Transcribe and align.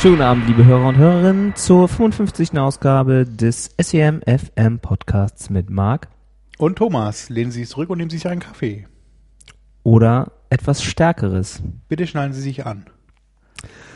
Schönen 0.00 0.22
Abend, 0.22 0.46
liebe 0.46 0.64
Hörer 0.64 0.86
und 0.88 0.96
Hörerinnen, 0.96 1.54
zur 1.56 1.88
55. 1.88 2.56
Ausgabe 2.58 3.26
des 3.26 3.70
SEM 3.80 4.20
FM 4.22 4.78
Podcasts 4.78 5.50
mit 5.50 5.68
Marc 5.70 6.08
Und 6.58 6.76
Thomas, 6.76 7.28
lehnen 7.28 7.50
Sie 7.50 7.60
sich 7.60 7.68
zurück 7.68 7.90
und 7.90 7.98
nehmen 7.98 8.08
Sie 8.10 8.18
sich 8.18 8.28
einen 8.28 8.40
Kaffee. 8.40 8.86
oder 9.82 10.32
etwas 10.50 10.82
Stärkeres. 10.82 11.60
Bitte 11.88 12.06
schnallen 12.06 12.32
Sie 12.32 12.40
sich 12.40 12.64
an. 12.64 12.86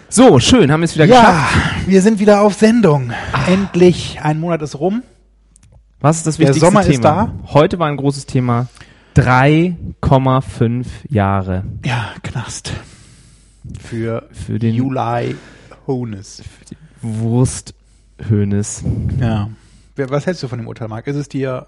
So, 0.09 0.39
schön, 0.41 0.71
haben 0.73 0.81
wir 0.81 0.85
es 0.87 0.95
wieder 0.97 1.07
geschafft. 1.07 1.55
wir 1.87 2.03
sind 2.03 2.19
wieder 2.19 2.43
auf 2.43 2.55
Sendung. 2.55 3.13
Endlich, 3.47 4.19
ein 4.23 4.41
Monat 4.41 4.61
ist 4.63 4.79
rum. 4.79 5.03
Was 6.01 6.19
ist 6.19 6.27
das 6.27 6.37
Der 6.37 6.49
wichtigste 6.49 6.67
Sommer 6.67 6.83
Thema? 6.83 6.95
ist 6.95 7.05
da. 7.05 7.33
Heute 7.55 7.79
war 7.79 7.87
ein 7.89 7.97
großes 7.97 8.27
Thema. 8.27 8.67
3,5 9.17 10.87
Jahre 11.09 11.65
Ja, 11.85 12.11
Knast. 12.23 12.73
Für, 13.81 14.29
für 14.33 14.59
den 14.59 14.75
Juli 14.75 15.37
Hones. 15.87 16.43
Wursthönes. 17.03 18.85
Ja. 19.21 19.51
Wer- 19.97 20.11
Was 20.11 20.27
hältst 20.27 20.43
du 20.43 20.49
von 20.49 20.59
dem 20.59 20.69
Urteil, 20.69 20.89
Marc? 20.89 21.07
Ist 21.07 21.17
es 21.17 21.29
dir 21.29 21.67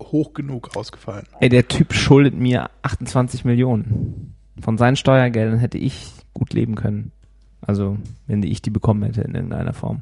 hoch 0.00 0.32
genug 0.32 0.76
ausgefallen? 0.76 1.26
Ey, 1.40 1.48
der 1.48 1.66
Typ 1.68 1.92
schuldet 1.92 2.34
mir 2.34 2.70
28 2.82 3.44
Millionen. 3.44 4.34
Von 4.60 4.78
seinen 4.78 4.96
Steuergeldern 4.96 5.58
hätte 5.58 5.78
ich 5.78 6.12
gut 6.34 6.52
leben 6.52 6.74
können. 6.74 7.12
Also, 7.60 7.98
wenn 8.26 8.42
ich 8.42 8.62
die 8.62 8.70
bekommen 8.70 9.02
hätte 9.02 9.22
in 9.22 9.34
irgendeiner 9.34 9.72
Form. 9.72 10.00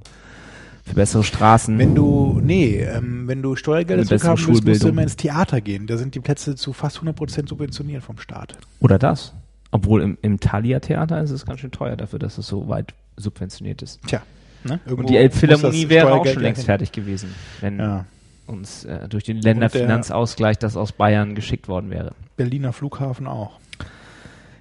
Für 0.85 0.95
bessere 0.95 1.25
Straßen. 1.25 1.77
Wenn 1.79 1.95
du, 1.97 2.41
nee, 2.45 2.77
ähm, 2.81 3.27
wenn 3.27 3.43
du 3.43 3.57
Steuergelder 3.57 4.05
zurückhaben 4.07 4.47
willst, 4.47 4.65
musst 4.65 4.83
du 4.85 4.89
immer 4.89 5.03
ins 5.03 5.17
Theater 5.17 5.61
gehen. 5.61 5.87
Da 5.89 5.97
sind 5.97 6.15
die 6.15 6.21
Plätze 6.21 6.55
zu 6.55 6.73
fast 6.73 6.99
100% 6.99 7.49
subventioniert 7.49 8.05
vom 8.05 8.19
Staat. 8.19 8.57
Oder 8.79 8.99
das. 8.99 9.33
Obwohl 9.77 10.01
im, 10.01 10.17
im 10.23 10.41
Thalia-Theater 10.41 11.21
ist 11.23 11.31
es 11.31 11.45
ganz 11.45 11.61
schön 11.61 11.71
teuer 11.71 11.97
dafür, 11.97 12.19
dass 12.19 12.39
es 12.39 12.47
so 12.47 12.67
weit 12.67 12.95
subventioniert 13.19 13.83
ist. 13.83 14.01
Tja. 14.07 14.23
Ne? 14.65 14.81
Irgendwo 14.87 15.03
Und 15.03 15.11
die 15.11 15.19
Elbphilharmonie 15.19 15.91
wäre 15.91 16.15
auch 16.15 16.27
schon 16.27 16.43
längst 16.43 16.65
fertig 16.65 16.93
gewesen, 16.93 17.35
wenn 17.61 17.79
Ja. 17.79 18.07
uns 18.47 18.87
äh, 18.87 19.07
durch 19.07 19.25
den 19.25 19.43
Länderfinanzausgleich 19.43 20.57
das 20.59 20.79
aus 20.79 20.93
Bayern 20.93 21.35
geschickt 21.35 21.69
worden 21.69 21.91
wäre. 21.91 22.13
Berliner 22.39 22.73
Flughafen 22.73 23.27
auch. 23.27 23.59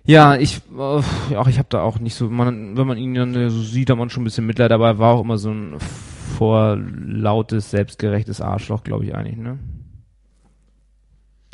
Ja, 0.03 0.35
ich, 0.35 0.61
äh, 0.77 1.35
auch 1.35 1.47
ich 1.47 1.59
habe 1.59 1.69
da 1.69 1.81
auch 1.81 1.97
nicht 1.99 2.15
so, 2.15 2.29
man, 2.29 2.75
wenn 2.75 2.87
man 2.87 2.97
ihn 2.97 3.13
dann 3.15 3.33
äh, 3.35 3.49
so 3.49 3.61
sieht, 3.61 3.89
hat 3.89 3.97
man 3.97 4.09
schon 4.09 4.23
ein 4.23 4.25
bisschen 4.25 4.45
Mitleid, 4.45 4.69
dabei 4.69 4.97
war 4.97 5.13
auch 5.15 5.21
immer 5.21 5.37
so 5.37 5.49
ein 5.49 5.77
vorlautes, 6.37 7.71
selbstgerechtes 7.71 8.41
Arschloch, 8.41 8.83
glaube 8.83 9.05
ich 9.05 9.15
eigentlich, 9.15 9.37
ne? 9.37 9.59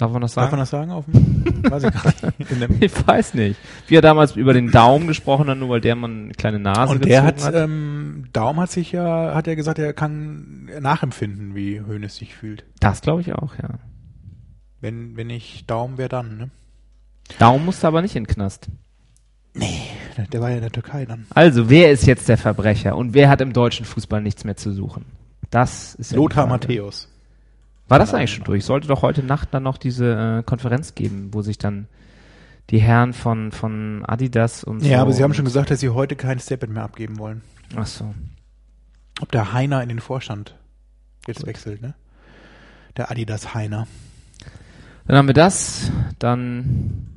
Darf 0.02 0.12
man 0.12 0.24
das 0.24 0.34
Darf 0.34 0.46
sagen? 0.46 0.52
man 0.52 0.60
das 0.62 0.70
sagen 0.72 0.92
auf 0.92 1.06
dem? 1.06 1.64
Weiß 1.72 1.84
ich 1.84 1.94
gar 1.94 2.12
nicht. 2.40 2.84
Ich 2.84 3.08
weiß 3.08 3.36
nicht. 3.36 3.60
Wie 3.86 3.96
er 3.96 4.02
damals 4.02 4.36
über 4.36 4.52
den 4.52 4.72
Daumen 4.72 5.06
gesprochen 5.06 5.48
hat, 5.48 5.60
nur 5.60 5.70
weil 5.70 5.80
der 5.80 5.96
mal 5.96 6.10
eine 6.10 6.32
kleine 6.32 6.58
Nase 6.58 6.92
Und 6.92 7.06
der 7.06 7.22
gezogen 7.22 7.56
hat, 7.56 7.64
ähm, 7.64 8.26
Daum 8.34 8.60
hat 8.60 8.72
sich 8.72 8.92
ja, 8.92 9.36
hat 9.36 9.46
ja 9.46 9.54
gesagt, 9.54 9.78
er 9.78 9.94
kann 9.94 10.72
nachempfinden, 10.80 11.54
wie 11.54 11.82
Hönes 11.82 12.16
sich 12.16 12.34
fühlt. 12.34 12.66
Das 12.80 13.02
glaube 13.02 13.22
ich 13.22 13.34
auch, 13.34 13.54
ja. 13.62 13.76
Wenn, 14.80 15.16
wenn 15.18 15.30
ich 15.30 15.68
Daum, 15.68 16.00
wer 16.00 16.10
dann, 16.10 16.36
ne? 16.36 16.50
Daumen 17.38 17.64
musste 17.64 17.86
aber 17.86 18.02
nicht 18.02 18.16
in 18.16 18.24
den 18.24 18.34
Knast. 18.34 18.70
Der 19.54 20.42
war 20.42 20.50
ja 20.50 20.56
in 20.56 20.64
der 20.64 20.72
Türkei 20.72 21.06
dann. 21.06 21.28
Also, 21.30 21.70
wer 21.70 21.92
ist 21.92 22.08
jetzt 22.08 22.28
der 22.28 22.40
Verbrecher 22.40 22.96
und 22.96 23.14
wer 23.14 23.30
hat 23.30 23.40
im 23.42 23.54
deutschen 23.54 23.86
Fußball 23.86 24.20
nichts 24.20 24.46
mehr 24.46 24.58
zu 24.58 24.72
suchen? 24.72 25.06
Das 25.52 25.94
ist 25.94 26.14
Lothar. 26.14 26.48
Matthäus. 26.48 27.08
War 27.92 28.00
das 28.00 28.14
eigentlich 28.14 28.34
schon 28.34 28.46
durch? 28.46 28.64
Sollte 28.64 28.88
doch 28.88 29.02
heute 29.02 29.22
Nacht 29.22 29.50
dann 29.52 29.64
noch 29.64 29.78
diese 29.78 30.40
äh, 30.40 30.44
Konferenz 30.44 30.96
geben, 30.96 31.34
wo 31.34 31.42
sich 31.42 31.58
dann 31.58 31.88
die 32.70 32.80
Herren 32.80 33.12
von, 33.12 33.52
von 33.52 34.06
Adidas 34.06 34.64
und 34.64 34.80
so. 34.80 34.88
Ja, 34.88 35.02
aber 35.02 35.12
sie 35.12 35.24
haben 35.24 35.34
schon 35.34 35.44
gesagt, 35.44 35.72
dass 35.72 35.82
sie 35.82 35.90
heute 35.90 36.16
kein 36.16 36.40
Statement 36.40 36.74
mehr 36.74 36.84
abgeben 36.84 37.20
wollen. 37.20 37.42
Ach 37.76 37.86
so. 37.86 38.16
Ob 39.20 39.30
der 39.34 39.52
Heiner 39.52 39.84
in 39.84 39.90
den 39.90 40.00
Vorstand 40.00 40.56
jetzt 41.28 41.46
wechselt, 41.46 41.82
ne? 41.82 41.94
Der 42.96 43.12
Adidas 43.12 43.54
Heiner. 43.54 43.88
Dann 45.06 45.18
haben 45.18 45.28
wir 45.28 45.34
das, 45.34 45.92
dann 46.18 47.08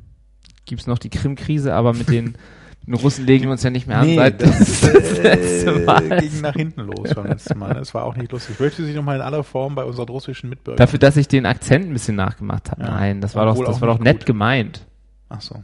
gibt's 0.67 0.89
noch 0.89 0.99
die 0.99 1.11
Krim-Krise, 1.11 1.73
aber 1.73 1.93
mit 1.93 2.09
den, 2.09 2.35
den 2.87 2.95
Russen 2.95 3.25
legen 3.27 3.45
wir 3.45 3.53
uns 3.53 3.63
ja 3.63 3.71
nicht 3.71 3.87
mehr 3.87 3.99
an. 3.99 4.15
seit 4.15 4.43
das, 4.43 4.83
letzte 5.23 5.71
äh, 5.71 5.85
Mal. 5.85 6.21
ging 6.21 6.41
nach 6.43 6.55
hinten 6.55 6.83
los 6.83 7.15
beim 7.15 7.27
letzten 7.27 7.59
Mal. 7.59 7.75
Das 7.75 7.95
war 7.95 8.05
auch 8.05 8.17
nicht 8.17 8.31
lustig. 8.33 8.61
Möchte 8.61 8.85
sich 8.85 8.95
nochmal 8.95 9.17
in 9.17 9.23
aller 9.23 9.43
Form 9.45 9.75
bei 9.75 9.85
unseren 9.85 10.09
russischen 10.09 10.51
Mitbürgern. 10.51 10.79
Dafür, 10.79 10.99
dass 10.99 11.17
ich 11.17 11.29
den 11.29 11.47
Akzent 11.47 11.87
ein 11.87 11.93
bisschen 11.93 12.17
nachgemacht 12.17 12.71
habe. 12.71 12.83
Ja, 12.83 12.91
Nein, 12.91 13.21
das 13.21 13.35
war 13.35 13.45
doch, 13.47 13.53
obwohl 13.53 13.67
das 13.67 13.77
auch 13.77 13.81
war 13.81 13.89
doch 13.89 13.99
nett 14.01 14.19
gut. 14.21 14.27
gemeint. 14.27 14.87
Ach 15.29 15.41
so. 15.41 15.63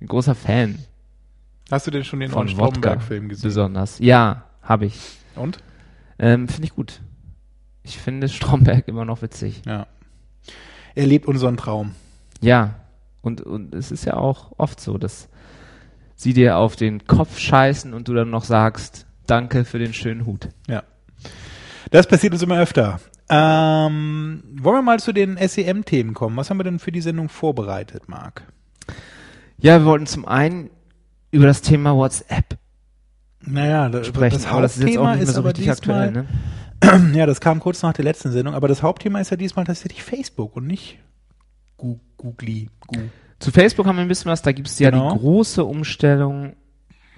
Ein 0.00 0.06
großer 0.06 0.34
Fan 0.34 0.78
Hast 1.70 1.86
du 1.86 1.90
denn 1.92 2.04
schon 2.04 2.20
den 2.20 2.30
von 2.30 2.48
Stromberg-Film 2.48 3.28
gesehen? 3.28 3.48
besonders. 3.48 3.98
Ja, 4.00 4.44
habe 4.62 4.86
ich. 4.86 4.98
Und? 5.36 5.58
Ähm, 6.18 6.48
Finde 6.48 6.64
ich 6.64 6.74
gut. 6.74 7.00
Ich 7.82 7.98
finde 7.98 8.28
Stromberg 8.28 8.88
immer 8.88 9.04
noch 9.04 9.22
witzig. 9.22 9.62
Ja. 9.66 9.86
Er 10.94 11.06
lebt 11.06 11.26
unseren 11.26 11.56
Traum. 11.56 11.94
Ja, 12.40 12.74
und, 13.22 13.40
und 13.40 13.74
es 13.74 13.90
ist 13.90 14.04
ja 14.04 14.14
auch 14.14 14.52
oft 14.58 14.80
so, 14.80 14.98
dass 14.98 15.28
sie 16.20 16.34
dir 16.34 16.58
auf 16.58 16.76
den 16.76 17.06
Kopf 17.06 17.38
scheißen 17.38 17.94
und 17.94 18.08
du 18.08 18.14
dann 18.14 18.30
noch 18.30 18.44
sagst, 18.44 19.06
danke 19.26 19.64
für 19.64 19.78
den 19.78 19.94
schönen 19.94 20.26
Hut. 20.26 20.48
Ja. 20.68 20.82
Das 21.90 22.06
passiert 22.06 22.32
uns 22.34 22.42
immer 22.42 22.60
öfter. 22.60 23.00
Ähm, 23.30 24.42
wollen 24.58 24.76
wir 24.78 24.82
mal 24.82 25.00
zu 25.00 25.12
den 25.12 25.36
SEM-Themen 25.38 26.14
kommen? 26.14 26.36
Was 26.36 26.50
haben 26.50 26.58
wir 26.58 26.64
denn 26.64 26.78
für 26.78 26.92
die 26.92 27.00
Sendung 27.00 27.28
vorbereitet, 27.28 28.08
Marc? 28.08 28.42
Ja, 29.58 29.78
wir 29.80 29.86
wollten 29.86 30.06
zum 30.06 30.26
einen 30.26 30.70
über 31.30 31.46
das 31.46 31.62
Thema 31.62 31.94
WhatsApp 31.96 32.58
Naja, 33.40 33.88
da- 33.88 34.04
sprechen, 34.04 34.36
das 34.36 34.46
aber 34.46 34.62
das 34.62 34.76
ist 34.76 34.82
jetzt 34.88 34.98
auch 34.98 35.06
Hauptthema 35.06 35.10
nicht 35.14 35.18
mehr 35.20 35.28
ist 35.28 35.34
so 35.34 35.40
aber 35.40 35.48
richtig 35.50 35.64
diesmal, 35.66 36.08
aktuell, 36.08 36.26
ne? 36.92 37.14
Ja, 37.18 37.26
das 37.26 37.40
kam 37.40 37.60
kurz 37.60 37.82
nach 37.82 37.92
der 37.92 38.04
letzten 38.04 38.32
Sendung, 38.32 38.54
aber 38.54 38.68
das 38.68 38.82
Hauptthema 38.82 39.20
ist 39.20 39.30
ja 39.30 39.36
diesmal 39.36 39.64
tatsächlich 39.64 40.02
Facebook 40.02 40.56
und 40.56 40.66
nicht 40.66 40.98
Googly. 42.16 42.68
Zu 43.40 43.50
Facebook 43.50 43.86
haben 43.86 43.96
wir 43.96 44.02
ein 44.02 44.08
bisschen 44.08 44.30
was, 44.30 44.42
da 44.42 44.52
gibt 44.52 44.68
es 44.68 44.78
ja 44.78 44.90
Genau. 44.90 45.12
die 45.14 45.18
große 45.18 45.64
Umstellung, 45.64 46.52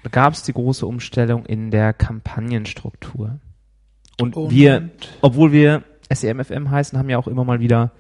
da 0.05 0.09
gab 0.11 0.33
es 0.33 0.43
die 0.45 0.53
große 0.53 0.87
Umstellung 0.87 1.45
in 1.47 1.71
der 1.71 1.93
Kampagnenstruktur. 1.93 3.39
Und, 4.21 4.37
Und- 4.37 4.51
wir, 4.51 4.91
obwohl 5.21 5.53
wir 5.53 5.83
SEMFM 6.13 6.71
heißen, 6.71 6.99
haben 6.99 7.11
ja 7.11 7.19
auch 7.19 7.27
immer 7.29 7.45
mal 7.45 7.61
wieder 7.61 7.91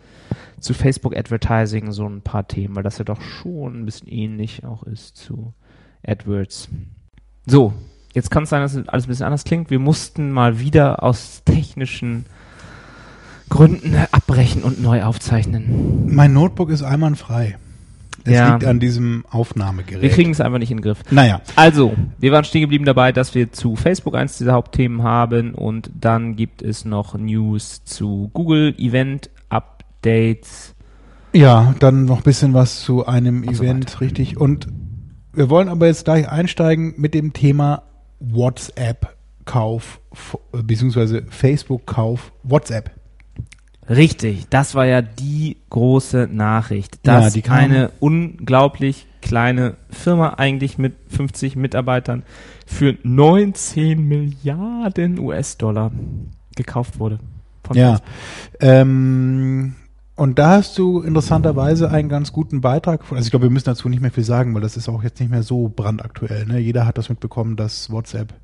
zu 0.60 0.72
Facebook 0.74 1.16
Advertising 1.16 1.90
so 1.90 2.06
ein 2.08 2.22
paar 2.22 2.46
Themen, 2.46 2.76
weil 2.76 2.82
das 2.84 2.98
ja 2.98 3.04
doch 3.04 3.20
schon 3.20 3.80
ein 3.82 3.84
bisschen 3.84 4.08
ähnlich 4.08 4.64
auch 4.64 4.84
ist 4.84 5.16
zu 5.16 5.52
AdWords. 6.06 6.68
So, 7.46 7.72
jetzt 8.14 8.30
kann 8.30 8.44
es 8.44 8.50
sein, 8.50 8.62
dass 8.62 8.74
es 8.74 8.88
alles 8.88 9.06
ein 9.06 9.08
bisschen 9.08 9.26
anders 9.26 9.42
klingt. 9.44 9.70
Wir 9.70 9.80
mussten 9.80 10.30
mal 10.30 10.60
wieder 10.60 11.02
aus 11.02 11.42
technischen 11.44 12.26
Gründen 13.48 13.96
abbrechen 14.12 14.62
und 14.62 14.80
neu 14.80 15.02
aufzeichnen. 15.02 16.06
Mein 16.14 16.32
Notebook 16.32 16.70
ist 16.70 16.82
einwandfrei. 16.82 17.56
Es 18.24 18.32
Ja. 18.34 18.52
liegt 18.52 18.64
an 18.64 18.78
diesem 18.80 19.24
Aufnahmegerät. 19.30 20.02
Wir 20.02 20.10
kriegen 20.10 20.30
es 20.30 20.40
einfach 20.40 20.58
nicht 20.58 20.70
in 20.70 20.78
den 20.78 20.82
Griff. 20.82 21.00
naja, 21.10 21.40
Also, 21.56 21.94
wir 22.18 22.32
waren 22.32 22.44
stehen 22.44 22.60
geblieben 22.62 22.84
dabei, 22.84 23.12
dass 23.12 23.34
wir 23.34 23.52
zu 23.52 23.76
Facebook 23.76 24.14
eins 24.14 24.38
dieser 24.38 24.52
Hauptthemen 24.52 25.02
haben 25.02 25.54
und 25.54 25.90
dann 25.98 26.36
gibt 26.36 26.62
es 26.62 26.84
noch 26.84 27.14
News 27.18 27.84
zu 27.84 28.30
Google 28.32 28.74
Event 28.78 29.30
Updates. 29.48 30.74
ja, 31.32 31.74
dann 31.78 32.04
noch 32.04 32.18
ein 32.18 32.22
bisschen 32.22 32.54
was 32.54 32.82
zu 32.82 33.06
einem 33.06 33.44
so 33.54 33.62
Event, 33.64 34.00
richtig. 34.00 34.36
Und 34.36 34.68
wir 35.32 35.48
wollen 35.50 35.68
aber 35.68 35.86
jetzt 35.86 36.04
gleich 36.04 36.28
einsteigen 36.28 36.94
mit 36.98 37.14
dem 37.14 37.32
Thema 37.32 37.82
WhatsApp-Kauf, 38.20 40.00
beziehungsweise 40.52 41.22
Facebook-Kauf 41.28 42.32
WhatsApp. 42.42 42.90
Richtig, 43.96 44.46
das 44.48 44.74
war 44.74 44.86
ja 44.86 45.02
die 45.02 45.56
große 45.70 46.28
Nachricht, 46.32 46.98
Ja, 47.06 47.20
dass 47.20 47.34
kam- 47.42 47.56
eine 47.58 47.90
unglaublich 48.00 49.06
kleine 49.20 49.74
Firma 49.90 50.30
eigentlich 50.38 50.78
mit 50.78 50.94
50 51.08 51.56
Mitarbeitern 51.56 52.22
für 52.66 52.96
19 53.02 54.06
Milliarden 54.08 55.18
US-Dollar 55.18 55.92
gekauft 56.56 56.98
wurde. 56.98 57.18
Ja. 57.74 58.00
Ähm, 58.60 59.74
Und 60.16 60.38
da 60.38 60.50
hast 60.50 60.76
du 60.78 61.00
interessanterweise 61.00 61.90
einen 61.90 62.08
ganz 62.08 62.32
guten 62.32 62.60
Beitrag. 62.60 63.00
Also 63.10 63.24
ich 63.24 63.30
glaube, 63.30 63.46
wir 63.46 63.50
müssen 63.50 63.64
dazu 63.66 63.88
nicht 63.88 64.02
mehr 64.02 64.10
viel 64.10 64.24
sagen, 64.24 64.54
weil 64.54 64.60
das 64.60 64.76
ist 64.76 64.88
auch 64.88 65.02
jetzt 65.02 65.18
nicht 65.20 65.30
mehr 65.30 65.42
so 65.42 65.72
brandaktuell. 65.74 66.46
Ne? 66.46 66.58
Jeder 66.58 66.86
hat 66.86 66.98
das 66.98 67.08
mitbekommen, 67.08 67.56
dass 67.56 67.90
WhatsApp 67.90 68.34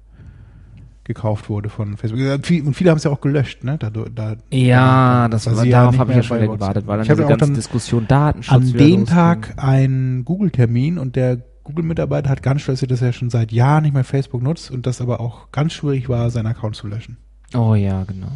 gekauft 1.08 1.48
wurde 1.48 1.68
von 1.68 1.96
Facebook. 1.96 2.20
Und 2.20 2.74
viele 2.74 2.90
haben 2.90 2.98
es 2.98 3.04
ja 3.04 3.10
auch 3.10 3.20
gelöscht. 3.20 3.64
Ne? 3.64 3.78
Da, 3.78 3.90
da, 3.90 4.36
Ja, 4.52 5.26
das 5.28 5.46
war, 5.46 5.64
ja 5.64 5.80
darauf 5.80 5.98
habe 5.98 6.12
ich 6.12 6.18
ja 6.18 6.22
schon 6.22 6.36
wieder 6.36 6.52
gewartet, 6.52 6.86
weil 6.86 6.98
dann 6.98 7.04
Ich 7.04 7.10
habe 7.10 7.22
diese 7.22 7.28
ganze 7.28 7.46
dann 7.46 7.54
Diskussion 7.54 8.06
Datenschutz 8.06 8.54
an 8.54 8.72
dem. 8.72 9.06
Tag 9.06 9.54
einen 9.56 10.24
Google-Termin 10.24 10.98
und 10.98 11.16
der 11.16 11.38
Google-Mitarbeiter 11.64 12.30
hat 12.30 12.42
ganz 12.42 12.62
stolz, 12.62 12.80
dass 12.80 13.02
er 13.02 13.12
schon 13.12 13.30
seit 13.30 13.50
Jahren 13.50 13.82
nicht 13.82 13.94
mehr 13.94 14.04
Facebook 14.04 14.42
nutzt 14.42 14.70
und 14.70 14.86
das 14.86 15.00
aber 15.00 15.20
auch 15.20 15.50
ganz 15.50 15.72
schwierig 15.72 16.08
war, 16.08 16.30
seinen 16.30 16.46
Account 16.46 16.76
zu 16.76 16.86
löschen. 16.86 17.16
Oh 17.54 17.74
ja, 17.74 18.04
genau. 18.04 18.28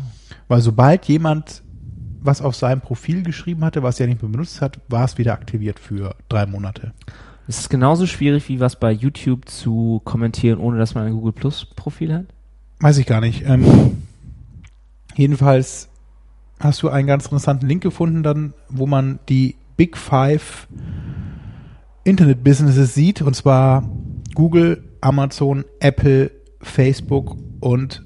Weil 0.48 0.60
sobald 0.60 1.04
jemand 1.04 1.62
was 2.24 2.40
auf 2.40 2.54
seinem 2.54 2.80
Profil 2.80 3.22
geschrieben 3.22 3.64
hatte, 3.64 3.82
was 3.82 4.00
er 4.00 4.06
nicht 4.06 4.22
mehr 4.22 4.30
benutzt 4.30 4.60
hat, 4.60 4.80
war 4.88 5.04
es 5.04 5.18
wieder 5.18 5.32
aktiviert 5.32 5.78
für 5.78 6.14
drei 6.28 6.46
Monate. 6.46 6.92
Es 7.48 7.58
ist 7.58 7.68
genauso 7.68 8.06
schwierig, 8.06 8.48
wie 8.48 8.60
was 8.60 8.78
bei 8.78 8.92
YouTube 8.92 9.48
zu 9.48 10.00
kommentieren, 10.04 10.58
ohne 10.60 10.78
dass 10.78 10.94
man 10.94 11.06
ein 11.06 11.12
Google 11.12 11.32
Plus 11.32 11.64
Profil 11.64 12.14
hat. 12.14 12.26
Weiß 12.82 12.98
ich 12.98 13.06
gar 13.06 13.20
nicht. 13.20 13.44
Ähm, 13.46 14.02
jedenfalls 15.14 15.88
hast 16.58 16.82
du 16.82 16.88
einen 16.88 17.06
ganz 17.06 17.26
interessanten 17.26 17.68
Link 17.68 17.80
gefunden, 17.80 18.24
dann, 18.24 18.54
wo 18.68 18.86
man 18.86 19.20
die 19.28 19.54
Big 19.76 19.96
Five 19.96 20.66
Internet 22.02 22.42
Businesses 22.42 22.92
sieht, 22.92 23.22
und 23.22 23.34
zwar 23.36 23.88
Google, 24.34 24.82
Amazon, 25.00 25.64
Apple, 25.78 26.32
Facebook 26.60 27.36
und 27.60 28.02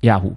Yahoo. 0.00 0.36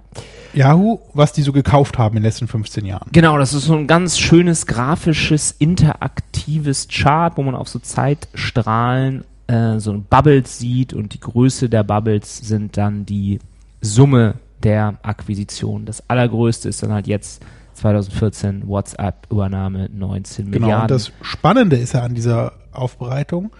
Yahoo, 0.54 0.98
was 1.14 1.32
die 1.32 1.42
so 1.42 1.52
gekauft 1.52 1.98
haben 1.98 2.16
in 2.16 2.22
den 2.22 2.28
letzten 2.28 2.48
15 2.48 2.84
Jahren. 2.84 3.08
Genau, 3.12 3.38
das 3.38 3.54
ist 3.54 3.66
so 3.66 3.76
ein 3.76 3.86
ganz 3.86 4.18
schönes 4.18 4.66
grafisches, 4.66 5.52
interaktives 5.52 6.88
Chart, 6.88 7.36
wo 7.36 7.44
man 7.44 7.54
auf 7.54 7.68
so 7.68 7.78
Zeitstrahlen 7.78 9.24
äh, 9.46 9.78
so 9.78 10.02
Bubbles 10.08 10.58
sieht 10.58 10.92
und 10.92 11.14
die 11.14 11.20
Größe 11.20 11.68
der 11.68 11.84
Bubbles 11.84 12.38
sind 12.38 12.76
dann 12.76 13.06
die 13.06 13.38
Summe 13.80 14.34
der 14.62 14.98
Akquisition. 15.02 15.84
Das 15.84 16.08
allergrößte 16.10 16.68
ist 16.68 16.82
dann 16.82 16.92
halt 16.92 17.06
jetzt 17.06 17.44
2014 17.74 18.66
WhatsApp-Übernahme 18.66 19.88
19 19.92 20.50
Genau, 20.50 20.66
Milliarden. 20.66 20.82
und 20.84 20.90
das 20.90 21.12
Spannende 21.22 21.76
ist 21.76 21.92
ja 21.94 22.02
an 22.02 22.14
dieser 22.14 22.52
Aufbereitung, 22.72 23.50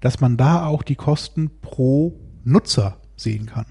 dass 0.00 0.20
man 0.20 0.36
da 0.36 0.66
auch 0.66 0.82
die 0.82 0.96
Kosten 0.96 1.50
pro 1.62 2.14
Nutzer 2.44 2.96
sehen 3.16 3.46
kann. 3.46 3.66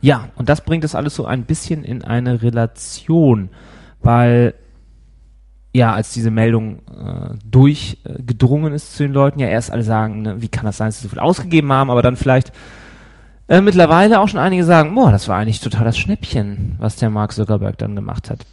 Ja, 0.00 0.28
und 0.36 0.48
das 0.48 0.60
bringt 0.60 0.84
das 0.84 0.94
alles 0.94 1.14
so 1.14 1.24
ein 1.26 1.44
bisschen 1.44 1.82
in 1.84 2.04
eine 2.04 2.42
Relation, 2.42 3.48
weil 4.02 4.54
ja, 5.74 5.92
als 5.92 6.12
diese 6.12 6.30
Meldung 6.30 6.78
äh, 6.88 7.34
durchgedrungen 7.44 8.72
ist 8.72 8.94
zu 8.94 9.02
den 9.02 9.12
Leuten, 9.12 9.40
ja 9.40 9.48
erst 9.48 9.72
alle 9.72 9.82
sagen, 9.82 10.22
ne, 10.22 10.40
wie 10.40 10.48
kann 10.48 10.64
das 10.64 10.76
sein, 10.76 10.88
dass 10.88 10.98
sie 10.98 11.02
so 11.02 11.08
viel 11.08 11.18
ausgegeben 11.18 11.72
haben, 11.72 11.90
aber 11.90 12.00
dann 12.00 12.16
vielleicht 12.16 12.52
äh, 13.48 13.60
mittlerweile 13.60 14.20
auch 14.20 14.28
schon 14.28 14.38
einige 14.38 14.62
sagen, 14.62 14.94
boah, 14.94 15.10
das 15.10 15.28
war 15.28 15.36
eigentlich 15.36 15.60
total 15.60 15.84
das 15.84 15.98
Schnäppchen, 15.98 16.76
was 16.78 16.94
der 16.94 17.10
Mark 17.10 17.32
Zuckerberg 17.32 17.76
dann 17.76 17.96
gemacht 17.96 18.30
hat. 18.30 18.46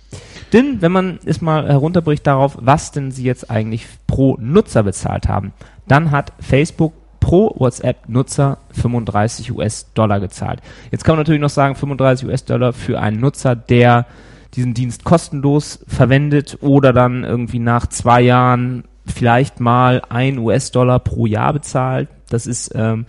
Denn 0.52 0.82
wenn 0.82 0.92
man 0.92 1.20
es 1.24 1.42
mal 1.42 1.68
herunterbricht 1.68 2.26
darauf, 2.26 2.58
was 2.60 2.92
denn 2.92 3.12
sie 3.12 3.24
jetzt 3.24 3.52
eigentlich 3.52 3.86
pro 4.08 4.36
Nutzer 4.40 4.82
bezahlt 4.82 5.28
haben, 5.30 5.54
dann 5.88 6.10
hat 6.10 6.34
Facebook 6.40 6.94
pro 7.20 7.54
WhatsApp-Nutzer 7.56 8.58
35 8.72 9.52
US-Dollar 9.52 10.20
gezahlt. 10.20 10.60
Jetzt 10.90 11.04
kann 11.04 11.14
man 11.14 11.20
natürlich 11.20 11.40
noch 11.42 11.50
sagen, 11.52 11.76
35 11.76 12.28
US-Dollar 12.28 12.74
für 12.74 13.00
einen 13.00 13.20
Nutzer, 13.20 13.56
der 13.56 14.08
diesen 14.56 14.74
Dienst 14.74 15.04
kostenlos 15.04 15.84
verwendet 15.88 16.58
oder 16.62 16.94
dann 16.94 17.24
irgendwie 17.24 17.60
nach 17.60 17.88
zwei 17.88 18.22
Jahren 18.22 18.84
vielleicht 19.06 19.60
mal 19.60 20.02
ein 20.10 20.38
US-Dollar 20.38 21.00
pro 21.00 21.26
Jahr 21.26 21.54
bezahlt. 21.54 22.10
Das 22.30 22.48
ist 22.48 22.72
ähm, 22.76 23.06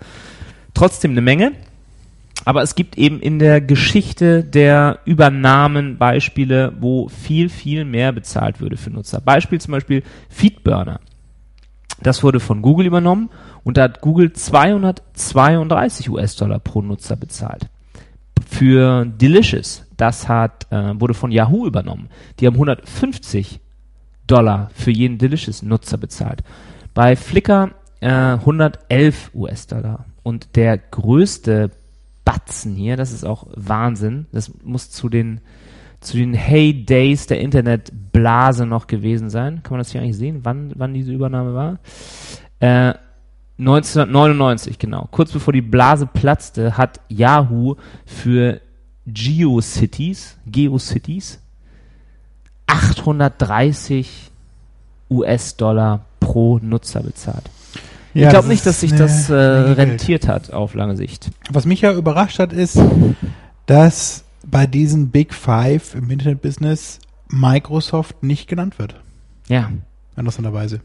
trotzdem 0.74 1.12
eine 1.12 1.20
Menge. 1.20 1.52
Aber 2.44 2.62
es 2.62 2.74
gibt 2.74 2.98
eben 2.98 3.20
in 3.20 3.38
der 3.38 3.60
Geschichte 3.60 4.42
der 4.42 4.98
Übernahmen 5.04 5.96
Beispiele, 5.96 6.72
wo 6.80 7.08
viel, 7.08 7.48
viel 7.48 7.84
mehr 7.84 8.10
bezahlt 8.12 8.60
würde 8.60 8.76
für 8.76 8.90
Nutzer. 8.90 9.20
Beispiel 9.20 9.60
zum 9.60 9.72
Beispiel 9.72 10.02
Feedburner. 10.28 10.98
Das 12.02 12.24
wurde 12.24 12.40
von 12.40 12.62
Google 12.62 12.86
übernommen 12.86 13.30
und 13.62 13.76
da 13.76 13.82
hat 13.82 14.00
Google 14.00 14.32
232 14.32 16.10
US-Dollar 16.10 16.58
pro 16.58 16.82
Nutzer 16.82 17.14
bezahlt. 17.14 17.68
Für 18.44 19.04
Delicious, 19.04 19.86
das 20.02 20.28
hat, 20.28 20.66
äh, 20.72 21.00
wurde 21.00 21.14
von 21.14 21.30
Yahoo 21.30 21.64
übernommen. 21.64 22.08
Die 22.40 22.46
haben 22.48 22.54
150 22.54 23.60
Dollar 24.26 24.68
für 24.74 24.90
jeden 24.90 25.16
Delicious-Nutzer 25.16 25.96
bezahlt. 25.96 26.42
Bei 26.92 27.14
Flickr 27.14 27.70
äh, 28.00 28.08
111 28.08 29.30
US-Dollar. 29.32 30.06
Und 30.24 30.56
der 30.56 30.76
größte 30.76 31.70
Batzen 32.24 32.74
hier, 32.74 32.96
das 32.96 33.12
ist 33.12 33.24
auch 33.24 33.46
Wahnsinn, 33.54 34.26
das 34.32 34.52
muss 34.64 34.90
zu 34.90 35.08
den 35.08 35.40
zu 36.00 36.16
den 36.16 36.34
Heydays 36.34 37.28
der 37.28 37.40
Internetblase 37.40 38.66
noch 38.66 38.88
gewesen 38.88 39.30
sein. 39.30 39.62
Kann 39.62 39.74
man 39.74 39.78
das 39.78 39.92
hier 39.92 40.00
eigentlich 40.00 40.16
sehen, 40.16 40.40
wann, 40.42 40.72
wann 40.74 40.94
diese 40.94 41.12
Übernahme 41.12 41.54
war? 41.54 41.78
Äh, 42.58 42.94
1999, 43.60 44.80
genau. 44.80 45.06
Kurz 45.12 45.30
bevor 45.30 45.52
die 45.52 45.62
Blase 45.62 46.06
platzte, 46.06 46.76
hat 46.76 47.00
Yahoo 47.08 47.76
für 48.04 48.60
GeoCities, 49.06 50.36
GeoCities 50.46 51.38
830 52.66 54.30
US-Dollar 55.10 56.04
pro 56.20 56.58
Nutzer 56.58 57.02
bezahlt. 57.02 57.50
ich 58.14 58.28
glaube 58.28 58.48
nicht, 58.48 58.64
dass 58.64 58.80
sich 58.80 58.94
das 58.94 59.28
äh, 59.28 59.34
rentiert 59.34 60.28
hat 60.28 60.52
auf 60.52 60.74
lange 60.74 60.96
Sicht. 60.96 61.30
Was 61.50 61.66
mich 61.66 61.82
ja 61.82 61.92
überrascht 61.92 62.38
hat, 62.38 62.52
ist, 62.52 62.80
dass 63.66 64.24
bei 64.46 64.66
diesen 64.66 65.10
Big 65.10 65.34
Five 65.34 65.94
im 65.94 66.10
Internet-Business 66.10 67.00
Microsoft 67.28 68.22
nicht 68.22 68.48
genannt 68.48 68.78
wird. 68.78 68.94
Ja, 69.48 69.70
Interessanterweise. 70.16 70.80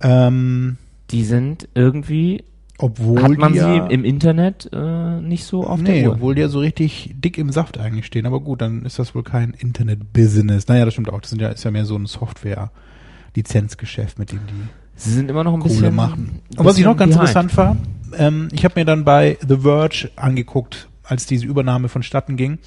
Ähm, 0.00 0.76
die 1.10 1.24
sind 1.24 1.68
irgendwie, 1.74 2.44
obwohl 2.82 3.22
hat 3.22 3.38
man 3.38 3.52
die 3.52 3.60
sie 3.60 3.64
ja, 3.64 3.86
im 3.86 4.04
Internet 4.04 4.68
äh, 4.72 5.20
nicht 5.20 5.44
so 5.44 5.64
auf 5.64 5.80
nee, 5.80 6.00
der 6.00 6.08
Uhr. 6.08 6.16
obwohl 6.16 6.34
die 6.34 6.40
ja 6.40 6.48
so 6.48 6.58
richtig 6.58 7.14
dick 7.14 7.38
im 7.38 7.52
Saft 7.52 7.78
eigentlich 7.78 8.06
stehen. 8.06 8.26
Aber 8.26 8.40
gut, 8.40 8.60
dann 8.60 8.84
ist 8.84 8.98
das 8.98 9.14
wohl 9.14 9.22
kein 9.22 9.52
Internet-Business. 9.52 10.66
Naja, 10.66 10.84
das 10.84 10.94
stimmt 10.94 11.12
auch. 11.12 11.20
Das 11.20 11.30
sind 11.30 11.40
ja, 11.40 11.50
ist 11.50 11.62
ja 11.62 11.70
mehr 11.70 11.84
so 11.84 11.94
ein 11.96 12.06
Software-Lizenzgeschäft, 12.06 14.18
mit 14.18 14.32
dem 14.32 14.40
die 14.48 14.54
Sie 14.96 15.12
sind 15.12 15.30
immer 15.30 15.44
noch 15.44 15.54
ein 15.54 15.60
Kohle 15.60 15.74
bisschen 15.74 15.94
machen. 15.94 16.40
Und 16.56 16.64
was 16.64 16.76
ich 16.76 16.84
noch 16.84 16.96
ganz 16.96 17.16
bisschen 17.16 17.22
interessant 17.22 17.56
war, 17.56 17.76
ähm, 18.18 18.48
ich 18.52 18.64
habe 18.64 18.80
mir 18.80 18.84
dann 18.84 19.04
bei 19.04 19.38
The 19.46 19.58
Verge 19.58 20.10
angeguckt, 20.16 20.88
als 21.04 21.26
diese 21.26 21.46
Übernahme 21.46 21.88
vonstatten 21.88 22.36
ging. 22.36 22.58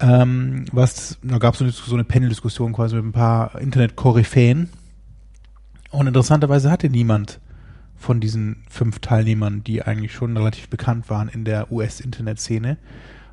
Ähm, 0.00 0.66
was, 0.70 1.18
da 1.22 1.38
gab 1.38 1.54
es 1.54 1.58
so 1.58 1.64
eine, 1.64 1.72
so 1.72 1.94
eine 1.94 2.04
Panel-Diskussion 2.04 2.72
quasi 2.72 2.94
mit 2.94 3.04
ein 3.04 3.12
paar 3.12 3.60
Internet-Koryphäen. 3.60 4.68
Und 5.90 6.06
interessanterweise 6.06 6.70
hatte 6.70 6.88
niemand 6.90 7.40
von 7.98 8.20
diesen 8.20 8.62
fünf 8.68 8.98
Teilnehmern, 9.00 9.64
die 9.64 9.82
eigentlich 9.82 10.12
schon 10.12 10.36
relativ 10.36 10.68
bekannt 10.68 11.08
waren 11.10 11.28
in 11.28 11.44
der 11.44 11.72
US-Internet-Szene, 11.72 12.76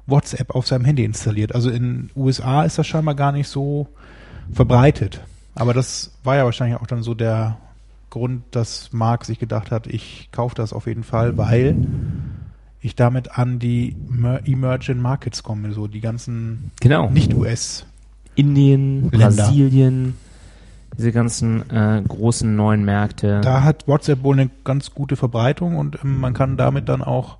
WhatsApp 0.07 0.51
auf 0.55 0.67
seinem 0.67 0.85
Handy 0.85 1.03
installiert. 1.03 1.53
Also 1.55 1.69
in 1.69 2.09
USA 2.15 2.63
ist 2.63 2.77
das 2.77 2.87
scheinbar 2.87 3.15
gar 3.15 3.31
nicht 3.31 3.47
so 3.47 3.87
verbreitet. 4.51 5.21
Aber 5.55 5.73
das 5.73 6.11
war 6.23 6.35
ja 6.35 6.45
wahrscheinlich 6.45 6.79
auch 6.79 6.87
dann 6.87 7.03
so 7.03 7.13
der 7.13 7.57
Grund, 8.09 8.43
dass 8.51 8.91
Mark 8.93 9.25
sich 9.25 9.39
gedacht 9.39 9.71
hat, 9.71 9.87
ich 9.87 10.29
kaufe 10.31 10.55
das 10.55 10.73
auf 10.73 10.87
jeden 10.87 11.03
Fall, 11.03 11.37
weil 11.37 11.75
ich 12.81 12.95
damit 12.95 13.37
an 13.37 13.59
die 13.59 13.95
Mer- 14.09 14.41
Emerging 14.45 14.99
Markets 14.99 15.41
komme, 15.43 15.73
so 15.73 15.87
die 15.87 16.01
ganzen 16.01 16.71
Genau. 16.79 17.09
Nicht-US. 17.09 17.85
Indien, 18.35 19.09
Länder. 19.11 19.27
Brasilien, 19.29 20.15
diese 20.97 21.11
ganzen 21.11 21.69
äh, 21.69 22.01
großen 22.07 22.55
neuen 22.55 22.85
Märkte. 22.85 23.41
Da 23.41 23.63
hat 23.63 23.87
WhatsApp 23.87 24.23
wohl 24.23 24.39
eine 24.39 24.49
ganz 24.63 24.93
gute 24.93 25.15
Verbreitung 25.15 25.77
und 25.77 25.99
ähm, 26.03 26.19
man 26.19 26.33
kann 26.33 26.57
damit 26.57 26.89
dann 26.89 27.01
auch 27.01 27.37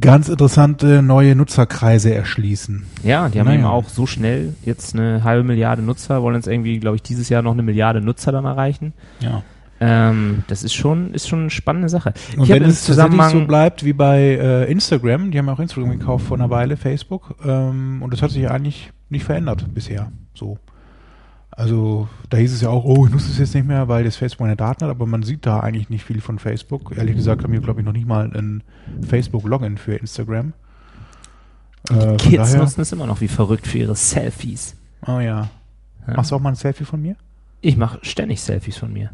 ganz 0.00 0.28
interessante 0.28 1.02
neue 1.02 1.34
Nutzerkreise 1.34 2.14
erschließen. 2.14 2.84
ja, 3.02 3.28
die 3.28 3.40
haben 3.40 3.46
Naja. 3.46 3.60
eben 3.60 3.66
auch 3.66 3.88
so 3.88 4.06
schnell 4.06 4.54
jetzt 4.64 4.94
eine 4.94 5.24
halbe 5.24 5.42
Milliarde 5.42 5.82
Nutzer, 5.82 6.22
wollen 6.22 6.36
jetzt 6.36 6.48
irgendwie, 6.48 6.78
glaube 6.78 6.96
ich, 6.96 7.02
dieses 7.02 7.28
Jahr 7.28 7.42
noch 7.42 7.52
eine 7.52 7.62
Milliarde 7.62 8.00
Nutzer 8.00 8.32
dann 8.32 8.44
erreichen. 8.44 8.92
Ja. 9.20 9.42
Ähm, 9.78 10.44
das 10.48 10.62
ist 10.62 10.74
schon, 10.74 11.12
ist 11.12 11.28
schon 11.28 11.40
eine 11.40 11.50
spannende 11.50 11.88
Sache. 11.88 12.14
Und 12.36 12.44
ich 12.44 12.48
wenn 12.50 12.62
es 12.62 12.82
Zusammenhang, 12.84 13.30
so 13.30 13.46
bleibt 13.46 13.84
wie 13.84 13.92
bei 13.92 14.18
äh, 14.20 14.70
Instagram, 14.70 15.30
die 15.30 15.38
haben 15.38 15.46
ja 15.46 15.52
auch 15.52 15.60
Instagram 15.60 15.98
gekauft 15.98 16.26
vor 16.26 16.36
einer 16.36 16.48
Weile, 16.50 16.76
Facebook, 16.76 17.34
ähm, 17.44 18.00
und 18.02 18.12
das 18.12 18.22
hat 18.22 18.30
sich 18.30 18.48
eigentlich 18.50 18.92
nicht 19.10 19.24
verändert 19.24 19.66
bisher. 19.74 20.12
So. 20.34 20.58
Also 21.58 22.06
da 22.28 22.36
hieß 22.36 22.52
es 22.52 22.60
ja 22.60 22.68
auch, 22.68 22.84
oh, 22.84 23.06
ich 23.06 23.12
nutze 23.12 23.30
es 23.30 23.38
jetzt 23.38 23.54
nicht 23.54 23.66
mehr, 23.66 23.88
weil 23.88 24.04
das 24.04 24.16
Facebook 24.16 24.40
meine 24.40 24.56
Daten 24.56 24.84
hat, 24.84 24.90
aber 24.90 25.06
man 25.06 25.22
sieht 25.22 25.46
da 25.46 25.60
eigentlich 25.60 25.88
nicht 25.88 26.04
viel 26.04 26.20
von 26.20 26.38
Facebook. 26.38 26.92
Ehrlich 26.96 27.16
gesagt 27.16 27.42
haben 27.44 27.52
wir, 27.52 27.60
glaube 27.60 27.80
ich, 27.80 27.86
noch 27.86 27.94
nicht 27.94 28.06
mal 28.06 28.30
ein 28.34 28.62
Facebook-Login 29.08 29.78
für 29.78 29.94
Instagram. 29.94 30.52
Äh, 31.90 32.16
Kids 32.16 32.36
daher- 32.36 32.58
nutzen 32.58 32.80
es 32.82 32.92
immer 32.92 33.06
noch 33.06 33.20
wie 33.22 33.28
verrückt 33.28 33.66
für 33.66 33.78
ihre 33.78 33.96
Selfies. 33.96 34.76
Oh 35.06 35.18
ja. 35.20 35.48
Ja. 36.06 36.14
Machst 36.14 36.30
du 36.30 36.36
auch 36.36 36.40
mal 36.40 36.50
ein 36.50 36.56
Selfie 36.56 36.84
von 36.84 37.00
mir? 37.00 37.16
Ich 37.62 37.76
mache 37.76 38.00
ständig 38.02 38.40
Selfies 38.42 38.76
von 38.76 38.92
mir. 38.92 39.10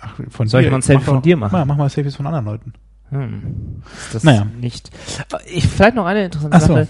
Ach, 0.00 0.14
von 0.30 0.48
Soll 0.48 0.62
ich 0.62 0.66
dir? 0.66 0.70
mal 0.72 0.78
ein 0.78 0.82
Selfie 0.82 0.98
Mach 1.00 1.06
von 1.06 1.14
doch- 1.16 1.22
dir 1.22 1.36
machen? 1.36 1.56
Ja, 1.56 1.64
mach 1.64 1.76
mal 1.76 1.88
Selfies 1.88 2.16
von 2.16 2.26
anderen 2.26 2.44
Leuten. 2.46 2.72
Hm. 3.10 3.82
Ist 4.06 4.14
das 4.16 4.24
Naja. 4.24 4.46
nicht. 4.60 4.90
Ich, 5.46 5.68
vielleicht 5.68 5.94
noch 5.94 6.06
eine 6.06 6.24
interessante 6.24 6.60
so. 6.60 6.66
Sache, 6.66 6.88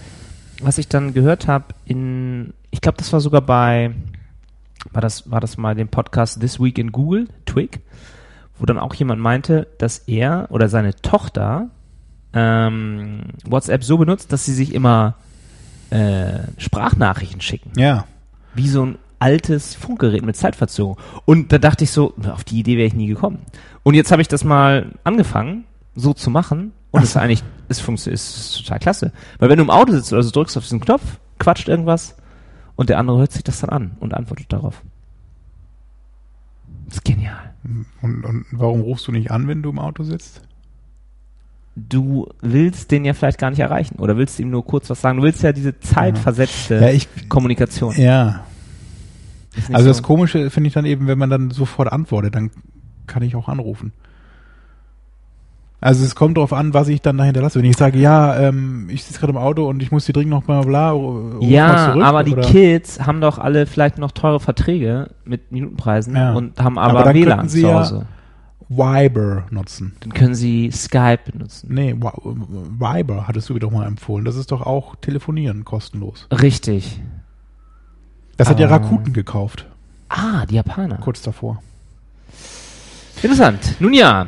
was 0.63 0.77
ich 0.77 0.87
dann 0.87 1.13
gehört 1.13 1.47
habe 1.47 1.65
in, 1.85 2.53
ich 2.71 2.81
glaube, 2.81 2.97
das 2.97 3.11
war 3.13 3.19
sogar 3.19 3.41
bei, 3.41 3.91
war 4.91 5.01
das, 5.01 5.29
war 5.29 5.39
das 5.39 5.57
mal 5.57 5.75
den 5.75 5.87
Podcast 5.87 6.39
This 6.39 6.59
Week 6.59 6.77
in 6.77 6.91
Google, 6.91 7.27
Twig, 7.45 7.81
wo 8.57 8.65
dann 8.65 8.79
auch 8.79 8.93
jemand 8.93 9.21
meinte, 9.21 9.67
dass 9.77 9.99
er 9.99 10.47
oder 10.49 10.69
seine 10.69 10.95
Tochter 10.95 11.69
ähm, 12.33 13.21
WhatsApp 13.45 13.83
so 13.83 13.97
benutzt, 13.97 14.31
dass 14.31 14.45
sie 14.45 14.53
sich 14.53 14.73
immer 14.73 15.15
äh, 15.89 16.39
Sprachnachrichten 16.57 17.41
schicken. 17.41 17.71
Ja. 17.77 18.05
Wie 18.53 18.69
so 18.69 18.85
ein 18.85 18.97
altes 19.19 19.75
Funkgerät 19.75 20.23
mit 20.23 20.35
Zeitverzögerung. 20.35 20.97
Und 21.25 21.51
da 21.51 21.57
dachte 21.57 21.83
ich 21.83 21.91
so, 21.91 22.13
auf 22.31 22.43
die 22.43 22.59
Idee 22.59 22.77
wäre 22.77 22.87
ich 22.87 22.93
nie 22.93 23.07
gekommen. 23.07 23.39
Und 23.83 23.93
jetzt 23.95 24.11
habe 24.11 24.21
ich 24.21 24.27
das 24.27 24.43
mal 24.43 24.91
angefangen, 25.03 25.65
so 25.95 26.13
zu 26.13 26.29
machen. 26.29 26.73
Und 26.91 27.03
es 27.03 27.09
ist 27.09 27.17
eigentlich, 27.17 27.43
es 27.69 27.79
funktioniert, 27.79 28.19
es 28.19 28.37
ist 28.37 28.57
total 28.63 28.79
klasse. 28.79 29.11
Weil 29.39 29.49
wenn 29.49 29.57
du 29.57 29.63
im 29.63 29.69
Auto 29.69 29.91
sitzt 29.93 30.13
oder 30.13 30.23
so 30.23 30.31
drückst 30.31 30.57
auf 30.57 30.63
diesen 30.63 30.79
Knopf, 30.79 31.01
quatscht 31.39 31.67
irgendwas 31.67 32.15
und 32.75 32.89
der 32.89 32.97
andere 32.99 33.19
hört 33.19 33.31
sich 33.31 33.43
das 33.43 33.59
dann 33.61 33.69
an 33.69 33.97
und 33.99 34.13
antwortet 34.13 34.51
darauf. 34.51 34.81
Das 36.87 36.95
ist 36.97 37.03
genial. 37.05 37.53
Und, 38.01 38.23
und 38.25 38.45
warum 38.51 38.81
rufst 38.81 39.07
du 39.07 39.11
nicht 39.11 39.31
an, 39.31 39.47
wenn 39.47 39.61
du 39.63 39.69
im 39.69 39.79
Auto 39.79 40.03
sitzt? 40.03 40.41
Du 41.75 42.29
willst 42.41 42.91
den 42.91 43.03
ja 43.03 43.13
vielleicht 43.13 43.37
gar 43.37 43.49
nicht 43.49 43.59
erreichen 43.59 43.95
oder 43.99 44.15
willst 44.17 44.39
ihm 44.39 44.49
nur 44.49 44.65
kurz 44.65 44.89
was 44.89 45.01
sagen. 45.01 45.17
Du 45.17 45.23
willst 45.23 45.43
ja 45.43 45.51
diese 45.51 45.77
zeitversetzte 45.79 46.75
Ja, 46.75 46.89
ich, 46.89 47.07
Kommunikation. 47.27 47.93
ja. 47.97 48.45
Also 49.71 49.83
so- 49.83 49.89
das 49.89 50.03
Komische 50.03 50.49
finde 50.49 50.67
ich 50.67 50.73
dann 50.73 50.85
eben, 50.85 51.07
wenn 51.07 51.17
man 51.17 51.29
dann 51.29 51.51
sofort 51.51 51.91
antwortet, 51.91 52.35
dann 52.35 52.51
kann 53.07 53.23
ich 53.23 53.35
auch 53.35 53.49
anrufen. 53.49 53.91
Also 55.85 56.03
es 56.03 56.15
kommt 56.15 56.37
darauf 56.37 56.51
an, 56.51 56.73
was 56.73 56.87
ich 56.87 57.01
dann 57.03 57.15
da 57.19 57.25
hinterlasse. 57.25 57.59
Wenn 57.59 57.69
ich 57.69 57.77
sage, 57.77 57.99
ja, 57.99 58.35
ähm, 58.39 58.87
ich 58.89 59.03
sitze 59.03 59.19
gerade 59.19 59.31
im 59.33 59.37
Auto 59.37 59.67
und 59.69 59.83
ich 59.83 59.91
muss 59.91 60.05
dir 60.05 60.13
dringend 60.13 60.31
noch 60.31 60.41
bla 60.43 60.61
bla, 60.63 60.95
mal 60.95 61.37
Ja, 61.41 61.91
zurück, 61.91 62.03
aber 62.03 62.23
die 62.23 62.31
oder? 62.33 62.41
Kids 62.41 62.99
haben 63.05 63.21
doch 63.21 63.37
alle 63.37 63.67
vielleicht 63.67 63.99
noch 63.99 64.11
teure 64.11 64.39
Verträge 64.39 65.11
mit 65.25 65.51
Minutenpreisen 65.51 66.15
Ja. 66.15 66.33
und 66.33 66.59
haben 66.59 66.79
Aber 66.79 67.01
aber, 67.01 67.03
dann 67.03 67.13
WLAN 67.15 67.49
zu 67.49 67.59
ja- 67.59 67.79
Hause. 67.81 68.05
Viber 68.67 69.43
nutzen. 69.51 69.95
Dann 69.99 70.11
können 70.11 70.33
sie 70.33 70.71
Skype 70.71 71.19
benutzen. 71.31 71.71
Nee, 71.71 71.93
Viber 71.93 73.27
hattest 73.27 73.49
du 73.49 73.53
mir 73.53 73.59
doch 73.59 73.69
mal 73.69 73.85
empfohlen. 73.85 74.25
Das 74.25 74.35
ist 74.37 74.51
doch 74.51 74.61
auch 74.63 74.95
Telefonieren 74.95 75.65
kostenlos. 75.65 76.27
Richtig. 76.31 76.99
Das 78.37 78.49
hat 78.49 78.59
ja 78.59 78.67
Ah. 78.67 78.71
Rakuten 78.71 79.13
gekauft, 79.13 79.67
Ah, 80.09 80.47
die 80.47 80.55
Japaner. 80.55 80.97
kurz 80.97 81.21
davor. 81.21 81.61
Interessant. 83.21 83.75
Nun 83.79 83.93
ja, 83.93 84.25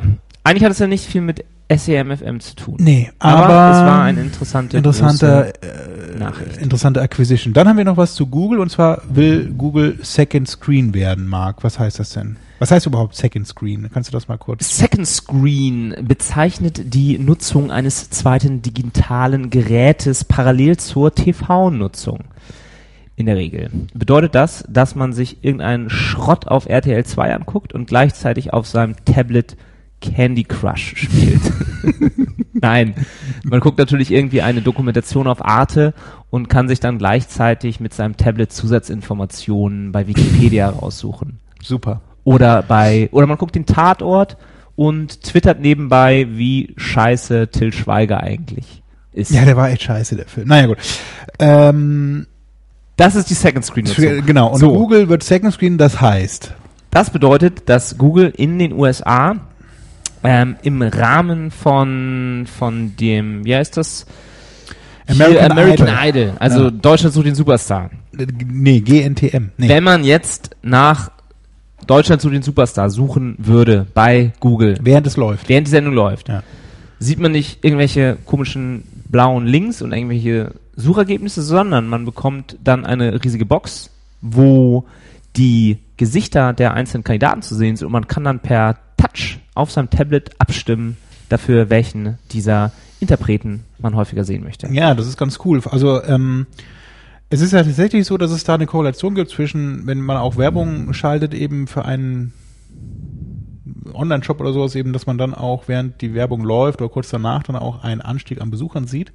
eigentlich 0.48 0.64
hat 0.64 0.72
es 0.72 0.78
ja 0.78 0.86
nicht 0.86 1.04
viel 1.04 1.20
mit 1.20 1.44
SEMFM 1.70 2.40
zu 2.40 2.56
tun. 2.56 2.76
Nee, 2.78 3.10
aber, 3.18 3.44
aber, 3.44 3.70
es 3.70 3.84
war 3.84 4.02
eine 4.02 4.22
interessante 4.22 4.76
interessante, 4.78 5.52
äh, 5.60 6.18
Nachricht. 6.18 6.56
interessante 6.56 7.02
Acquisition. 7.02 7.52
Dann 7.52 7.68
haben 7.68 7.76
wir 7.76 7.84
noch 7.84 7.98
was 7.98 8.14
zu 8.14 8.26
Google 8.26 8.60
und 8.60 8.70
zwar 8.70 9.02
will 9.10 9.52
Google 9.52 9.98
Second 10.00 10.48
Screen 10.48 10.94
werden, 10.94 11.26
Marc. 11.26 11.62
Was 11.64 11.78
heißt 11.78 11.98
das 11.98 12.10
denn? 12.10 12.36
Was 12.58 12.70
heißt 12.70 12.86
überhaupt 12.86 13.14
Second 13.14 13.46
Screen? 13.46 13.90
Kannst 13.92 14.08
du 14.08 14.12
das 14.12 14.28
mal 14.28 14.38
kurz? 14.38 14.78
Second 14.78 15.06
Screen 15.06 15.94
bezeichnet 16.00 16.94
die 16.94 17.18
Nutzung 17.18 17.70
eines 17.70 18.08
zweiten 18.08 18.62
digitalen 18.62 19.50
Gerätes 19.50 20.24
parallel 20.24 20.78
zur 20.78 21.14
TV-Nutzung. 21.14 22.24
In 23.16 23.26
der 23.26 23.36
Regel. 23.36 23.70
Bedeutet 23.94 24.34
das, 24.34 24.64
dass 24.68 24.94
man 24.94 25.12
sich 25.12 25.44
irgendeinen 25.44 25.90
Schrott 25.90 26.46
auf 26.46 26.68
RTL 26.68 27.04
2 27.04 27.34
anguckt 27.34 27.74
und 27.74 27.88
gleichzeitig 27.88 28.52
auf 28.52 28.66
seinem 28.66 28.94
Tablet 29.04 29.56
Candy 30.00 30.44
Crush 30.44 30.94
spielt. 30.96 31.40
Nein, 32.52 32.94
man 33.44 33.60
guckt 33.60 33.78
natürlich 33.78 34.10
irgendwie 34.12 34.42
eine 34.42 34.62
Dokumentation 34.62 35.26
auf 35.26 35.44
Arte 35.44 35.94
und 36.30 36.48
kann 36.48 36.68
sich 36.68 36.80
dann 36.80 36.98
gleichzeitig 36.98 37.80
mit 37.80 37.94
seinem 37.94 38.16
Tablet 38.16 38.52
Zusatzinformationen 38.52 39.92
bei 39.92 40.06
Wikipedia 40.06 40.68
raussuchen 40.68 41.38
Super. 41.62 42.00
oder 42.24 42.62
bei 42.62 43.08
oder 43.12 43.26
man 43.26 43.38
guckt 43.38 43.54
den 43.54 43.66
Tatort 43.66 44.36
und 44.76 45.22
twittert 45.22 45.60
nebenbei, 45.60 46.26
wie 46.30 46.74
scheiße 46.76 47.48
Till 47.48 47.72
Schweiger 47.72 48.20
eigentlich 48.22 48.82
ist. 49.12 49.32
Ja, 49.32 49.44
der 49.44 49.56
war 49.56 49.70
echt 49.70 49.82
scheiße, 49.82 50.14
der 50.16 50.26
Film. 50.26 50.46
Naja, 50.48 50.66
gut. 50.66 50.78
Ähm, 51.40 52.26
das 52.96 53.14
ist 53.16 53.30
die 53.30 53.34
Second 53.34 53.64
Screen 53.64 53.86
Nutzung. 53.86 54.24
genau. 54.26 54.52
Und 54.52 54.60
So. 54.60 54.72
Google 54.72 55.08
wird 55.08 55.22
Second 55.24 55.52
Screen, 55.54 55.78
das 55.78 56.00
heißt, 56.00 56.54
Das 56.90 57.10
bedeutet, 57.10 57.68
dass 57.68 57.98
Google 57.98 58.32
in 58.36 58.58
den 58.58 58.72
USA 58.72 59.36
ähm, 60.24 60.56
im 60.62 60.82
Rahmen 60.82 61.50
von 61.50 62.46
von 62.46 62.96
dem, 62.96 63.44
wie 63.44 63.54
heißt 63.54 63.76
das? 63.76 64.06
American 65.06 65.52
American 65.52 65.88
Idol. 65.88 66.22
Idol. 66.22 66.32
Also 66.38 66.64
Ja. 66.64 66.70
Deutschland 66.70 67.14
sucht 67.14 67.26
den 67.26 67.34
Superstar. 67.34 67.90
nee, 68.12 68.80
GNTM. 68.80 69.50
Nee. 69.56 69.68
Wenn 69.68 69.84
man 69.84 70.04
jetzt 70.04 70.56
nach 70.62 71.10
Deutschland 71.86 72.20
sucht 72.20 72.34
den 72.34 72.42
Superstar 72.42 72.90
suchen 72.90 73.34
würde 73.38 73.86
bei 73.94 74.32
Google, 74.40 74.76
Während 74.82 75.06
es 75.06 75.16
läuft. 75.16 75.48
während 75.48 75.66
die 75.66 75.70
Sendung 75.70 75.94
läuft, 75.94 76.28
Ja. 76.28 76.42
sieht 76.98 77.18
man 77.20 77.32
nicht 77.32 77.64
irgendwelche 77.64 78.18
komischen 78.26 78.82
blauen 79.08 79.46
Links 79.46 79.80
und 79.80 79.92
irgendwelche 79.92 80.52
Suchergebnisse, 80.76 81.42
sondern 81.42 81.88
man 81.88 82.04
bekommt 82.04 82.56
dann 82.62 82.84
eine 82.84 83.24
riesige 83.24 83.46
Box, 83.46 83.90
wo 84.20 84.84
die 85.36 85.78
Gesichter 85.96 86.52
der 86.52 86.74
einzelnen 86.74 87.04
Kandidaten 87.04 87.40
zu 87.42 87.54
sehen 87.54 87.76
sind 87.76 87.86
und 87.86 87.92
man 87.92 88.06
kann 88.06 88.24
dann 88.24 88.40
per 88.40 88.76
Touch 88.98 89.38
auf 89.58 89.70
seinem 89.70 89.90
Tablet 89.90 90.30
abstimmen 90.38 90.96
dafür, 91.28 91.70
welchen 91.70 92.18
dieser 92.32 92.72
Interpreten 93.00 93.64
man 93.78 93.94
häufiger 93.94 94.24
sehen 94.24 94.42
möchte. 94.42 94.68
Ja, 94.72 94.94
das 94.94 95.06
ist 95.06 95.16
ganz 95.16 95.38
cool. 95.44 95.60
Also 95.70 96.02
ähm, 96.02 96.46
es 97.30 97.40
ist 97.40 97.52
ja 97.52 97.62
tatsächlich 97.62 98.06
so, 98.06 98.16
dass 98.16 98.30
es 98.30 98.44
da 98.44 98.54
eine 98.54 98.66
Korrelation 98.66 99.14
gibt 99.14 99.30
zwischen, 99.30 99.86
wenn 99.86 100.00
man 100.00 100.16
auch 100.16 100.36
Werbung 100.36 100.92
schaltet, 100.94 101.34
eben 101.34 101.66
für 101.66 101.84
einen 101.84 102.32
Online-Shop 103.92 104.40
oder 104.40 104.52
sowas, 104.52 104.74
eben, 104.74 104.92
dass 104.92 105.06
man 105.06 105.18
dann 105.18 105.34
auch, 105.34 105.64
während 105.66 106.00
die 106.00 106.14
Werbung 106.14 106.42
läuft 106.42 106.80
oder 106.80 106.90
kurz 106.90 107.10
danach, 107.10 107.42
dann 107.42 107.56
auch 107.56 107.82
einen 107.82 108.00
Anstieg 108.00 108.40
an 108.40 108.50
Besuchern 108.50 108.86
sieht. 108.86 109.12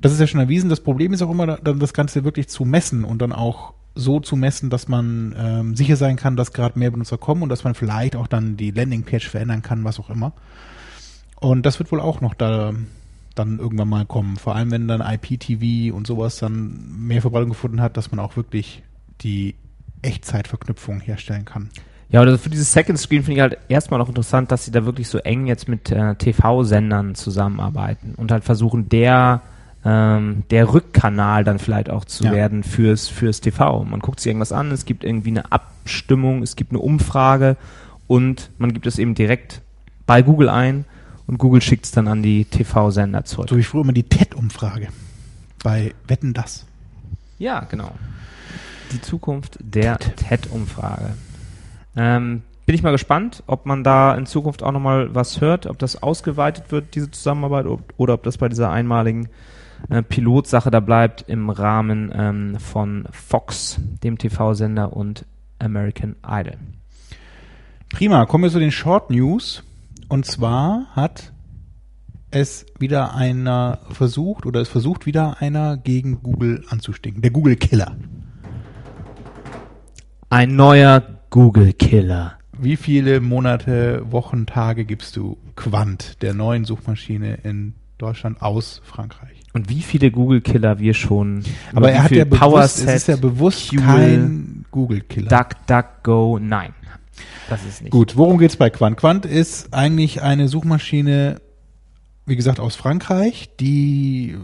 Das 0.00 0.12
ist 0.12 0.20
ja 0.20 0.26
schon 0.26 0.40
erwiesen. 0.40 0.70
Das 0.70 0.80
Problem 0.80 1.12
ist 1.12 1.22
auch 1.22 1.30
immer, 1.30 1.46
dann 1.58 1.78
das 1.78 1.92
Ganze 1.92 2.24
wirklich 2.24 2.48
zu 2.48 2.64
messen 2.64 3.04
und 3.04 3.20
dann 3.22 3.32
auch 3.32 3.74
so 3.94 4.20
zu 4.20 4.36
messen, 4.36 4.68
dass 4.68 4.88
man 4.88 5.34
ähm, 5.38 5.74
sicher 5.74 5.96
sein 5.96 6.16
kann, 6.16 6.36
dass 6.36 6.52
gerade 6.52 6.78
mehr 6.78 6.90
Benutzer 6.90 7.16
kommen 7.18 7.42
und 7.42 7.48
dass 7.48 7.64
man 7.64 7.74
vielleicht 7.74 8.14
auch 8.14 8.26
dann 8.26 8.56
die 8.56 8.70
Landingpage 8.70 9.28
verändern 9.28 9.62
kann, 9.62 9.84
was 9.84 9.98
auch 9.98 10.10
immer. 10.10 10.32
Und 11.40 11.64
das 11.64 11.78
wird 11.78 11.90
wohl 11.92 12.00
auch 12.00 12.20
noch 12.20 12.34
da 12.34 12.74
dann 13.34 13.58
irgendwann 13.58 13.88
mal 13.88 14.06
kommen. 14.06 14.36
Vor 14.36 14.54
allem, 14.54 14.70
wenn 14.70 14.88
dann 14.88 15.00
IPTV 15.00 15.94
und 15.94 16.06
sowas 16.06 16.38
dann 16.38 17.06
mehr 17.06 17.20
Verbreitung 17.20 17.50
gefunden 17.50 17.80
hat, 17.80 17.96
dass 17.96 18.10
man 18.10 18.20
auch 18.20 18.36
wirklich 18.36 18.82
die 19.20 19.54
Echtzeitverknüpfung 20.02 21.00
herstellen 21.00 21.44
kann. 21.44 21.70
Ja, 22.08 22.22
oder 22.22 22.38
für 22.38 22.50
dieses 22.50 22.72
Second 22.72 22.98
Screen 22.98 23.24
finde 23.24 23.36
ich 23.36 23.40
halt 23.40 23.58
erstmal 23.68 23.98
noch 23.98 24.08
interessant, 24.08 24.52
dass 24.52 24.64
sie 24.64 24.70
da 24.70 24.84
wirklich 24.84 25.08
so 25.08 25.18
eng 25.18 25.46
jetzt 25.46 25.68
mit 25.68 25.90
äh, 25.90 26.14
TV-Sendern 26.14 27.14
zusammenarbeiten 27.14 28.14
und 28.14 28.30
halt 28.30 28.44
versuchen, 28.44 28.88
der 28.88 29.42
ähm, 29.88 30.42
der 30.50 30.72
Rückkanal 30.74 31.44
dann 31.44 31.60
vielleicht 31.60 31.90
auch 31.90 32.04
zu 32.04 32.24
Ja. 32.24 32.32
werden 32.32 32.64
fürs 32.64 33.06
fürs 33.06 33.40
TV. 33.40 33.84
Man 33.84 34.00
guckt 34.00 34.18
sich 34.18 34.30
irgendwas 34.30 34.50
an, 34.50 34.72
es 34.72 34.84
gibt 34.84 35.04
irgendwie 35.04 35.30
eine 35.30 35.52
Abstimmung, 35.52 36.42
es 36.42 36.56
gibt 36.56 36.72
eine 36.72 36.80
Umfrage 36.80 37.56
und 38.08 38.50
man 38.58 38.72
gibt 38.72 38.86
es 38.88 38.98
eben 38.98 39.14
direkt 39.14 39.62
bei 40.06 40.22
Google 40.22 40.48
ein 40.48 40.84
und 41.28 41.38
Google 41.38 41.62
schickt 41.62 41.84
es 41.84 41.92
dann 41.92 42.08
an 42.08 42.22
die 42.22 42.44
TV-Sender 42.46 43.24
zurück. 43.24 43.48
So 43.48 43.56
wie 43.56 43.62
früher 43.62 43.82
immer 43.82 43.92
die 43.92 44.02
TED-Umfrage 44.02 44.88
bei 45.62 45.94
Wetten 46.08 46.34
das. 46.34 46.66
Ja, 47.38 47.60
genau. 47.60 47.92
Die 48.92 49.00
Zukunft 49.00 49.58
der 49.60 49.98
TED-Umfrage. 49.98 51.14
Ähm, 51.96 52.42
bin 52.66 52.74
ich 52.74 52.82
mal 52.82 52.90
gespannt, 52.92 53.44
ob 53.46 53.66
man 53.66 53.84
da 53.84 54.14
in 54.16 54.26
Zukunft 54.26 54.62
auch 54.64 54.72
nochmal 54.72 55.14
was 55.14 55.40
hört, 55.40 55.66
ob 55.66 55.78
das 55.78 56.02
ausgeweitet 56.02 56.72
wird, 56.72 56.94
diese 56.96 57.10
Zusammenarbeit, 57.10 57.66
ob, 57.66 57.94
oder 57.96 58.14
ob 58.14 58.24
das 58.24 58.38
bei 58.38 58.48
dieser 58.48 58.70
einmaligen 58.70 59.28
äh, 59.88 60.02
Pilotsache 60.02 60.70
da 60.70 60.80
bleibt 60.80 61.24
im 61.28 61.50
Rahmen 61.50 62.12
ähm, 62.14 62.58
von 62.58 63.06
Fox, 63.10 63.80
dem 64.02 64.18
TV-Sender 64.18 64.92
und 64.96 65.24
American 65.58 66.16
Idol. 66.26 66.56
Prima, 67.92 68.26
kommen 68.26 68.44
wir 68.44 68.50
zu 68.50 68.58
den 68.58 68.72
Short 68.72 69.10
News. 69.10 69.62
Und 70.08 70.26
zwar 70.26 70.86
hat 70.94 71.32
es 72.30 72.66
wieder 72.78 73.14
einer 73.14 73.80
versucht 73.90 74.46
oder 74.46 74.60
es 74.60 74.68
versucht 74.68 75.06
wieder 75.06 75.40
einer 75.40 75.76
gegen 75.76 76.22
Google 76.22 76.64
anzustinken. 76.68 77.22
Der 77.22 77.30
Google 77.30 77.56
Killer. 77.56 77.96
Ein 80.28 80.56
neuer 80.56 81.02
Google-Killer. 81.30 82.38
Wie 82.58 82.76
viele 82.76 83.20
Monate, 83.20 84.10
Wochen, 84.10 84.46
Tage 84.46 84.84
gibst 84.84 85.16
du 85.16 85.36
Quant, 85.54 86.22
der 86.22 86.34
neuen 86.34 86.64
Suchmaschine 86.64 87.38
in 87.42 87.74
Deutschland 87.98 88.42
aus 88.42 88.80
Frankreich? 88.84 89.35
Und 89.56 89.70
wie 89.70 89.80
viele 89.80 90.10
Google-Killer 90.10 90.80
wir 90.80 90.92
schon. 90.92 91.42
Aber 91.74 91.90
er 91.90 92.02
hat 92.02 92.10
ja 92.10 92.26
bewusst, 92.26 92.40
PowerSet, 92.42 92.88
es 92.88 92.94
ist 92.96 93.08
ja 93.08 93.16
bewusst 93.16 93.68
Fuel, 93.70 93.80
kein 93.80 94.64
Google-Killer. 94.70 95.30
DuckDuckGo, 95.30 96.38
nein. 96.38 96.74
Das 97.48 97.64
ist 97.64 97.80
nicht. 97.80 97.90
Gut, 97.90 98.18
worum 98.18 98.36
geht's 98.36 98.58
bei 98.58 98.68
Quant? 98.68 98.98
Quant 98.98 99.24
ist 99.24 99.72
eigentlich 99.72 100.20
eine 100.20 100.48
Suchmaschine, 100.48 101.40
wie 102.26 102.36
gesagt, 102.36 102.60
aus 102.60 102.76
Frankreich, 102.76 103.48
die 103.58 104.36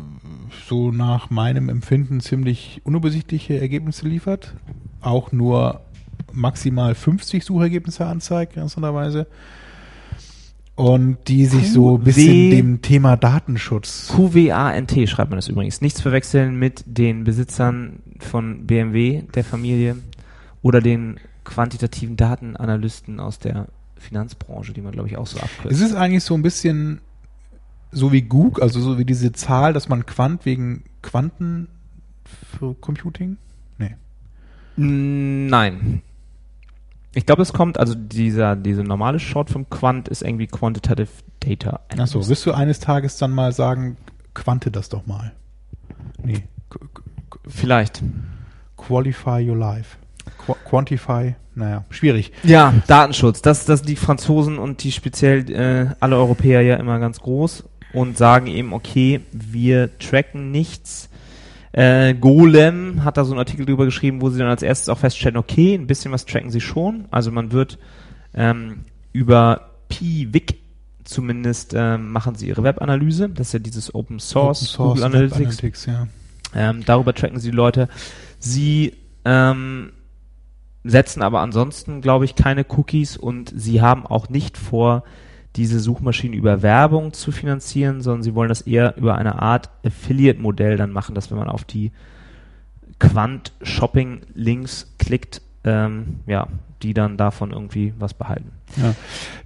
so 0.67 0.91
nach 0.91 1.29
meinem 1.29 1.69
Empfinden 1.69 2.21
ziemlich 2.21 2.81
unübersichtliche 2.85 3.61
Ergebnisse 3.61 4.09
liefert. 4.09 4.55
Auch 5.03 5.31
nur 5.31 5.83
maximal 6.33 6.95
50 6.95 7.45
Suchergebnisse 7.45 8.07
anzeigt, 8.07 8.55
interessanterweise. 8.55 9.27
Und 10.83 11.29
die 11.29 11.47
sich 11.47 11.71
so 11.71 11.97
ein 11.97 12.03
bisschen 12.03 12.51
dem 12.51 12.83
Thema 12.83 13.17
Datenschutz. 13.17 14.13
QWANT 14.17 15.09
schreibt 15.09 15.31
man 15.31 15.39
das 15.39 15.47
übrigens. 15.47 15.81
Nichts 15.81 16.01
verwechseln 16.01 16.57
mit 16.57 16.83
den 16.87 17.23
Besitzern 17.23 18.01
von 18.19 18.67
BMW, 18.67 19.23
der 19.33 19.45
Familie, 19.45 19.97
oder 20.61 20.81
den 20.81 21.21
quantitativen 21.45 22.17
Datenanalysten 22.17 23.21
aus 23.21 23.39
der 23.39 23.69
Finanzbranche, 23.97 24.73
die 24.73 24.81
man, 24.81 24.91
glaube 24.91 25.09
ich, 25.09 25.17
auch 25.17 25.27
so 25.29 25.39
abkürzt. 25.39 25.73
Es 25.73 25.81
ist 25.81 25.95
eigentlich 25.95 26.25
so 26.25 26.35
ein 26.35 26.43
bisschen 26.43 27.01
so 27.93 28.11
wie 28.11 28.23
Google, 28.23 28.65
also 28.65 28.81
so 28.81 28.99
wie 28.99 29.05
diese 29.05 29.31
Zahl, 29.31 29.73
dass 29.73 29.89
man 29.89 30.05
Quant 30.05 30.45
wegen 30.45 30.83
Quanten 31.01 31.69
für 32.25 32.75
Computing? 32.75 33.37
Nee. 33.79 33.95
Nein. 34.77 36.03
Ich 37.15 37.27
glaube, 37.27 37.43
es 37.43 37.53
kommt, 37.53 37.79
also 37.79 37.95
dieser, 37.95 38.57
diese 38.57 38.83
normale 38.83 39.19
Short 39.19 39.51
vom 39.51 39.69
Quant 39.69 40.09
ist 40.09 40.23
irgendwie 40.23 40.47
Quantitative 40.47 41.09
Data. 41.41 41.81
Achso, 41.91 42.19
Analyst. 42.19 42.31
wirst 42.31 42.47
du 42.47 42.53
eines 42.53 42.81
Tages 42.81 43.19
dann 43.19 43.33
mal 43.33 43.53
sagen, 43.53 43.97
quante 44.35 44.71
das 44.71 44.89
doch 44.89 45.07
mal? 45.07 45.33
Nee. 46.23 46.45
Vielleicht. 47.47 48.03
Qualify 48.77 49.47
your 49.47 49.57
life. 49.57 49.97
Qu 50.47 50.55
quantify, 50.65 51.35
naja, 51.55 51.85
schwierig. 51.91 52.33
Ja, 52.45 52.73
Datenschutz. 52.87 53.43
Das, 53.43 53.65
das 53.65 53.83
die 53.83 53.97
Franzosen 53.97 54.59
und 54.59 54.83
die 54.85 54.93
speziell 54.93 55.51
äh, 55.51 55.95
alle 56.01 56.17
Europäer 56.17 56.63
ja 56.63 56.77
immer 56.77 56.99
ganz 56.99 57.21
groß 57.21 57.65
und 57.93 58.17
sagen 58.17 58.47
eben, 58.47 58.73
okay, 58.73 59.21
wir 59.33 59.99
tracken 59.99 60.51
nichts. 60.51 61.11
Äh, 61.73 62.15
Golem 62.15 63.03
hat 63.05 63.17
da 63.17 63.25
so 63.25 63.33
einen 63.33 63.39
Artikel 63.39 63.65
drüber 63.65 63.87
geschrieben, 63.87 64.21
wo 64.21 64.29
sie 64.29 64.39
dann 64.39 64.49
als 64.49 64.63
erstes 64.63 64.89
auch 64.89 64.99
feststellen, 64.99 65.39
okay, 65.39 65.75
ein 65.75 65.87
bisschen 65.87 66.13
was 66.13 66.27
tracken 66.27 66.51
sie 66.51 66.61
schon. 66.61 67.07
Also 67.11 67.31
man 67.31 67.53
wird 67.53 67.79
ähm, 68.35 68.81
über 69.13 69.71
PWIC 69.89 70.59
zumindest 71.05 71.75
ähm, 71.75 72.13
machen 72.13 72.35
sie 72.35 72.49
ihre 72.49 72.63
Webanalyse. 72.63 73.29
Das 73.29 73.49
ist 73.49 73.53
ja 73.55 73.59
dieses 73.59 73.95
Open 73.95 74.21
Source, 74.21 74.79
Open 74.79 74.87
Google 74.89 75.03
Web 75.03 75.15
Analytics. 75.15 75.37
Analytics, 75.37 75.87
ja. 75.87 76.07
Ähm, 76.55 76.85
darüber 76.85 77.15
tracken 77.15 77.41
sie 77.41 77.51
die 77.51 77.57
Leute. 77.57 77.89
Sie 78.39 78.95
ähm, 79.25 79.93
setzen 80.85 81.23
aber 81.23 81.41
ansonsten, 81.41 82.01
glaube 82.01 82.25
ich, 82.25 82.35
keine 82.35 82.65
Cookies 82.69 83.17
und 83.17 83.53
sie 83.55 83.81
haben 83.81 84.07
auch 84.07 84.29
nicht 84.29 84.59
vor, 84.59 85.05
diese 85.57 85.81
Suchmaschinen 85.81 86.37
über 86.37 86.63
Werbung 86.63 87.13
zu 87.13 87.31
finanzieren, 87.31 88.01
sondern 88.01 88.23
sie 88.23 88.35
wollen 88.35 88.49
das 88.49 88.63
eher 88.63 88.97
über 88.97 89.17
eine 89.17 89.41
Art 89.41 89.71
Affiliate-Modell 89.85 90.77
dann 90.77 90.93
machen, 90.93 91.15
dass 91.15 91.31
wenn 91.31 91.39
man 91.39 91.49
auf 91.49 91.65
die 91.65 91.93
Quant-Shopping-Links 92.99 94.95
klickt, 94.99 95.43
ähm, 95.65 96.21
ja, 96.27 96.49
die 96.83 96.95
dann 96.95 97.17
davon 97.17 97.53
irgendwie 97.53 97.93
was 97.99 98.15
behalten. 98.15 98.53
Ja. 98.77 98.95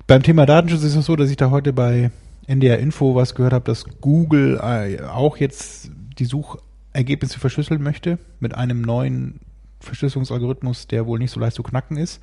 Beim 0.07 0.23
Thema 0.23 0.47
Datenschutz 0.47 0.83
ist 0.85 0.95
es 0.95 1.07
so, 1.07 1.17
dass 1.17 1.31
ich 1.31 1.37
da 1.37 1.51
heute 1.51 1.73
bei 1.73 2.11
NDR 2.47 2.79
Info 2.79 3.15
was 3.15 3.35
gehört 3.35 3.53
habe, 3.53 3.65
dass 3.65 3.85
Google 4.01 4.61
äh, 4.63 5.03
auch 5.03 5.37
jetzt 5.37 5.91
die 6.19 6.25
Suchergebnisse 6.25 7.41
verschlüsseln 7.41 7.83
möchte 7.83 8.19
mit 8.39 8.55
einem 8.55 8.81
neuen 8.81 9.41
Verschlüsselungsalgorithmus, 9.81 10.87
der 10.87 11.07
wohl 11.07 11.19
nicht 11.19 11.33
so 11.33 11.41
leicht 11.41 11.57
zu 11.57 11.63
knacken 11.63 11.97
ist 11.97 12.21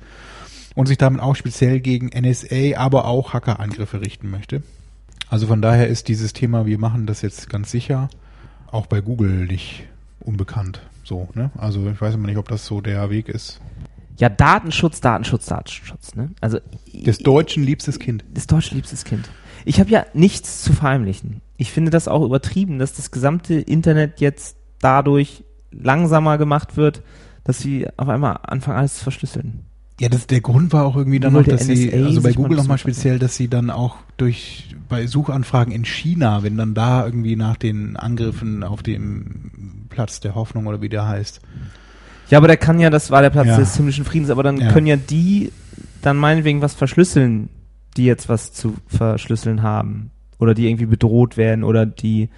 und 0.74 0.86
sich 0.86 0.98
damit 0.98 1.20
auch 1.20 1.36
speziell 1.36 1.80
gegen 1.80 2.08
NSA, 2.08 2.76
aber 2.76 3.06
auch 3.06 3.32
Hackerangriffe 3.32 4.00
richten 4.00 4.30
möchte. 4.30 4.62
Also 5.28 5.46
von 5.46 5.62
daher 5.62 5.88
ist 5.88 6.08
dieses 6.08 6.32
Thema, 6.32 6.66
wir 6.66 6.78
machen 6.78 7.06
das 7.06 7.22
jetzt 7.22 7.48
ganz 7.48 7.70
sicher, 7.70 8.08
auch 8.70 8.86
bei 8.86 9.00
Google 9.00 9.46
nicht 9.46 9.84
unbekannt. 10.20 10.80
So, 11.04 11.28
ne? 11.34 11.50
Also 11.56 11.88
ich 11.88 12.00
weiß 12.00 12.14
immer 12.14 12.26
nicht, 12.26 12.38
ob 12.38 12.48
das 12.48 12.66
so 12.66 12.80
der 12.80 13.10
Weg 13.10 13.28
ist. 13.28 13.60
Ja, 14.16 14.28
Datenschutz, 14.28 15.00
Datenschutz, 15.00 15.46
Datenschutz. 15.46 16.14
Ne? 16.14 16.30
Also 16.40 16.58
Des 16.92 17.18
Deutschen 17.18 17.64
liebstes 17.64 17.98
Kind. 17.98 18.24
das 18.32 18.46
deutsche 18.46 18.74
liebstes 18.74 19.04
Kind. 19.04 19.28
Ich 19.64 19.80
habe 19.80 19.90
ja 19.90 20.06
nichts 20.14 20.62
zu 20.62 20.72
verheimlichen. 20.72 21.40
Ich 21.56 21.72
finde 21.72 21.90
das 21.90 22.06
auch 22.06 22.24
übertrieben, 22.24 22.78
dass 22.78 22.92
das 22.92 23.10
gesamte 23.10 23.54
Internet 23.54 24.20
jetzt 24.20 24.56
dadurch 24.80 25.44
langsamer 25.72 26.38
gemacht 26.38 26.76
wird, 26.76 27.02
dass 27.42 27.58
sie 27.58 27.88
auf 27.96 28.08
einmal 28.08 28.38
anfangen 28.42 28.78
alles 28.78 28.96
zu 28.96 29.02
verschlüsseln. 29.04 29.64
Ja, 30.00 30.08
das, 30.08 30.26
der 30.26 30.40
Grund 30.40 30.72
war 30.72 30.84
auch 30.84 30.96
irgendwie 30.96 31.20
dann 31.20 31.32
Nur 31.32 31.42
noch, 31.42 31.48
dass 31.48 31.66
sie, 31.66 31.92
also 31.92 32.20
bei 32.20 32.32
Google 32.32 32.56
nochmal 32.56 32.78
speziell, 32.78 33.18
dass 33.20 33.36
sie 33.36 33.46
dann 33.48 33.70
auch 33.70 33.96
durch, 34.16 34.74
bei 34.88 35.06
Suchanfragen 35.06 35.72
in 35.72 35.84
China, 35.84 36.42
wenn 36.42 36.56
dann 36.56 36.74
da 36.74 37.04
irgendwie 37.06 37.36
nach 37.36 37.56
den 37.56 37.96
Angriffen 37.96 38.64
auf 38.64 38.82
dem 38.82 39.86
Platz 39.90 40.18
der 40.18 40.34
Hoffnung 40.34 40.66
oder 40.66 40.82
wie 40.82 40.88
der 40.88 41.06
heißt. 41.06 41.40
Ja, 42.30 42.38
aber 42.38 42.48
der 42.48 42.56
kann 42.56 42.80
ja, 42.80 42.90
das 42.90 43.10
war 43.12 43.22
der 43.22 43.30
Platz 43.30 43.46
Ja. 43.46 43.56
des 43.58 43.76
himmlischen 43.76 44.04
Friedens, 44.04 44.30
aber 44.30 44.42
dann 44.42 44.56
Ja. 44.58 44.72
können 44.72 44.86
ja 44.88 44.96
die 44.96 45.52
dann 46.02 46.16
meinetwegen 46.16 46.60
was 46.60 46.74
verschlüsseln, 46.74 47.48
die 47.96 48.04
jetzt 48.04 48.28
was 48.28 48.52
zu 48.52 48.74
verschlüsseln 48.88 49.62
haben. 49.62 50.10
Oder 50.38 50.54
die 50.54 50.66
irgendwie 50.68 50.86
bedroht 50.86 51.36
werden 51.36 51.62
oder 51.62 51.86
die, 51.86 52.28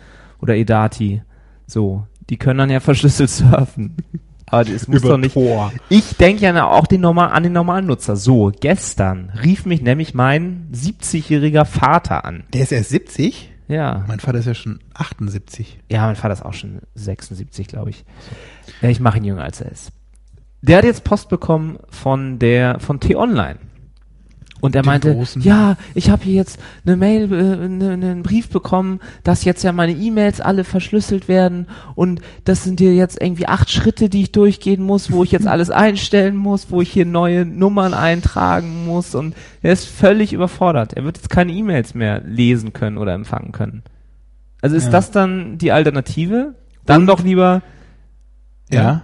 oder 0.41 0.55
Edati. 0.57 1.23
So. 1.67 2.07
Die 2.29 2.37
können 2.37 2.59
dann 2.59 2.71
ja 2.71 2.81
verschlüsselt 2.81 3.31
surfen. 3.31 3.97
Aber 4.51 4.69
es 4.69 4.87
muss 4.87 5.03
doch 5.03 5.17
nicht. 5.17 5.35
Tor. 5.35 5.73
Ich 5.89 6.17
denke 6.17 6.45
ja 6.45 6.67
auch 6.67 6.87
den 6.87 7.01
normal, 7.01 7.31
an 7.31 7.43
den 7.43 7.53
normalen 7.53 7.87
Nutzer. 7.87 8.17
So, 8.17 8.53
gestern 8.59 9.33
rief 9.43 9.67
mich 9.67 9.83
nämlich 9.83 10.15
mein 10.15 10.69
70-jähriger 10.73 11.65
Vater 11.65 12.25
an. 12.25 12.45
Der 12.53 12.63
ist 12.63 12.73
erst 12.73 12.91
70? 12.91 13.53
Ja. 13.69 14.05
Mein 14.07 14.21
Vater 14.21 14.39
ist 14.39 14.47
ja 14.47 14.55
schon 14.55 14.79
78. 14.95 15.81
Ja, 15.91 16.07
mein 16.07 16.17
Vater 16.17 16.35
ist 16.35 16.45
auch 16.45 16.55
schon 16.55 16.81
76, 16.95 17.67
glaube 17.67 17.91
ich. 17.91 18.05
Ja, 18.81 18.89
ich 18.89 19.01
mache 19.01 19.19
ihn 19.19 19.25
jünger 19.25 19.43
als 19.43 19.61
er 19.61 19.73
ist. 19.73 19.91
Der 20.63 20.79
hat 20.79 20.85
jetzt 20.85 21.05
Post 21.05 21.29
bekommen 21.29 21.79
von 21.89 22.39
der 22.39 22.79
von 22.81 23.01
T-Online. 23.01 23.59
Und 24.61 24.75
er 24.75 24.83
Den 24.83 24.87
meinte, 24.87 25.13
großen- 25.15 25.43
ja, 25.43 25.77
ich 25.95 26.09
habe 26.09 26.25
hier 26.25 26.33
jetzt 26.35 26.59
eine 26.87 26.97
Mail, 26.97 27.31
äh, 27.33 27.69
ne, 27.69 27.91
einen 27.93 28.23
Brief 28.23 28.49
bekommen, 28.49 29.01
dass 29.23 29.45
jetzt 29.45 29.63
ja 29.63 29.71
meine 29.73 29.93
E-Mails 29.93 30.41
alle 30.41 30.65
verschlüsselt 30.65 31.29
werden 31.29 31.67
und 31.95 32.23
das 32.45 32.65
sind 32.65 32.81
hier 32.81 32.95
jetzt 32.95 33.21
irgendwie 33.21 33.47
acht 33.47 33.71
Schritte, 33.71 34.09
die 34.09 34.23
ich 34.23 34.33
durchgehen 34.33 34.83
muss, 34.83 35.13
wo 35.13 35.23
ich 35.25 35.31
jetzt 35.31 35.47
alles 35.47 35.69
einstellen 35.71 36.37
muss, 36.37 36.71
wo 36.71 36.81
ich 36.81 36.91
hier 36.91 37.05
neue 37.05 37.45
Nummern 37.45 37.93
eintragen 37.93 38.87
muss 38.87 39.15
und 39.15 39.35
er 39.61 39.73
ist 39.75 39.85
völlig 39.87 40.33
überfordert. 40.33 40.95
Er 40.95 41.05
wird 41.05 41.19
jetzt 41.19 41.29
keine 41.31 41.53
E-Mails 41.53 41.95
mehr 41.95 42.23
lesen 42.23 42.73
können 42.73 42.97
oder 42.97 43.13
empfangen 43.13 43.53
können. 43.53 43.83
Also 44.63 44.75
ist 44.75 44.87
Ja. 44.87 44.91
das 44.91 45.11
dann 45.11 45.59
die 45.59 45.71
Alternative? 45.73 46.55
Dann 46.87 47.03
Und- 47.03 47.07
doch 47.09 47.23
lieber 47.23 47.63
Ja. 48.71 49.03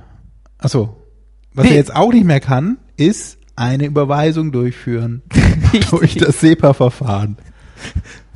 Achso. 0.59 0.97
Was 1.55 1.65
Nee. 1.67 1.73
er 1.73 1.77
jetzt 1.77 1.95
auch 1.95 2.13
nicht 2.13 2.25
mehr 2.25 2.41
kann, 2.41 2.79
ist 2.97 3.39
eine 3.57 3.87
Überweisung 3.87 4.53
durchführen 4.53 5.23
durch 5.91 6.15
das 6.17 6.41
SEPA-Verfahren. 6.41 7.37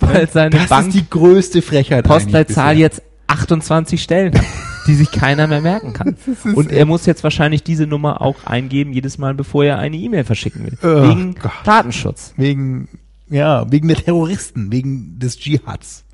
weil 0.01 0.29
seine 0.29 0.51
Das 0.51 0.69
Bank 0.69 0.89
ist 0.89 0.97
die 0.97 1.09
größte 1.09 1.63
Frechheit. 1.63 2.05
Postleitzahl 2.05 2.77
jetzt 2.77 3.03
28 3.29 4.03
Stellen 4.03 4.35
hat, 4.35 4.45
die 4.87 4.95
sich 4.95 5.11
keiner 5.11 5.47
mehr 5.47 5.61
merken 5.61 5.93
kann. 5.93 6.17
Und 6.55 6.71
er 6.71 6.87
muss 6.87 7.07
jetzt 7.07 7.25
wahrscheinlich 7.25 7.63
diese 7.63 7.87
Nummer 7.87 8.21
auch 8.21 8.45
eingeben, 8.45 8.93
jedes 8.93 9.19
Mal, 9.19 9.35
bevor 9.35 9.65
er 9.65 9.79
eine 9.79 9.97
E-Mail 9.97 10.25
verschicken 10.25 10.65
will. 10.65 10.79
Oh 10.83 11.09
wegen 11.09 11.35
Gott. 11.35 11.53
Datenschutz. 11.65 12.35
Wegen, 12.37 12.89
ja, 13.29 13.71
wegen 13.71 13.89
der 13.89 13.97
Terroristen, 13.97 14.71
wegen 14.71 15.19
des 15.19 15.37
Dschihads. 15.39 16.05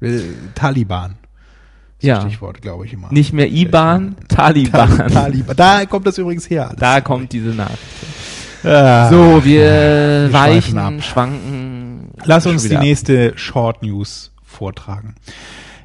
Äh, 0.00 0.20
Taliban. 0.54 1.14
Ja. 2.04 2.20
Stichwort, 2.20 2.62
glaube 2.62 2.86
ich 2.86 2.92
immer. 2.92 3.08
Nicht 3.10 3.32
mehr 3.32 3.50
IBAN, 3.50 4.16
Tal 4.28 4.54
Taliban. 4.54 5.08
Taliban. 5.12 5.56
Da 5.56 5.86
kommt 5.86 6.06
das 6.06 6.18
übrigens 6.18 6.48
her. 6.48 6.68
Alles. 6.68 6.78
Da 6.78 7.00
kommt 7.00 7.32
diese 7.32 7.50
Nachricht. 7.50 7.78
Ah. 8.64 9.10
So, 9.10 9.44
wir, 9.44 9.60
wir 10.24 10.32
weichen, 10.32 10.78
ab. 10.78 11.02
schwanken. 11.02 12.10
Lass 12.24 12.46
uns 12.46 12.68
die 12.68 12.76
ab. 12.76 12.82
nächste 12.82 13.36
Short 13.36 13.82
News 13.82 14.32
vortragen. 14.42 15.14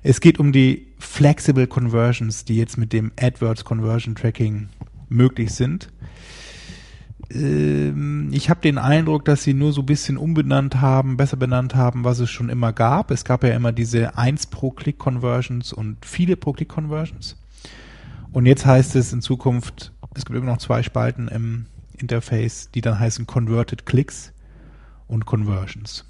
Es 0.01 0.21
geht 0.21 0.39
um 0.39 0.51
die 0.51 0.88
Flexible 0.97 1.67
Conversions, 1.67 2.45
die 2.45 2.55
jetzt 2.55 2.77
mit 2.77 2.93
dem 2.93 3.12
AdWords 3.19 3.65
Conversion 3.65 4.15
Tracking 4.15 4.69
möglich 5.10 5.53
sind. 5.53 5.89
Ähm, 7.32 8.30
Ich 8.32 8.50
habe 8.50 8.62
den 8.62 8.78
Eindruck, 8.78 9.26
dass 9.26 9.44
sie 9.44 9.54
nur 9.54 9.74
so 9.74 9.82
ein 9.82 9.86
bisschen 9.86 10.18
umbenannt 10.18 10.82
haben, 10.82 11.18
besser 11.18 11.38
benannt 11.38 11.76
haben, 11.76 12.04
was 12.04 12.20
es 12.20 12.30
schon 12.30 12.50
immer 12.50 12.74
gab. 12.74 13.12
Es 13.12 13.26
gab 13.26 13.44
ja 13.44 13.56
immer 13.56 13.72
diese 13.72 14.18
1 14.18 14.48
pro 14.48 14.72
Click 14.72 14.98
Conversions 14.98 15.74
und 15.74 16.06
viele 16.06 16.38
pro 16.38 16.54
Click 16.54 16.70
Conversions. 16.70 17.38
Und 18.32 18.46
jetzt 18.46 18.65
heißt 18.65 18.96
es 18.96 19.13
in 19.13 19.22
Zukunft, 19.22 19.92
es 20.15 20.26
gibt 20.26 20.38
immer 20.38 20.52
noch 20.52 20.60
zwei 20.60 20.84
Spalten 20.84 21.28
im 21.28 21.65
Interface, 21.98 22.70
die 22.72 22.82
dann 22.82 23.00
heißen 23.00 23.26
Converted 23.26 23.86
Clicks 23.86 24.32
und 25.08 25.26
Conversions. 25.26 26.06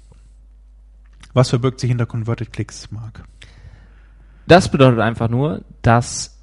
Was 1.32 1.50
verbirgt 1.50 1.80
sich 1.80 1.88
hinter 1.88 2.06
Converted 2.06 2.52
Clicks, 2.52 2.90
Mark? 2.90 3.24
Das 4.46 4.70
bedeutet 4.70 5.00
einfach 5.00 5.28
nur, 5.28 5.64
dass 5.82 6.38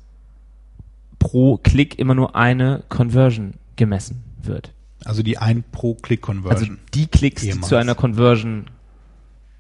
pro 1.19 1.57
Klick 1.57 1.99
immer 1.99 2.15
nur 2.15 2.35
eine 2.35 2.83
Conversion 2.89 3.55
gemessen 3.75 4.26
wird. 4.47 4.73
Also 5.05 5.23
die 5.23 5.37
ein 5.37 5.63
pro 5.71 5.93
Klick 5.95 6.21
Also 6.27 6.41
Conversion. 6.41 6.79
die 6.93 7.07
Klicks, 7.07 7.41
die 7.43 7.49
Ehemals. 7.49 7.67
zu 7.67 7.75
einer 7.75 7.95
Conversion 7.95 8.65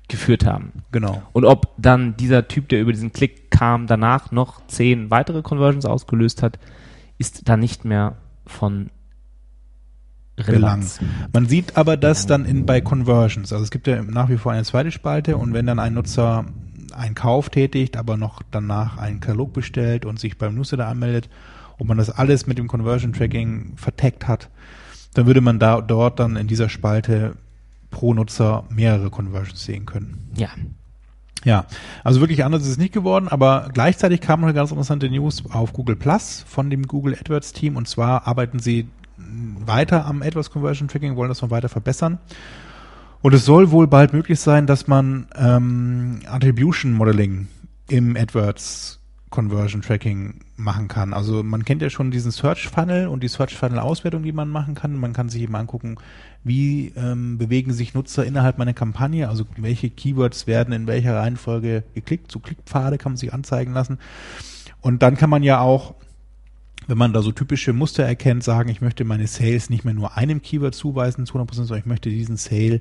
geführt 0.07 0.45
haben. 0.45 0.71
genau. 0.91 1.21
Und 1.33 1.45
ob 1.45 1.73
dann 1.77 2.15
dieser 2.17 2.47
Typ, 2.47 2.69
der 2.69 2.81
über 2.81 2.93
diesen 2.93 3.11
Klick 3.11 3.51
kam, 3.51 3.87
danach 3.87 4.31
noch 4.31 4.65
zehn 4.67 5.11
weitere 5.11 5.41
Conversions 5.41 5.85
ausgelöst 5.85 6.41
hat, 6.41 6.59
ist 7.17 7.49
da 7.49 7.57
nicht 7.57 7.83
mehr 7.83 8.15
von 8.45 8.89
Belang. 10.37 10.53
Relevanz. 10.53 10.99
Man 11.33 11.47
sieht 11.47 11.77
aber 11.77 11.97
das 11.97 12.25
dann 12.27 12.45
in, 12.45 12.65
bei 12.65 12.79
Conversions. 12.79 13.51
Also 13.51 13.63
es 13.63 13.71
gibt 13.71 13.87
ja 13.87 14.01
nach 14.03 14.29
wie 14.29 14.37
vor 14.37 14.51
eine 14.51 14.63
zweite 14.63 14.91
Spalte 14.91 15.35
und 15.35 15.53
wenn 15.53 15.65
dann 15.65 15.79
ein 15.79 15.93
Nutzer 15.95 16.45
einen 16.93 17.15
Kauf 17.15 17.49
tätigt, 17.49 17.97
aber 17.97 18.17
noch 18.17 18.41
danach 18.49 18.97
einen 18.97 19.19
Katalog 19.19 19.51
bestellt 19.53 20.05
und 20.05 20.19
sich 20.19 20.37
beim 20.37 20.55
Newsletter 20.55 20.87
anmeldet 20.87 21.27
und 21.77 21.87
man 21.87 21.97
das 21.97 22.09
alles 22.09 22.47
mit 22.47 22.57
dem 22.57 22.67
Conversion 22.67 23.13
Tracking 23.13 23.73
verteckt 23.75 24.27
hat, 24.27 24.49
dann 25.13 25.25
würde 25.25 25.41
man 25.41 25.59
da 25.59 25.81
dort 25.81 26.19
dann 26.19 26.35
in 26.35 26.47
dieser 26.47 26.69
Spalte 26.69 27.35
pro 27.89 28.13
Nutzer 28.13 28.65
mehrere 28.69 29.09
Conversions 29.09 29.63
sehen 29.63 29.85
können. 29.85 30.29
Ja. 30.35 30.49
Ja, 31.45 31.65
also 32.03 32.19
wirklich 32.19 32.43
anders 32.43 32.63
ist 32.63 32.69
es 32.69 32.77
nicht 32.77 32.93
geworden, 32.93 33.27
aber 33.27 33.69
gleichzeitig 33.71 34.21
kam 34.21 34.41
noch 34.41 34.47
eine 34.47 34.55
ganz 34.55 34.71
interessante 34.71 35.07
News 35.07 35.43
auf 35.51 35.71
Google 35.71 35.95
Plus 35.95 36.43
von 36.47 36.69
dem 36.69 36.87
Google 36.87 37.13
AdWords 37.13 37.53
Team 37.53 37.75
und 37.75 37.87
zwar 37.87 38.27
arbeiten 38.27 38.59
sie 38.59 38.87
weiter 39.17 40.05
am 40.05 40.23
AdWords 40.23 40.49
Conversion 40.49 40.87
Tracking, 40.87 41.15
wollen 41.15 41.29
das 41.29 41.41
noch 41.41 41.51
weiter 41.51 41.69
verbessern. 41.69 42.17
Und 43.21 43.33
es 43.33 43.45
soll 43.45 43.71
wohl 43.71 43.87
bald 43.87 44.13
möglich 44.13 44.39
sein, 44.39 44.67
dass 44.67 44.87
man 44.87 45.27
ähm, 45.35 46.19
Attribution 46.27 46.93
Modeling 46.93 47.47
im 47.87 48.15
AdWords 48.15 48.99
Conversion 49.29 49.81
Tracking 49.81 50.39
machen 50.55 50.87
kann. 50.87 51.13
Also 51.13 51.43
man 51.43 51.65
kennt 51.65 51.81
ja 51.81 51.89
schon 51.89 52.11
diesen 52.11 52.31
Search 52.31 52.69
Funnel 52.69 53.07
und 53.07 53.23
die 53.23 53.27
Search 53.27 53.55
Funnel 53.55 53.79
Auswertung, 53.79 54.23
die 54.23 54.31
man 54.31 54.49
machen 54.49 54.73
kann. 54.73 54.95
Man 54.95 55.13
kann 55.13 55.29
sich 55.29 55.41
eben 55.41 55.55
angucken, 55.55 55.97
wie 56.43 56.93
ähm, 56.95 57.37
bewegen 57.37 57.73
sich 57.73 57.93
Nutzer 57.93 58.25
innerhalb 58.25 58.57
meiner 58.57 58.73
Kampagne, 58.73 59.27
also 59.27 59.45
welche 59.57 59.89
Keywords 59.89 60.47
werden 60.47 60.73
in 60.73 60.87
welcher 60.87 61.15
Reihenfolge 61.15 61.83
geklickt. 61.93 62.31
So 62.31 62.39
Klickpfade 62.39 62.97
kann 62.97 63.13
man 63.13 63.17
sich 63.17 63.33
anzeigen 63.33 63.73
lassen. 63.73 63.99
Und 64.79 65.03
dann 65.03 65.17
kann 65.17 65.29
man 65.29 65.43
ja 65.43 65.59
auch, 65.59 65.95
wenn 66.87 66.97
man 66.97 67.11
da 67.11 67.21
so 67.21 67.33
typische 67.33 67.73
Muster 67.73 68.03
erkennt, 68.03 68.45
sagen, 68.45 68.69
ich 68.69 68.79
möchte 68.79 69.03
meine 69.03 69.27
Sales 69.27 69.69
nicht 69.69 69.83
mehr 69.83 69.93
nur 69.93 70.15
einem 70.15 70.41
Keyword 70.41 70.73
zuweisen 70.73 71.25
zu 71.25 71.37
100%, 71.37 71.53
sondern 71.53 71.79
ich 71.79 71.85
möchte 71.85 72.09
diesen 72.09 72.37
Sale 72.37 72.79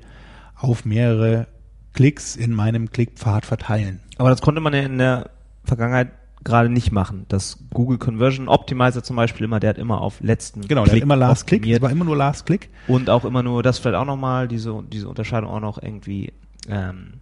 auf 0.55 0.85
mehrere 0.85 1.47
Klicks 1.91 2.37
in 2.37 2.53
meinem 2.53 2.89
Klickpfad 2.89 3.45
verteilen. 3.45 3.99
Aber 4.17 4.29
das 4.29 4.41
konnte 4.41 4.61
man 4.61 4.73
ja 4.73 4.81
in 4.81 4.97
der 4.97 5.31
Vergangenheit 5.65 6.11
gerade 6.43 6.69
nicht 6.69 6.91
machen. 6.91 7.25
Das 7.29 7.57
Google 7.73 7.97
Conversion 7.97 8.47
Optimizer 8.47 9.03
zum 9.03 9.15
Beispiel 9.15 9.45
immer, 9.45 9.59
der 9.59 9.71
hat 9.71 9.77
immer 9.77 10.01
auf 10.01 10.21
letzten 10.21 10.61
Genau, 10.61 10.85
der 10.85 10.95
hat 10.95 11.01
immer 11.01 11.15
Last 11.15 11.47
Click, 11.47 11.59
optimiert. 11.61 11.77
es 11.79 11.83
war 11.83 11.91
immer 11.91 12.05
nur 12.05 12.15
Last 12.15 12.45
Click. 12.45 12.69
Und 12.87 13.09
auch 13.09 13.25
immer 13.25 13.43
nur, 13.43 13.63
das 13.63 13.79
vielleicht 13.79 13.97
auch 13.97 14.05
nochmal, 14.05 14.47
diese, 14.47 14.83
diese 14.91 15.09
Unterscheidung 15.09 15.49
auch 15.49 15.59
noch 15.59 15.81
irgendwie 15.81 16.31
ähm, 16.69 17.13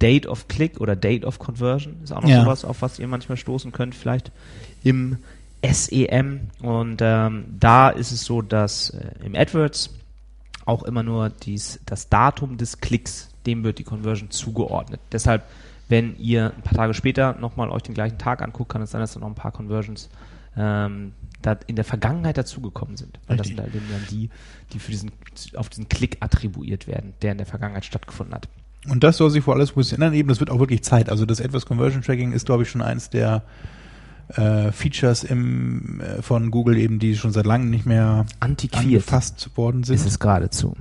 Date 0.00 0.26
of 0.26 0.48
Click 0.48 0.80
oder 0.80 0.96
Date 0.96 1.24
of 1.24 1.38
Conversion 1.38 1.96
ist 2.02 2.12
auch 2.12 2.22
noch 2.22 2.28
Ja. 2.28 2.42
sowas, 2.42 2.64
auf 2.64 2.82
was 2.82 2.98
ihr 2.98 3.06
manchmal 3.06 3.36
stoßen 3.36 3.70
könnt, 3.72 3.94
vielleicht 3.94 4.32
im 4.82 5.18
SEM. 5.64 6.48
Und 6.60 6.98
ähm, 7.02 7.44
da 7.60 7.88
ist 7.90 8.10
es 8.10 8.24
so, 8.24 8.42
dass 8.42 8.90
äh, 8.90 9.10
im 9.24 9.36
AdWords 9.36 9.90
auch 10.64 10.82
immer 10.82 11.02
nur 11.02 11.28
dies, 11.30 11.78
das 11.86 12.08
Datum 12.08 12.56
des 12.56 12.80
Klicks, 12.80 13.28
dem 13.46 13.62
wird 13.64 13.78
die 13.78 13.84
Conversion 13.84 14.30
zugeordnet. 14.30 15.00
Deshalb, 15.12 15.44
wenn 15.92 16.16
ihr 16.16 16.54
ein 16.56 16.62
paar 16.62 16.72
Tage 16.72 16.94
später 16.94 17.36
nochmal 17.38 17.68
euch 17.68 17.82
den 17.82 17.92
gleichen 17.92 18.16
Tag 18.16 18.40
anguckt, 18.40 18.72
kann 18.72 18.80
es 18.80 18.92
sein, 18.92 19.02
dass 19.02 19.12
da 19.12 19.20
noch 19.20 19.26
ein 19.26 19.34
paar 19.34 19.52
Conversions 19.52 20.08
ähm, 20.56 21.12
da 21.42 21.58
in 21.66 21.76
der 21.76 21.84
Vergangenheit 21.84 22.38
dazugekommen 22.38 22.96
sind. 22.96 23.20
Weil 23.26 23.36
das 23.36 23.48
sind 23.48 23.60
halt 23.60 23.74
eben 23.74 23.84
dann 23.92 24.00
die, 24.10 24.30
die 24.72 24.78
für 24.78 24.90
diesen, 24.90 25.12
auf 25.54 25.68
diesen 25.68 25.90
Klick 25.90 26.16
attribuiert 26.20 26.86
werden, 26.86 27.12
der 27.20 27.32
in 27.32 27.38
der 27.38 27.46
Vergangenheit 27.46 27.84
stattgefunden 27.84 28.34
hat. 28.34 28.48
Und 28.88 29.04
das 29.04 29.18
soll 29.18 29.28
sich 29.28 29.44
vor 29.44 29.54
alles 29.54 29.92
ändern. 29.92 30.14
Eben, 30.14 30.30
das 30.30 30.40
wird 30.40 30.48
auch 30.48 30.60
wirklich 30.60 30.82
Zeit. 30.82 31.10
Also 31.10 31.26
das 31.26 31.42
AdWords 31.42 31.66
Conversion 31.66 32.00
Tracking 32.00 32.32
ist, 32.32 32.46
glaube 32.46 32.62
ich, 32.62 32.70
schon 32.70 32.80
eins 32.80 33.10
der 33.10 33.42
äh, 34.28 34.72
Features 34.72 35.24
im, 35.24 36.00
äh, 36.00 36.22
von 36.22 36.50
Google 36.50 36.78
eben, 36.78 37.00
die 37.00 37.16
schon 37.16 37.32
seit 37.32 37.44
langem 37.44 37.68
nicht 37.68 37.84
mehr 37.84 38.24
Antiquiert 38.40 38.84
angefasst 38.84 39.50
worden 39.56 39.84
sind. 39.84 39.96
ist 39.96 40.06
es 40.06 40.18
geradezu. 40.18 40.74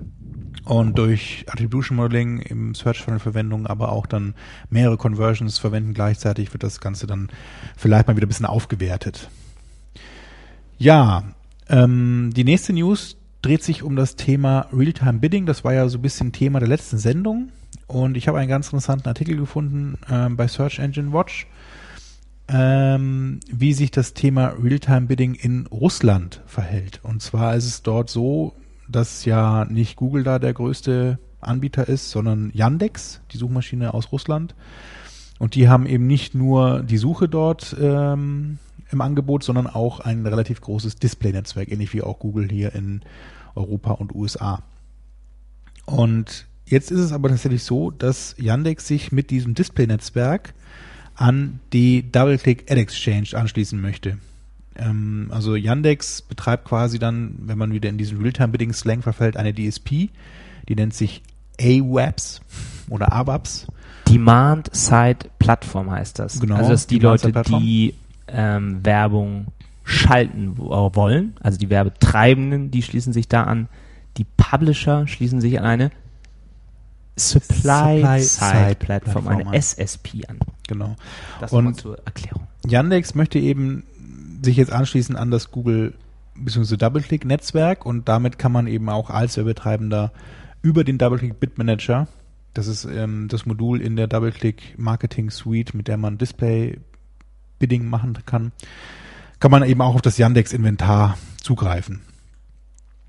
Und 0.63 0.97
durch 0.97 1.45
Attribution 1.47 1.97
Modeling 1.97 2.39
im 2.39 2.75
Search 2.75 3.01
Funnel 3.01 3.19
Verwendung, 3.19 3.65
aber 3.65 3.91
auch 3.91 4.05
dann 4.05 4.35
mehrere 4.69 4.97
Conversions 4.97 5.57
verwenden 5.57 5.93
gleichzeitig, 5.93 6.53
wird 6.53 6.63
das 6.63 6.79
Ganze 6.79 7.07
dann 7.07 7.29
vielleicht 7.75 8.07
mal 8.07 8.15
wieder 8.15 8.27
ein 8.27 8.29
bisschen 8.29 8.45
aufgewertet. 8.45 9.29
Ja, 10.77 11.23
ähm, 11.67 12.31
die 12.35 12.43
nächste 12.43 12.73
News 12.73 13.17
dreht 13.41 13.63
sich 13.63 13.81
um 13.81 13.95
das 13.95 14.15
Thema 14.15 14.67
Real-Time 14.71 15.19
Bidding. 15.19 15.45
Das 15.45 15.63
war 15.63 15.73
ja 15.73 15.87
so 15.89 15.97
ein 15.97 16.01
bisschen 16.01 16.31
Thema 16.31 16.59
der 16.59 16.69
letzten 16.69 16.97
Sendung. 16.97 17.49
Und 17.87 18.15
ich 18.15 18.27
habe 18.27 18.37
einen 18.39 18.49
ganz 18.49 18.67
interessanten 18.67 19.07
Artikel 19.07 19.37
gefunden 19.37 19.97
ähm, 20.09 20.37
bei 20.37 20.47
Search 20.47 20.79
Engine 20.79 21.11
Watch, 21.11 21.47
ähm, 22.47 23.39
wie 23.51 23.73
sich 23.73 23.91
das 23.91 24.13
Thema 24.13 24.53
Real-Time 24.61 25.07
Bidding 25.07 25.33
in 25.35 25.65
Russland 25.67 26.41
verhält. 26.45 26.99
Und 27.03 27.21
zwar 27.21 27.55
ist 27.55 27.65
es 27.65 27.81
dort 27.81 28.09
so, 28.09 28.53
dass 28.91 29.25
ja 29.25 29.65
nicht 29.65 29.95
Google 29.95 30.23
da 30.23 30.39
der 30.39 30.53
größte 30.53 31.19
Anbieter 31.39 31.87
ist, 31.87 32.11
sondern 32.11 32.51
Yandex, 32.53 33.21
die 33.31 33.37
Suchmaschine 33.37 33.93
aus 33.93 34.11
Russland. 34.11 34.55
Und 35.39 35.55
die 35.55 35.69
haben 35.69 35.87
eben 35.87 36.05
nicht 36.05 36.35
nur 36.35 36.83
die 36.83 36.97
Suche 36.97 37.27
dort 37.27 37.75
ähm, 37.79 38.59
im 38.91 39.01
Angebot, 39.01 39.43
sondern 39.43 39.67
auch 39.67 39.99
ein 39.99 40.25
relativ 40.25 40.61
großes 40.61 40.97
Display-Netzwerk, 40.97 41.71
ähnlich 41.71 41.93
wie 41.93 42.03
auch 42.03 42.19
Google 42.19 42.47
hier 42.49 42.75
in 42.75 43.01
Europa 43.55 43.91
und 43.93 44.13
USA. 44.13 44.61
Und 45.85 46.45
jetzt 46.65 46.91
ist 46.91 46.99
es 46.99 47.11
aber 47.11 47.29
tatsächlich 47.29 47.63
so, 47.63 47.89
dass 47.89 48.35
Yandex 48.37 48.87
sich 48.87 49.11
mit 49.11 49.29
diesem 49.31 49.55
Display-Netzwerk 49.55 50.53
an 51.15 51.59
die 51.73 52.11
DoubleClick 52.11 52.71
Ad 52.71 52.79
Exchange 52.79 53.29
anschließen 53.33 53.79
möchte. 53.79 54.17
Ähm, 54.81 55.29
also 55.31 55.55
Yandex 55.55 56.21
betreibt 56.23 56.65
quasi 56.65 56.99
dann, 56.99 57.35
wenn 57.39 57.57
man 57.57 57.71
wieder 57.71 57.87
in 57.89 57.97
diesen 57.97 58.19
Realtime-Bidding-Slang 58.21 59.01
verfällt, 59.03 59.37
eine 59.37 59.53
DSP, 59.53 60.09
die 60.67 60.75
nennt 60.75 60.93
sich 60.93 61.21
AWAPS 61.61 62.41
oder 62.89 63.13
AWAPS. 63.13 63.67
Demand-Side-Plattform 64.09 65.91
heißt 65.91 66.19
das. 66.19 66.39
Genau, 66.39 66.55
also 66.55 66.71
dass 66.71 66.87
die 66.87 66.99
Leute, 66.99 67.31
die 67.31 67.93
ähm, 68.27 68.83
Werbung 68.83 69.47
schalten 69.83 70.57
wo- 70.57 70.91
wollen, 70.95 71.35
also 71.41 71.57
die 71.57 71.69
Werbetreibenden, 71.69 72.71
die 72.71 72.81
schließen 72.81 73.13
sich 73.13 73.27
da 73.27 73.43
an, 73.43 73.67
die 74.17 74.25
Publisher 74.25 75.07
schließen 75.07 75.41
sich 75.41 75.59
an 75.59 75.65
eine 75.65 75.91
Supply-Side-Plattform, 77.17 79.25
Supply-Side-Plattform 79.25 79.27
eine. 79.27 79.53
SSP 79.57 80.25
an. 80.27 80.39
Genau. 80.67 80.95
Das 81.39 81.51
Und- 81.51 81.75
zur 81.79 81.97
Erklärung. 82.05 82.47
Yandex 82.67 83.15
möchte 83.15 83.39
eben 83.39 83.83
sich 84.43 84.57
jetzt 84.57 84.71
anschließen 84.71 85.15
an 85.15 85.31
das 85.31 85.51
Google 85.51 85.93
bzw. 86.35 86.77
DoubleClick-Netzwerk 86.77 87.85
und 87.85 88.07
damit 88.07 88.39
kann 88.39 88.51
man 88.51 88.67
eben 88.67 88.89
auch 88.89 89.09
als 89.09 89.37
Werbetreibender 89.37 90.11
über 90.61 90.83
den 90.83 90.97
DoubleClick 90.97 91.39
Bid 91.39 91.57
Manager, 91.57 92.07
das 92.53 92.67
ist 92.67 92.85
ähm, 92.85 93.27
das 93.29 93.45
Modul 93.45 93.81
in 93.81 93.95
der 93.95 94.07
DoubleClick 94.07 94.77
Marketing 94.77 95.29
Suite, 95.29 95.73
mit 95.73 95.87
der 95.87 95.97
man 95.97 96.17
Display 96.17 96.79
Bidding 97.59 97.87
machen 97.87 98.17
kann, 98.25 98.51
kann 99.39 99.51
man 99.51 99.63
eben 99.63 99.81
auch 99.81 99.95
auf 99.95 100.01
das 100.01 100.17
Yandex 100.17 100.51
Inventar 100.51 101.17
zugreifen. 101.41 102.01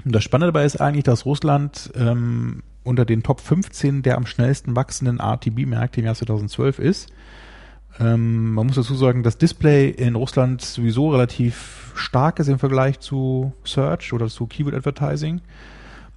Und 0.05 0.15
das 0.15 0.25
Spannende 0.25 0.53
dabei 0.53 0.65
ist 0.65 0.81
eigentlich, 0.81 1.05
dass 1.05 1.27
Russland 1.27 1.91
ähm, 1.95 2.63
unter 2.85 3.05
den 3.05 3.23
Top 3.23 3.41
15 3.41 4.03
der 4.03 4.17
am 4.17 4.27
schnellsten 4.27 4.77
wachsenden 4.77 5.21
RTB-Märkte 5.21 6.01
im 6.01 6.07
Jahr 6.07 6.15
2012 6.15 6.79
ist. 6.79 7.13
Ähm, 8.01 8.55
man 8.55 8.67
muss 8.67 8.77
dazu 8.77 8.95
sagen, 8.95 9.23
dass 9.23 9.39
Display 9.39 9.91
in 9.91 10.15
Russland 10.15 10.63
sowieso 10.63 11.11
relativ 11.11 11.93
stark 11.95 12.39
ist 12.39 12.49
im 12.49 12.59
Vergleich 12.59 13.01
zu 13.01 13.53
Search 13.65 14.13
oder 14.13 14.29
zu 14.29 14.47
Keyword 14.47 14.75
Advertising. 14.75 15.41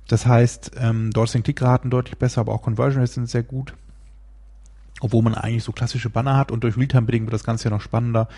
Das 0.07 0.25
heißt, 0.25 0.71
ähm, 0.79 1.11
dort 1.11 1.29
sind 1.29 1.43
Klickraten 1.43 1.89
deutlich 1.89 2.17
besser, 2.17 2.41
aber 2.41 2.53
auch 2.53 2.61
Conversion 2.61 3.01
Rates 3.01 3.15
sind 3.15 3.29
sehr 3.29 3.43
gut. 3.43 3.73
Obwohl 5.01 5.23
man 5.23 5.35
eigentlich 5.35 5.63
so 5.63 5.73
klassische 5.73 6.09
Banner 6.09 6.37
hat 6.37 6.51
und 6.51 6.63
durch 6.63 6.77
Realtime-Bidding 6.77 7.23
wird 7.23 7.33
das 7.33 7.43
Ganze 7.43 7.65
ja 7.65 7.69
noch 7.71 7.81
spannender, 7.81 8.29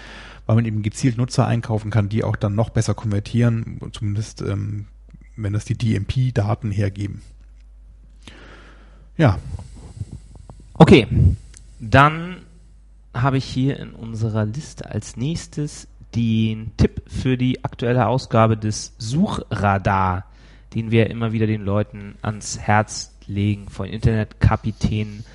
weil 0.47 0.55
man 0.55 0.65
eben 0.65 0.81
gezielt 0.81 1.17
Nutzer 1.17 1.45
einkaufen 1.45 1.91
kann, 1.91 2.09
die 2.09 2.23
auch 2.23 2.35
dann 2.35 2.55
noch 2.55 2.69
besser 2.69 2.95
konvertieren, 2.95 3.79
zumindest 3.93 4.41
ähm, 4.41 4.87
wenn 5.35 5.53
das 5.53 5.65
die 5.65 5.77
DMP-Daten 5.77 6.71
hergeben. 6.71 7.21
Ja, 9.17 9.37
Okay, 10.77 11.07
dann 11.79 12.37
habe 13.21 13.37
ich 13.37 13.45
hier 13.45 13.79
in 13.79 13.91
unserer 13.91 14.45
Liste 14.45 14.89
als 14.89 15.17
nächstes 15.17 15.87
den 16.15 16.71
Tipp 16.77 17.01
für 17.07 17.37
die 17.37 17.63
aktuelle 17.63 18.07
Ausgabe 18.07 18.57
des 18.57 18.93
Suchradar, 18.97 20.25
den 20.73 20.91
wir 20.91 21.09
immer 21.09 21.31
wieder 21.31 21.47
den 21.47 21.63
Leuten 21.63 22.15
ans 22.21 22.59
Herz 22.59 23.13
legen 23.27 23.69
von 23.69 23.87
Internetkapitänen. 23.87 25.25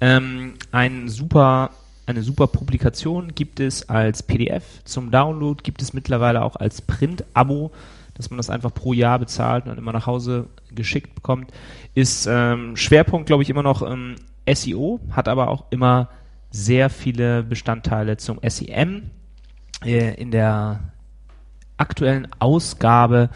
Ähm, 0.00 0.54
ein 0.72 1.08
super 1.08 1.70
eine 2.06 2.22
super 2.22 2.46
Publikation, 2.48 3.34
gibt 3.34 3.60
es 3.60 3.88
als 3.88 4.22
PDF 4.22 4.84
zum 4.84 5.10
Download, 5.10 5.62
gibt 5.62 5.80
es 5.80 5.94
mittlerweile 5.94 6.42
auch 6.42 6.56
als 6.56 6.82
Print-Abo, 6.82 7.72
dass 8.14 8.30
man 8.30 8.36
das 8.36 8.50
einfach 8.50 8.72
pro 8.74 8.92
Jahr 8.92 9.18
bezahlt 9.18 9.66
und 9.66 9.78
immer 9.78 9.92
nach 9.92 10.06
Hause 10.06 10.46
geschickt 10.74 11.14
bekommt. 11.14 11.50
Ist 11.94 12.26
ähm, 12.30 12.76
Schwerpunkt, 12.76 13.26
glaube 13.26 13.42
ich, 13.42 13.50
immer 13.50 13.62
noch 13.62 13.82
ähm, 13.82 14.16
SEO, 14.52 15.00
hat 15.10 15.28
aber 15.28 15.48
auch 15.48 15.64
immer 15.70 16.10
sehr 16.54 16.88
viele 16.88 17.42
Bestandteile 17.42 18.16
zum 18.16 18.38
SEM. 18.46 19.10
Äh, 19.84 20.14
in 20.14 20.30
der 20.30 20.92
aktuellen 21.76 22.28
Ausgabe 22.38 23.28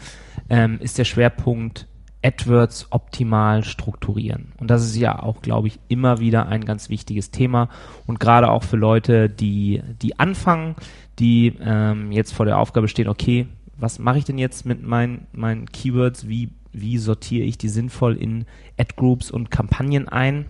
ähm, 0.49 0.79
ist 0.79 0.97
der 0.97 1.03
Schwerpunkt 1.03 1.85
AdWords 2.23 2.87
optimal 2.91 3.65
strukturieren. 3.65 4.53
Und 4.57 4.69
das 4.69 4.85
ist 4.85 4.95
ja 4.95 5.21
auch, 5.21 5.41
glaube 5.41 5.67
ich, 5.67 5.79
immer 5.89 6.19
wieder 6.19 6.47
ein 6.47 6.63
ganz 6.63 6.89
wichtiges 6.89 7.29
Thema. 7.29 7.67
Und 8.07 8.21
gerade 8.21 8.49
auch 8.49 8.63
für 8.63 8.77
Leute, 8.77 9.29
die, 9.29 9.81
die 10.01 10.17
anfangen, 10.17 10.75
die 11.19 11.53
ähm, 11.59 12.13
jetzt 12.13 12.33
vor 12.33 12.45
der 12.45 12.57
Aufgabe 12.57 12.87
stehen, 12.87 13.09
okay, 13.09 13.47
was 13.77 13.99
mache 13.99 14.19
ich 14.19 14.25
denn 14.25 14.37
jetzt 14.37 14.65
mit 14.65 14.81
meinen, 14.81 15.27
meinen 15.33 15.69
Keywords? 15.69 16.29
Wie, 16.29 16.51
wie 16.71 16.97
sortiere 16.97 17.45
ich 17.45 17.57
die 17.57 17.69
sinnvoll 17.69 18.15
in 18.15 18.45
Ad-Groups 18.77 19.29
und 19.29 19.51
Kampagnen 19.51 20.07
ein? 20.07 20.45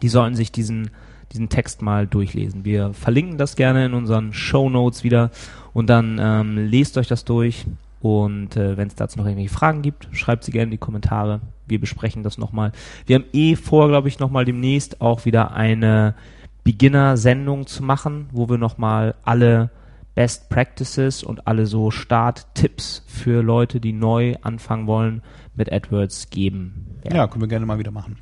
Die 0.00 0.08
sollten 0.08 0.36
sich 0.36 0.52
diesen, 0.52 0.90
diesen 1.32 1.48
Text 1.48 1.82
mal 1.82 2.06
durchlesen. 2.06 2.64
Wir 2.64 2.92
verlinken 2.92 3.38
das 3.38 3.56
gerne 3.56 3.86
in 3.86 3.94
unseren 3.94 4.32
Show 4.32 4.70
Notes 4.70 5.04
wieder 5.04 5.30
und 5.72 5.88
dann 5.88 6.18
ähm, 6.20 6.56
lest 6.56 6.98
euch 6.98 7.08
das 7.08 7.24
durch 7.24 7.66
und 8.00 8.56
äh, 8.56 8.76
wenn 8.76 8.88
es 8.88 8.94
dazu 8.94 9.18
noch 9.18 9.26
irgendwelche 9.26 9.52
Fragen 9.52 9.82
gibt, 9.82 10.08
schreibt 10.12 10.44
sie 10.44 10.52
gerne 10.52 10.64
in 10.64 10.70
die 10.70 10.78
Kommentare. 10.78 11.40
Wir 11.66 11.80
besprechen 11.80 12.22
das 12.22 12.38
nochmal. 12.38 12.72
Wir 13.06 13.16
haben 13.16 13.24
eh 13.32 13.56
vor, 13.56 13.88
glaube 13.88 14.08
ich, 14.08 14.18
nochmal 14.18 14.44
demnächst 14.44 15.00
auch 15.00 15.24
wieder 15.24 15.52
eine 15.54 16.14
Beginner-Sendung 16.62 17.66
zu 17.66 17.82
machen, 17.82 18.28
wo 18.32 18.48
wir 18.48 18.58
nochmal 18.58 19.14
alle 19.24 19.70
Best 20.14 20.48
Practices 20.48 21.22
und 21.22 21.46
alle 21.46 21.66
so 21.66 21.90
Start-Tipps 21.90 23.04
für 23.06 23.42
Leute, 23.42 23.80
die 23.80 23.92
neu 23.92 24.34
anfangen 24.40 24.86
wollen, 24.86 25.22
mit 25.54 25.72
AdWords 25.72 26.30
geben. 26.30 27.00
Ja, 27.04 27.16
ja 27.16 27.26
können 27.26 27.42
wir 27.42 27.48
gerne 27.48 27.66
mal 27.66 27.78
wieder 27.78 27.90
machen 27.90 28.18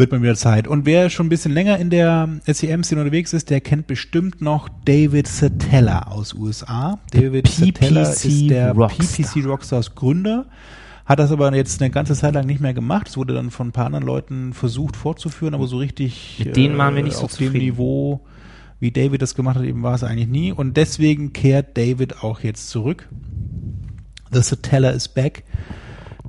wird 0.00 0.10
man 0.10 0.22
wieder 0.22 0.34
Zeit. 0.34 0.66
Und 0.66 0.86
wer 0.86 1.10
schon 1.10 1.26
ein 1.26 1.28
bisschen 1.28 1.52
länger 1.52 1.78
in 1.78 1.90
der 1.90 2.28
SEM-Szene 2.46 3.02
unterwegs 3.02 3.32
ist, 3.32 3.50
der 3.50 3.60
kennt 3.60 3.86
bestimmt 3.86 4.40
noch 4.40 4.68
David 4.84 5.28
Satella 5.28 6.08
aus 6.08 6.34
USA. 6.34 6.98
David 7.12 7.46
Satella 7.46 8.02
ist 8.02 8.50
der 8.50 8.72
Rockstar. 8.72 9.26
PPC 9.26 9.46
Rockstars 9.46 9.94
Gründer. 9.94 10.46
Hat 11.04 11.18
das 11.18 11.30
aber 11.30 11.54
jetzt 11.54 11.80
eine 11.82 11.90
ganze 11.90 12.14
Zeit 12.14 12.34
lang 12.34 12.46
nicht 12.46 12.60
mehr 12.60 12.72
gemacht. 12.74 13.08
Es 13.08 13.16
wurde 13.16 13.34
dann 13.34 13.50
von 13.50 13.68
ein 13.68 13.72
paar 13.72 13.86
anderen 13.86 14.06
Leuten 14.06 14.52
versucht 14.54 14.96
fortzuführen, 14.96 15.54
aber 15.54 15.66
so 15.66 15.76
richtig 15.76 16.36
Mit 16.38 16.56
denen 16.56 16.78
waren 16.78 16.94
wir 16.96 17.02
nicht 17.02 17.16
so 17.16 17.24
auf 17.24 17.32
zufrieden. 17.32 17.54
dem 17.54 17.62
Niveau, 17.62 18.20
wie 18.78 18.92
David 18.92 19.20
das 19.20 19.34
gemacht 19.34 19.56
hat, 19.56 19.64
eben 19.64 19.82
war 19.82 19.94
es 19.94 20.02
eigentlich 20.02 20.28
nie. 20.28 20.50
Und 20.52 20.76
deswegen 20.76 21.32
kehrt 21.32 21.76
David 21.76 22.24
auch 22.24 22.40
jetzt 22.40 22.70
zurück. 22.70 23.08
The 24.32 24.40
Satella 24.40 24.90
is 24.90 25.08
back. 25.08 25.44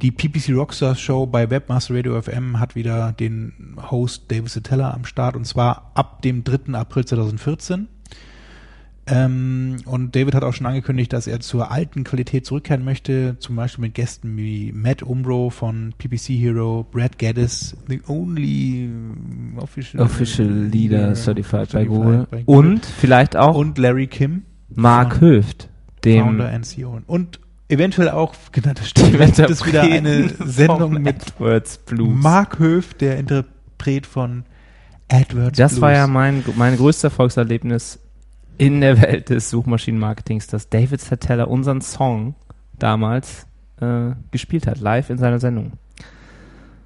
Die 0.02 0.10
PPC 0.10 0.56
Rockstars 0.56 1.00
Show 1.00 1.28
bei 1.28 1.52
Webmaster 1.52 1.94
Radio 1.94 2.20
FM 2.20 2.60
hat 2.60 2.74
wieder 2.74 3.12
den 3.12 3.76
Host 3.92 4.32
David 4.32 4.50
Satella 4.50 4.96
am 4.96 5.06
Start 5.06 5.36
und 5.36 5.46
zwar 5.46 5.92
ab 5.94 6.24
dem 6.24 6.44
3. 6.44 6.74
April 6.74 7.06
2014. 7.06 7.88
Ähm, 9.06 9.78
und 9.86 10.16
David 10.16 10.34
hat 10.34 10.44
auch 10.44 10.54
schon 10.54 10.66
angekündigt, 10.66 11.14
dass 11.14 11.28
er 11.28 11.40
zur 11.40 11.70
alten 11.70 12.04
Qualität 12.04 12.48
zurückkehren 12.48 12.84
möchte, 12.84 13.36
zum 13.38 13.56
Beispiel 13.56 13.84
mit 13.84 13.94
Gästen 13.94 14.38
wie 14.38 14.72
Matt 14.72 15.04
Umbro 15.04 15.52
von 15.52 15.94
PPC 16.00 16.30
Hero, 16.30 16.84
Brad 16.90 17.20
Gaddis, 17.20 17.78
the 17.88 18.02
only 18.08 18.90
official, 19.58 20.02
official 20.02 20.50
leader 20.50 21.14
certified, 21.16 21.70
certified 21.70 21.70
by, 21.70 21.86
Google. 21.86 22.28
by, 22.32 22.44
Google. 22.44 22.72
Und 22.72 22.86
vielleicht 22.86 23.38
auch 23.38 23.56
und 23.56 23.78
Larry 23.78 24.08
Kim, 24.08 24.44
Mark 24.74 25.22
Höft, 25.22 25.70
dem 26.04 26.24
Founder 26.24 26.50
and 26.50 26.66
CEO 26.66 27.02
und 27.06 27.40
eventuell 27.72 28.10
auch, 28.10 28.34
genau, 28.52 28.74
das 28.74 28.90
stimmt, 28.90 29.18
gibt 29.18 29.50
es 29.50 29.66
wieder 29.66 29.82
eine 29.82 30.30
Sendung 30.30 31.02
mit 31.02 31.22
AdWords 31.22 31.80
Blues. 31.80 32.22
Mark 32.22 32.60
Höf, 32.60 32.94
der 32.94 33.18
Interpret 33.18 34.06
von 34.06 34.44
AdWords 35.10 35.58
Das 35.58 35.72
Blues. 35.74 35.82
war 35.82 35.92
ja 35.94 36.08
mein, 36.08 36.44
mein 36.56 36.78
größter 36.78 37.08
Erfolgserlebnis 37.08 38.00
in 38.58 38.82
der 38.82 39.02
Welt 39.02 39.30
des 39.30 39.50
Suchmaschinenmarketings, 39.50 40.48
dass 40.48 40.70
David 40.70 41.02
Satella 41.02 41.46
unseren 41.46 41.82
Song 41.82 42.36
damals 42.78 43.48
äh, 43.80 44.12
gespielt 44.32 44.68
hat, 44.68 44.80
live 44.80 45.10
in 45.10 45.18
seiner 45.18 45.40
Sendung. 45.40 45.74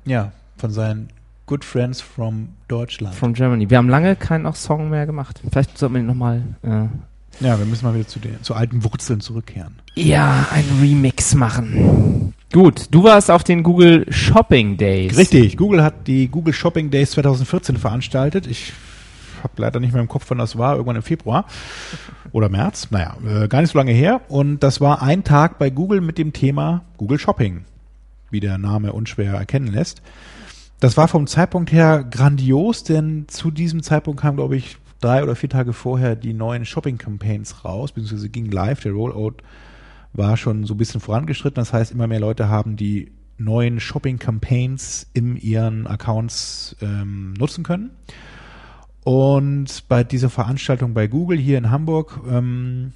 Ja, 0.05 0.31
von 0.57 0.71
seinen 0.71 1.09
Good 1.47 1.65
Friends 1.65 2.01
from 2.01 2.49
Deutschland. 2.67 3.13
From 3.15 3.33
Germany. 3.33 3.69
Wir 3.69 3.77
haben 3.77 3.89
lange 3.89 4.15
keinen 4.15 4.45
auch 4.45 4.55
Song 4.55 4.89
mehr 4.89 5.05
gemacht. 5.05 5.41
Vielleicht 5.51 5.77
sollten 5.77 5.95
wir 5.95 5.99
ihn 6.01 6.07
nochmal 6.07 6.43
äh, 6.63 6.85
ja, 7.39 7.59
wir 7.59 7.65
müssen 7.65 7.85
mal 7.85 7.93
wieder 7.93 8.07
zu, 8.07 8.19
den, 8.19 8.41
zu 8.43 8.53
alten 8.53 8.83
Wurzeln 8.83 9.19
zurückkehren. 9.19 9.75
Ja, 9.95 10.47
ein 10.51 10.65
Remix 10.81 11.35
machen. 11.35 12.33
Gut, 12.53 12.87
du 12.91 13.03
warst 13.03 13.29
auf 13.29 13.43
den 13.43 13.63
Google 13.63 14.05
Shopping 14.09 14.77
Days. 14.77 15.17
Richtig, 15.17 15.57
Google 15.57 15.83
hat 15.83 16.07
die 16.07 16.27
Google 16.29 16.53
Shopping 16.53 16.89
Days 16.89 17.11
2014 17.11 17.77
veranstaltet. 17.77 18.47
Ich 18.47 18.73
habe 19.43 19.53
leider 19.57 19.79
nicht 19.79 19.93
mehr 19.93 20.01
im 20.01 20.07
Kopf, 20.07 20.25
wann 20.29 20.37
das 20.37 20.57
war, 20.57 20.73
irgendwann 20.73 20.95
im 20.95 21.01
Februar 21.01 21.45
oder 22.31 22.49
März. 22.49 22.87
Naja, 22.91 23.17
äh, 23.25 23.47
gar 23.47 23.61
nicht 23.61 23.71
so 23.71 23.77
lange 23.77 23.91
her. 23.91 24.21
Und 24.29 24.63
das 24.63 24.81
war 24.81 25.01
ein 25.01 25.23
Tag 25.23 25.57
bei 25.59 25.69
Google 25.69 26.01
mit 26.01 26.17
dem 26.17 26.33
Thema 26.33 26.83
Google 26.97 27.19
Shopping, 27.19 27.65
wie 28.31 28.39
der 28.39 28.57
Name 28.57 28.93
unschwer 28.93 29.33
erkennen 29.33 29.67
lässt. 29.67 30.01
Das 30.79 30.97
war 30.97 31.07
vom 31.07 31.27
Zeitpunkt 31.27 31.71
her 31.71 32.03
grandios, 32.09 32.83
denn 32.83 33.25
zu 33.27 33.51
diesem 33.51 33.81
Zeitpunkt 33.81 34.21
kam, 34.21 34.35
glaube 34.35 34.57
ich, 34.57 34.77
drei 35.01 35.23
oder 35.23 35.35
vier 35.35 35.49
Tage 35.49 35.73
vorher 35.73 36.15
die 36.15 36.33
neuen 36.33 36.65
Shopping-Campaigns 36.65 37.65
raus, 37.65 37.91
beziehungsweise 37.91 38.29
ging 38.29 38.49
live. 38.51 38.81
Der 38.81 38.93
Rollout 38.93 39.37
war 40.13 40.37
schon 40.37 40.65
so 40.65 40.73
ein 40.73 40.77
bisschen 40.77 41.01
vorangeschritten. 41.01 41.55
Das 41.55 41.73
heißt, 41.73 41.91
immer 41.91 42.07
mehr 42.07 42.19
Leute 42.19 42.49
haben 42.49 42.75
die 42.75 43.11
neuen 43.37 43.79
Shopping-Campaigns 43.79 45.07
in 45.13 45.35
ihren 45.35 45.87
Accounts 45.87 46.75
ähm, 46.81 47.33
nutzen 47.33 47.63
können. 47.63 47.91
Und 49.03 49.87
bei 49.87 50.03
dieser 50.03 50.29
Veranstaltung 50.29 50.93
bei 50.93 51.07
Google 51.07 51.37
hier 51.37 51.57
in 51.57 51.69
Hamburg 51.69 52.21
ähm, 52.27 52.93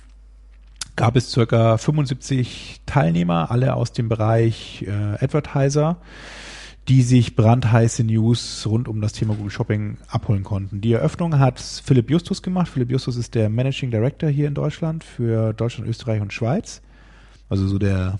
gab 0.96 1.16
es 1.16 1.32
circa 1.32 1.78
75 1.78 2.82
Teilnehmer, 2.86 3.52
alle 3.52 3.76
aus 3.76 3.94
dem 3.94 4.10
Bereich 4.10 4.86
äh, 4.88 5.24
Advertiser 5.24 5.98
die 6.89 7.04
sich 7.04 7.36
brandheiße 7.36 8.04
News 8.04 8.65
rund 8.67 8.88
um 8.88 8.99
das 8.99 9.13
Thema 9.13 9.36
Google 9.36 9.52
Shopping 9.52 9.97
abholen 10.08 10.43
konnten. 10.43 10.82
Die 10.82 10.91
Eröffnung 10.91 11.38
hat 11.38 11.60
Philipp 11.60 12.10
Justus 12.10 12.41
gemacht. 12.41 12.67
Philipp 12.67 12.89
Justus 12.89 13.15
ist 13.15 13.36
der 13.36 13.47
Managing 13.47 13.91
Director 13.91 14.28
hier 14.28 14.47
in 14.47 14.56
Deutschland 14.56 15.04
für 15.04 15.54
Deutschland, 15.54 15.88
Österreich 15.88 16.19
und 16.19 16.34
Schweiz. 16.34 16.82
Also 17.47 17.67
so 17.67 17.78
der 17.78 18.17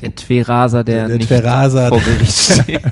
der 0.00 0.14
Tveraser, 0.14 0.84
der, 0.84 1.08
der 1.08 1.16
nicht 1.16 1.26
Tveraser, 1.26 1.88
vor 1.88 2.00
Gericht 2.00 2.38
steht. 2.62 2.82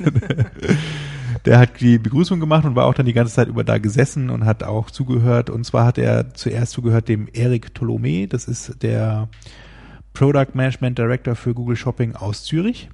der 1.46 1.58
hat 1.61 1.80
die 1.80 1.98
Begrüßung 1.98 2.40
gemacht 2.40 2.64
und 2.64 2.74
war 2.74 2.87
auch 2.87 2.94
dann 2.94 3.06
die 3.06 3.12
ganze 3.12 3.32
Zeit 3.32 3.46
über 3.46 3.62
da 3.62 3.78
gesessen 3.78 4.28
und 4.28 4.44
hat 4.44 4.64
auch 4.64 4.90
zugehört. 4.90 5.50
Und 5.50 5.64
zwar 5.64 5.87
hat 5.87 5.98
er 5.98 6.35
zuerst 6.35 6.72
zugehört 6.72 7.08
dem 7.08 7.28
Eric 7.32 7.74
Tolome, 7.74 8.26
das 8.26 8.46
ist 8.46 8.82
der 8.82 9.28
Product 10.14 10.48
Management 10.54 10.98
Director 10.98 11.37
für 11.37 11.54
Google 11.54 11.76
Shopping 11.76 12.16
aus 12.16 12.42
Zürich 12.42 12.90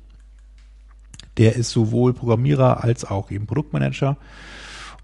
der 1.39 1.57
ist 1.57 1.71
sowohl 1.71 2.13
Programmierer 2.13 2.85
als 2.85 3.05
auch 3.05 3.31
eben 3.31 3.47
Produktmanager 3.47 4.17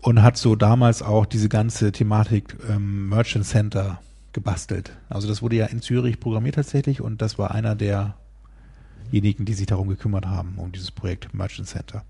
und 0.00 0.22
hat 0.22 0.36
so 0.36 0.56
damals 0.56 1.02
auch 1.02 1.26
diese 1.26 1.48
ganze 1.48 1.92
Thematik 1.92 2.56
ähm, 2.68 3.08
Merchant 3.08 3.46
Center 3.46 4.00
gebastelt. 4.32 4.92
Also 5.08 5.28
das 5.28 5.40
wurde 5.40 5.56
ja 5.56 5.66
in 5.66 5.80
Zürich 5.80 6.20
programmiert 6.20 6.56
tatsächlich 6.56 7.00
und 7.00 7.22
das 7.22 7.38
war 7.38 7.52
einer 7.52 7.74
derjenigen, 7.74 9.44
die 9.44 9.54
sich 9.54 9.66
darum 9.66 9.88
gekümmert 9.88 10.26
haben, 10.26 10.54
um 10.56 10.72
dieses 10.72 10.90
Projekt 10.90 11.32
Merchant 11.32 11.68
Center. 11.68 12.04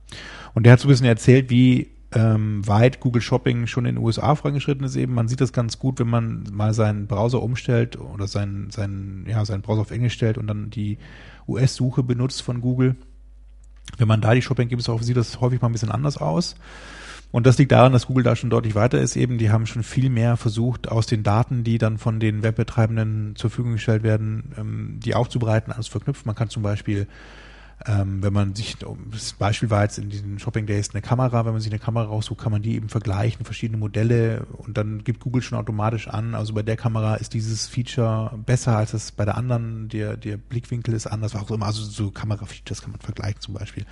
Und 0.54 0.64
der 0.64 0.72
hat 0.72 0.80
so 0.80 0.88
ein 0.88 0.90
bisschen 0.90 1.06
erzählt, 1.06 1.50
wie 1.50 1.90
ähm, 2.12 2.66
weit 2.66 3.00
Google 3.00 3.22
Shopping 3.22 3.66
schon 3.66 3.86
in 3.86 3.96
den 3.96 4.04
USA 4.04 4.34
vorangeschritten 4.34 4.86
ist 4.86 4.96
eben. 4.96 5.14
Man 5.14 5.28
sieht 5.28 5.40
das 5.40 5.52
ganz 5.52 5.78
gut, 5.78 6.00
wenn 6.00 6.08
man 6.08 6.44
mal 6.50 6.72
seinen 6.72 7.06
Browser 7.06 7.42
umstellt 7.42 7.98
oder 7.98 8.26
seinen, 8.26 8.70
seinen, 8.70 9.26
ja, 9.28 9.44
seinen 9.44 9.62
Browser 9.62 9.82
auf 9.82 9.90
Englisch 9.90 10.14
stellt 10.14 10.38
und 10.38 10.46
dann 10.46 10.70
die 10.70 10.98
US-Suche 11.46 12.02
benutzt 12.02 12.42
von 12.42 12.60
Google 12.60 12.96
wenn 13.98 14.08
man 14.08 14.20
da 14.20 14.34
die 14.34 14.42
Shop-Ergebnisse 14.42 14.92
auf 14.92 15.02
sieht, 15.02 15.16
das 15.16 15.40
häufig 15.40 15.60
mal 15.60 15.68
ein 15.68 15.72
bisschen 15.72 15.90
anders 15.90 16.16
aus. 16.16 16.54
Und 17.34 17.46
das 17.46 17.58
liegt 17.58 17.72
daran, 17.72 17.92
dass 17.92 18.06
Google 18.06 18.22
da 18.22 18.36
schon 18.36 18.50
deutlich 18.50 18.76
weiter 18.76 19.00
ist. 19.00 19.16
Eben, 19.16 19.38
die 19.38 19.50
haben 19.50 19.66
schon 19.66 19.82
viel 19.82 20.08
mehr 20.08 20.36
versucht, 20.36 20.88
aus 20.88 21.06
den 21.06 21.24
Daten, 21.24 21.64
die 21.64 21.78
dann 21.78 21.98
von 21.98 22.20
den 22.20 22.44
Webbetreibenden 22.44 23.34
zur 23.34 23.50
Verfügung 23.50 23.72
gestellt 23.72 24.04
werden, 24.04 24.52
ähm, 24.56 25.00
die 25.00 25.16
aufzubereiten, 25.16 25.72
alles 25.72 25.88
verknüpft. 25.88 26.26
Man 26.26 26.36
kann 26.36 26.48
zum 26.48 26.62
Beispiel 26.62 27.08
Ähm, 27.86 28.22
wenn 28.22 28.32
man 28.32 28.54
sich, 28.54 28.76
das 29.10 29.32
Beispiel 29.34 29.68
war 29.68 29.82
jetzt 29.82 29.98
in 29.98 30.08
diesen 30.08 30.38
Shopping 30.38 30.66
Days 30.66 30.90
eine 30.90 31.02
Kamera, 31.02 31.44
wenn 31.44 31.52
man 31.52 31.60
sich 31.60 31.72
eine 31.72 31.80
Kamera 31.80 32.06
raussucht, 32.06 32.40
kann 32.40 32.52
man 32.52 32.62
die 32.62 32.76
eben 32.76 32.88
vergleichen, 32.88 33.44
verschiedene 33.44 33.78
Modelle 33.78 34.46
und 34.58 34.78
dann 34.78 35.04
gibt 35.04 35.20
Google 35.20 35.42
schon 35.42 35.58
automatisch 35.58 36.08
an, 36.08 36.34
also 36.34 36.54
bei 36.54 36.62
der 36.62 36.76
Kamera 36.76 37.16
ist 37.16 37.34
dieses 37.34 37.66
Feature 37.66 38.38
besser 38.46 38.76
als 38.76 38.94
es 38.94 39.12
bei 39.12 39.24
der 39.24 39.36
anderen, 39.36 39.88
der, 39.88 40.16
der 40.16 40.36
Blickwinkel 40.36 40.94
ist 40.94 41.06
anders, 41.06 41.34
auch 41.34 41.50
immer, 41.50 41.66
also 41.66 41.82
so 41.82 42.10
Kamera-Features 42.10 42.80
kann 42.80 42.92
man 42.92 43.00
vergleichen 43.00 43.40
zum 43.40 43.54
Beispiel. 43.54 43.84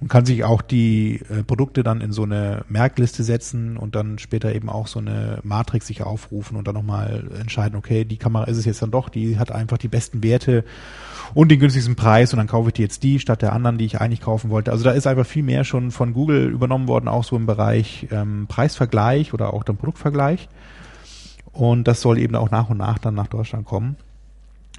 Und 0.00 0.08
kann 0.08 0.26
sich 0.26 0.44
auch 0.44 0.60
die 0.60 1.20
äh, 1.30 1.44
Produkte 1.44 1.82
dann 1.82 2.00
in 2.00 2.12
so 2.12 2.24
eine 2.24 2.64
Merkliste 2.68 3.22
setzen 3.22 3.76
und 3.76 3.94
dann 3.94 4.18
später 4.18 4.54
eben 4.54 4.68
auch 4.68 4.86
so 4.86 4.98
eine 4.98 5.38
Matrix 5.44 5.86
sich 5.86 6.02
aufrufen 6.02 6.56
und 6.56 6.66
dann 6.66 6.74
nochmal 6.74 7.30
entscheiden, 7.40 7.76
okay, 7.76 8.04
die 8.04 8.16
Kamera 8.16 8.44
ist 8.44 8.58
es 8.58 8.64
jetzt 8.64 8.82
dann 8.82 8.90
doch, 8.90 9.08
die 9.08 9.38
hat 9.38 9.52
einfach 9.52 9.78
die 9.78 9.88
besten 9.88 10.22
Werte 10.22 10.64
und 11.32 11.50
den 11.50 11.60
günstigsten 11.60 11.96
Preis 11.96 12.32
und 12.32 12.38
dann 12.38 12.46
kaufe 12.46 12.68
ich 12.68 12.74
die 12.74 12.82
jetzt 12.82 13.02
die 13.02 13.18
statt 13.18 13.42
der 13.42 13.52
anderen, 13.52 13.78
die 13.78 13.86
ich 13.86 14.00
eigentlich 14.00 14.20
kaufen 14.20 14.50
wollte. 14.50 14.72
Also 14.72 14.84
da 14.84 14.90
ist 14.90 15.06
einfach 15.06 15.26
viel 15.26 15.42
mehr 15.42 15.64
schon 15.64 15.90
von 15.90 16.12
Google 16.12 16.48
übernommen 16.50 16.88
worden, 16.88 17.08
auch 17.08 17.24
so 17.24 17.36
im 17.36 17.46
Bereich 17.46 18.08
ähm, 18.10 18.46
Preisvergleich 18.48 19.32
oder 19.32 19.54
auch 19.54 19.64
dann 19.64 19.76
Produktvergleich. 19.76 20.48
Und 21.52 21.88
das 21.88 22.00
soll 22.00 22.18
eben 22.18 22.34
auch 22.34 22.50
nach 22.50 22.68
und 22.68 22.78
nach 22.78 22.98
dann 22.98 23.14
nach 23.14 23.28
Deutschland 23.28 23.64
kommen. 23.64 23.96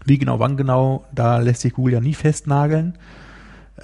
Wie 0.04 0.18
genau, 0.18 0.40
wann 0.40 0.58
genau, 0.58 1.06
da 1.14 1.40
lässt 1.40 1.62
sich 1.62 1.74
Google 1.74 1.94
ja 1.94 2.02
nie 2.02 2.14
festnageln. 2.14 2.98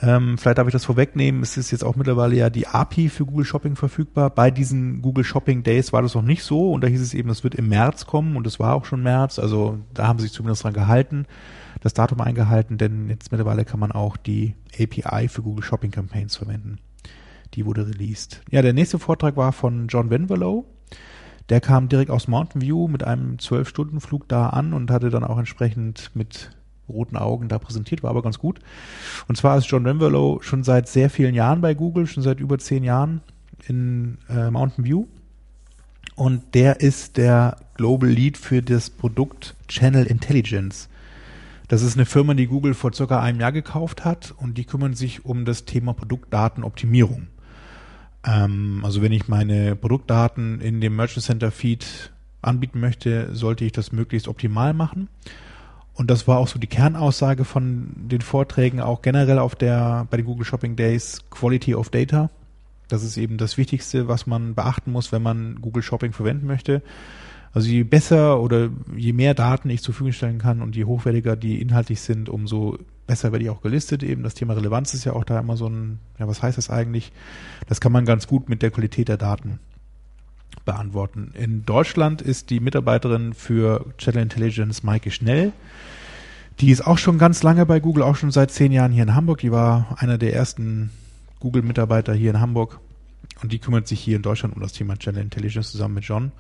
Ähm, 0.02 0.38
vielleicht 0.38 0.58
darf 0.58 0.68
ich 0.68 0.74
das 0.74 0.86
vorwegnehmen. 0.86 1.42
Es 1.42 1.58
ist 1.58 1.72
jetzt 1.72 1.84
auch 1.84 1.96
mittlerweile 1.96 2.36
ja 2.36 2.50
die 2.50 2.68
API 2.68 3.10
für 3.10 3.26
Google 3.26 3.46
Shopping 3.46 3.76
verfügbar. 3.76 4.30
Bei 4.30 4.52
diesen 4.52 5.02
Google 5.02 5.24
Shopping 5.24 5.64
Days 5.64 5.92
war 5.92 6.02
das 6.02 6.16
noch 6.16 6.22
nicht 6.22 6.44
so 6.44 6.72
und 6.72 6.82
da 6.82 6.88
hieß 6.88 7.02
es 7.02 7.14
eben, 7.14 7.30
es 7.30 7.44
wird 7.44 7.56
im 7.56 7.68
März 7.70 8.06
kommen 8.06 8.36
und 8.36 8.48
es 8.48 8.60
war 8.60 8.74
auch 8.74 8.86
schon 8.86 9.04
März. 9.04 9.40
Also 9.40 9.80
da 9.94 10.08
haben 10.08 10.20
sie 10.20 10.28
sich 10.28 10.34
zumindest 10.34 10.64
dran 10.64 10.74
gehalten 10.74 11.26
das 11.82 11.94
Datum 11.94 12.22
eingehalten, 12.22 12.78
denn 12.78 13.10
jetzt 13.10 13.32
mittlerweile 13.32 13.66
kann 13.66 13.80
man 13.80 13.92
auch 13.92 14.16
die 14.16 14.56
API 14.80 15.28
für 15.28 15.42
Google 15.42 15.64
Shopping 15.64 15.92
Campaigns 15.92 16.38
verwenden. 16.38 16.80
Die 17.56 17.66
wurde 17.66 17.88
released. 17.88 18.42
Ja, 18.50 18.62
der 18.62 18.74
nächste 18.74 19.00
Vortrag 19.00 19.36
war 19.36 19.52
von 19.52 19.88
John 19.88 20.10
Venvelo. 20.10 20.66
Der 21.50 21.60
kam 21.60 21.90
direkt 21.90 22.12
aus 22.12 22.28
Mountain 22.28 22.62
View 22.62 22.88
mit 22.88 23.04
einem 23.04 23.36
12-Stunden-Flug 23.36 24.30
da 24.30 24.50
an 24.50 24.74
und 24.74 24.90
hatte 24.90 25.10
dann 25.10 25.26
auch 25.26 25.38
entsprechend 25.38 26.12
mit 26.14 26.52
roten 26.88 27.18
Augen 27.18 27.48
da 27.48 27.58
präsentiert, 27.60 28.04
war 28.04 28.12
aber 28.12 28.22
ganz 28.22 28.38
gut. 28.38 28.60
Und 29.28 29.38
zwar 29.38 29.58
ist 29.58 29.66
John 29.66 29.86
Venvelo 29.86 30.40
schon 30.42 30.64
seit 30.64 30.88
sehr 30.88 31.10
vielen 31.10 31.34
Jahren 31.34 31.62
bei 31.62 31.74
Google, 31.74 32.06
schon 32.08 32.24
seit 32.24 32.40
über 32.40 32.58
zehn 32.58 32.84
Jahren 32.84 33.22
in 33.68 34.18
äh, 34.30 34.52
Mountain 34.52 34.86
View. 34.86 35.08
Und 36.16 36.54
der 36.54 36.82
ist 36.82 37.18
der 37.18 37.58
Global 37.76 38.10
Lead 38.10 38.38
für 38.38 38.62
das 38.62 38.90
Produkt 38.90 39.56
Channel 39.68 40.06
Intelligence. 40.06 40.90
Das 41.72 41.84
ist 41.84 41.96
eine 41.96 42.06
Firma, 42.06 42.34
die 42.34 42.48
Google 42.48 42.74
vor 42.74 42.92
circa 42.92 43.22
einem 43.22 43.40
Jahr 43.40 43.54
gekauft 43.54 44.04
hat 44.04 44.34
und 44.36 44.58
die 44.58 44.66
kümmern 44.66 44.94
sich 44.94 45.24
um 45.24 45.46
das 45.46 45.64
Thema 45.64 45.94
Produktdatenoptimierung. 45.94 47.28
Ähm, 48.26 48.82
also 48.84 49.02
wenn 49.02 49.14
ich 49.14 49.30
meine 49.30 49.78
Produktdaten 49.78 50.60
in 50.60 50.82
dem 50.82 50.98
Merchant 50.98 51.24
Center 51.24 51.50
Feed 51.50 52.12
anbieten 52.42 52.82
möchte, 52.82 53.34
sollte 53.34 53.64
ich 53.64 53.72
das 53.72 53.94
möglichst 53.94 54.28
optimal 54.28 54.74
machen. 54.74 55.08
Und 55.94 56.12
das 56.12 56.28
war 56.28 56.40
auch 56.40 56.50
so 56.50 56.60
die 56.60 56.68
Kernaussage 56.68 57.46
von 57.46 57.94
den 57.96 58.20
Vorträgen, 58.20 58.82
auch 58.82 59.02
generell 59.02 59.40
auf 59.40 59.56
der, 59.56 60.08
bei 60.12 60.18
den 60.18 60.26
Google 60.26 60.44
Shopping 60.44 60.76
Days, 60.76 61.22
Quality 61.30 61.76
of 61.76 61.90
Data. 61.90 62.30
Das 62.90 63.02
ist 63.02 63.16
eben 63.16 63.38
das 63.38 63.58
Wichtigste, 63.58 64.10
was 64.10 64.28
man 64.28 64.56
beachten 64.56 64.92
muss, 64.92 65.14
wenn 65.14 65.24
man 65.24 65.62
Google 65.62 65.84
Shopping 65.84 66.12
verwenden 66.12 66.48
möchte. 66.48 66.82
Also 67.54 67.68
je 67.68 67.84
besser 67.84 68.40
oder 68.40 68.70
je 68.96 69.14
mehr 69.14 69.34
Daten 69.34 69.70
ich 69.70 69.82
zur 69.82 69.94
Verfügung 69.94 70.14
stellen 70.14 70.40
kann 70.40 70.62
und 70.62 70.76
je 70.76 70.86
hochwertiger 70.86 71.36
die 71.36 71.62
inhaltlich 71.62 72.02
sind, 72.02 72.30
umso 72.30 72.78
besser 73.08 73.32
werde 73.32 73.44
ich 73.44 73.50
auch 73.50 73.62
gelistet. 73.62 74.04
Eben 74.04 74.24
das 74.24 74.36
Thema 74.36 74.54
Relevanz 74.54 74.94
ist 74.94 75.04
ja 75.04 75.14
auch 75.14 75.26
da 75.26 75.40
immer 75.40 75.58
so 75.58 75.68
ein, 75.68 76.00
ja, 76.18 76.28
was 76.28 76.42
heißt 76.42 76.58
das 76.58 76.70
eigentlich? 76.70 77.12
Das 77.68 77.82
kann 77.82 77.92
man 77.92 78.06
ganz 78.06 78.28
gut 78.28 78.48
mit 78.48 78.62
der 78.62 78.72
Qualität 78.72 79.10
der 79.10 79.18
Daten 79.18 79.60
beantworten. 80.64 81.32
In 81.34 81.66
Deutschland 81.66 82.22
ist 82.22 82.50
die 82.50 82.60
Mitarbeiterin 82.60 83.34
für 83.34 83.86
Channel 83.98 84.24
Intelligence 84.24 84.84
Maike 84.84 85.12
Schnell. 85.12 85.52
Die 86.60 86.72
ist 86.72 86.86
auch 86.86 86.98
schon 86.98 87.18
ganz 87.18 87.44
lange 87.44 87.66
bei 87.66 87.80
Google, 87.80 88.04
auch 88.04 88.16
schon 88.16 88.32
seit 88.32 88.52
zehn 88.52 88.72
Jahren 88.72 88.92
hier 88.92 89.04
in 89.04 89.16
Hamburg. 89.16 89.40
Die 89.40 89.52
war 89.52 89.96
einer 90.00 90.18
der 90.18 90.34
ersten 90.34 90.92
Google-Mitarbeiter 91.40 92.14
hier 92.14 92.30
in 92.30 92.40
Hamburg. 92.40 92.80
Und 93.42 93.52
die 93.52 93.60
kümmert 93.60 93.88
sich 93.88 94.00
hier 94.00 94.18
in 94.18 94.22
Deutschland 94.22 94.56
um 94.56 94.62
das 94.62 94.74
Thema 94.74 94.98
Channel 94.98 95.24
Intelligence 95.24 95.72
zusammen 95.72 95.96
mit 95.96 96.04
John. 96.04 96.32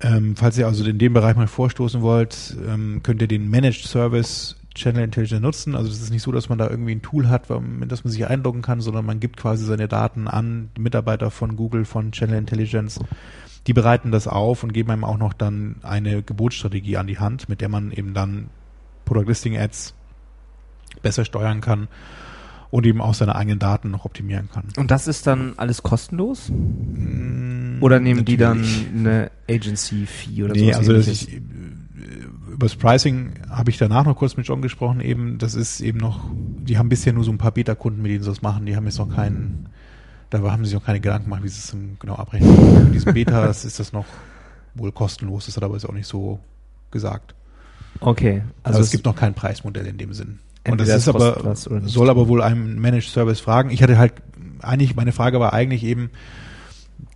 Ähm, 0.00 0.36
falls 0.36 0.56
ihr 0.56 0.66
also 0.66 0.84
in 0.84 0.98
dem 0.98 1.12
Bereich 1.12 1.36
mal 1.36 1.48
vorstoßen 1.48 2.02
wollt, 2.02 2.56
ähm, 2.66 3.00
könnt 3.02 3.20
ihr 3.20 3.28
den 3.28 3.50
Managed 3.50 3.84
Service 3.84 4.56
Channel 4.74 5.02
Intelligence 5.02 5.42
nutzen. 5.42 5.74
Also 5.74 5.90
es 5.90 6.00
ist 6.00 6.10
nicht 6.10 6.22
so, 6.22 6.30
dass 6.30 6.48
man 6.48 6.58
da 6.58 6.70
irgendwie 6.70 6.92
ein 6.92 7.02
Tool 7.02 7.28
hat, 7.28 7.50
mit 7.60 7.90
das 7.90 8.04
man 8.04 8.12
sich 8.12 8.26
einloggen 8.26 8.62
kann, 8.62 8.80
sondern 8.80 9.04
man 9.04 9.18
gibt 9.18 9.36
quasi 9.36 9.64
seine 9.64 9.88
Daten 9.88 10.28
an 10.28 10.70
die 10.76 10.80
Mitarbeiter 10.80 11.32
von 11.32 11.56
Google, 11.56 11.84
von 11.84 12.12
Channel 12.12 12.38
Intelligence. 12.38 13.00
Die 13.66 13.72
bereiten 13.72 14.12
das 14.12 14.28
auf 14.28 14.62
und 14.62 14.72
geben 14.72 14.92
einem 14.92 15.04
auch 15.04 15.18
noch 15.18 15.32
dann 15.32 15.76
eine 15.82 16.22
Gebotsstrategie 16.22 16.96
an 16.96 17.08
die 17.08 17.18
Hand, 17.18 17.48
mit 17.48 17.60
der 17.60 17.68
man 17.68 17.90
eben 17.90 18.14
dann 18.14 18.50
Product 19.04 19.26
Listing 19.26 19.58
Ads 19.58 19.94
besser 21.02 21.24
steuern 21.24 21.60
kann 21.60 21.88
und 22.70 22.86
eben 22.86 23.00
auch 23.00 23.14
seine 23.14 23.34
eigenen 23.34 23.58
Daten 23.58 23.90
noch 23.90 24.04
optimieren 24.04 24.48
kann. 24.52 24.64
Und 24.76 24.90
das 24.90 25.08
ist 25.08 25.26
dann 25.26 25.54
alles 25.56 25.82
kostenlos? 25.82 26.50
Mm, 26.50 27.82
oder 27.82 28.00
nehmen 28.00 28.24
die 28.24 28.36
dann 28.36 28.64
eine 28.94 29.30
Agency-Fee 29.48 30.44
oder 30.44 30.54
nee, 30.54 30.74
also 30.74 30.94
ich, 30.94 31.40
über 32.58 32.66
das 32.66 32.74
Pricing 32.74 33.34
habe 33.48 33.70
ich 33.70 33.78
danach 33.78 34.04
noch 34.04 34.16
kurz 34.16 34.36
mit 34.36 34.46
John 34.46 34.60
gesprochen, 34.60 35.00
eben, 35.00 35.38
das 35.38 35.54
ist 35.54 35.80
eben 35.80 35.98
noch, 35.98 36.24
die 36.34 36.76
haben 36.76 36.88
bisher 36.88 37.12
nur 37.12 37.22
so 37.22 37.30
ein 37.30 37.38
paar 37.38 37.52
Beta-Kunden, 37.52 38.02
mit 38.02 38.10
denen 38.10 38.22
sie 38.24 38.28
das 38.28 38.42
machen, 38.42 38.66
die 38.66 38.74
haben 38.74 38.84
jetzt 38.84 38.98
noch 38.98 39.14
keinen, 39.14 39.68
da 40.30 40.40
haben 40.42 40.64
sie 40.64 40.70
sich 40.70 40.78
noch 40.78 40.84
keine 40.84 41.00
Gedanken 41.00 41.26
gemacht, 41.26 41.44
wie 41.44 41.48
sie 41.48 41.60
es 41.60 41.76
genau 42.00 42.16
abrechnen. 42.16 42.84
Mit 42.84 42.94
diesen 42.94 43.14
Betas 43.14 43.64
ist 43.64 43.78
das 43.78 43.92
noch 43.92 44.06
wohl 44.74 44.92
kostenlos, 44.92 45.46
das 45.46 45.56
hat 45.56 45.62
aber 45.62 45.74
jetzt 45.74 45.88
auch 45.88 45.94
nicht 45.94 46.08
so 46.08 46.40
gesagt. 46.90 47.36
Okay. 48.00 48.42
Also, 48.64 48.78
also 48.78 48.80
es, 48.80 48.86
es 48.86 48.92
gibt 48.92 49.04
noch 49.04 49.14
kein 49.16 49.34
Preismodell 49.34 49.86
in 49.86 49.98
dem 49.98 50.12
Sinn. 50.12 50.40
Und 50.66 50.80
das 50.80 50.88
ist 50.88 51.08
aber, 51.08 51.54
soll 51.54 52.10
aber 52.10 52.28
wohl 52.28 52.42
einem 52.42 52.78
Managed 52.80 53.10
Service 53.10 53.40
fragen. 53.40 53.70
Ich 53.70 53.82
hatte 53.82 53.98
halt, 53.98 54.14
eigentlich, 54.60 54.96
meine 54.96 55.12
Frage 55.12 55.40
war 55.40 55.52
eigentlich 55.52 55.84
eben, 55.84 56.10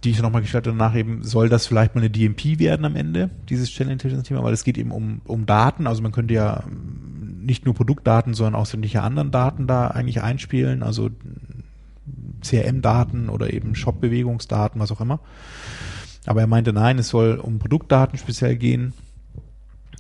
die 0.05 0.11
ich 0.11 0.23
nochmal 0.23 0.43
gestellt 0.43 0.67
habe 0.67 0.77
danach 0.77 0.95
eben, 0.95 1.23
soll 1.23 1.49
das 1.49 1.67
vielleicht 1.67 1.95
mal 1.95 2.01
eine 2.01 2.11
DMP 2.11 2.59
werden 2.59 2.85
am 2.85 2.97
Ende, 2.97 3.31
dieses 3.49 3.71
Channel 3.71 3.93
Intelligence 3.93 4.29
Thema, 4.29 4.43
weil 4.43 4.53
es 4.53 4.65
geht 4.65 4.79
eben 4.79 4.91
um, 4.91 5.21
um 5.25 5.47
Daten, 5.47 5.87
also 5.87 6.03
man 6.03 6.13
könnte 6.13 6.35
ja 6.35 6.65
nicht 7.43 7.65
nur 7.65 7.75
Produktdaten, 7.75 8.35
sondern 8.35 8.55
auch 8.55 8.67
sämtliche 8.67 9.03
anderen 9.03 9.31
Daten 9.31 9.67
da 9.67 9.89
eigentlich 9.89 10.23
einspielen, 10.23 10.83
also 10.83 11.11
CRM-Daten 12.43 13.29
oder 13.29 13.53
eben 13.53 13.75
Shop-Bewegungsdaten, 13.75 14.81
was 14.81 14.91
auch 14.93 15.01
immer. 15.01 15.21
Aber 16.27 16.41
er 16.41 16.47
meinte, 16.47 16.73
nein, 16.73 16.99
es 16.99 17.09
soll 17.09 17.37
um 17.37 17.59
Produktdaten 17.59 18.19
speziell 18.19 18.57
gehen. 18.57 18.93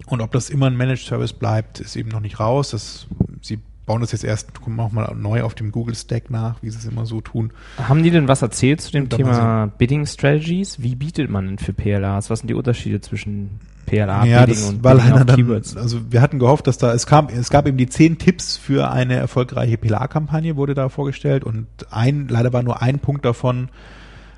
Und 0.07 0.21
ob 0.21 0.33
das 0.33 0.51
immer 0.51 0.67
ein 0.67 0.77
Managed 0.77 1.07
Service 1.07 1.33
bleibt, 1.33 1.81
ist 1.81 1.97
eben 1.97 2.11
noch 2.11 2.21
nicht 2.21 2.41
raus. 2.41 2.71
Das 2.71 3.07
sie 3.43 3.59
bauen 3.85 4.01
das 4.01 4.13
jetzt 4.13 4.25
erst 4.25 4.67
mal 4.67 5.15
neu 5.15 5.43
auf 5.43 5.55
dem 5.55 5.73
Google 5.73 5.95
Stack 5.95 6.31
nach, 6.31 6.63
wie 6.63 6.71
sie 6.71 6.79
es 6.79 6.85
immer 6.85 7.05
so 7.05 7.21
tun. 7.21 7.53
Haben 7.77 8.03
die 8.03 8.11
denn 8.11 8.29
was 8.29 8.43
erzählt 8.43 8.81
zu 8.81 8.93
dem 8.93 9.09
Thema 9.09 9.67
Bidding 9.79 10.07
Strategies? 10.07 10.81
Wie 10.83 10.95
bietet 10.95 11.31
man 11.31 11.47
denn 11.47 11.59
für 11.59 11.73
PLAs? 11.73 12.31
Was 12.31 12.41
sind 12.41 12.49
die 12.49 12.55
Unterschiede 12.55 13.01
zwischen 13.01 13.61
PLA, 13.87 14.25
ja, 14.25 14.47
Bidding 14.47 14.65
und 14.65 14.85
weil 14.85 14.99
Bidding 14.99 15.27
dann, 15.27 15.37
Keywords? 15.37 15.77
Also 15.77 16.01
wir 16.11 16.21
hatten 16.21 16.39
gehofft, 16.39 16.67
dass 16.69 16.79
da 16.79 16.93
es 16.95 17.07
kam, 17.07 17.29
es 17.29 17.51
gab 17.51 17.67
eben 17.67 17.77
die 17.77 17.89
zehn 17.89 18.19
Tipps 18.19 18.57
für 18.57 18.91
eine 18.91 19.17
erfolgreiche 19.17 19.77
PLA-Kampagne 19.77 20.57
wurde 20.57 20.75
da 20.75 20.89
vorgestellt 20.89 21.43
und 21.43 21.67
ein 21.91 22.29
leider 22.29 22.53
war 22.53 22.63
nur 22.63 22.83
ein 22.83 23.01
Punkt 23.01 23.25
davon 23.25 23.69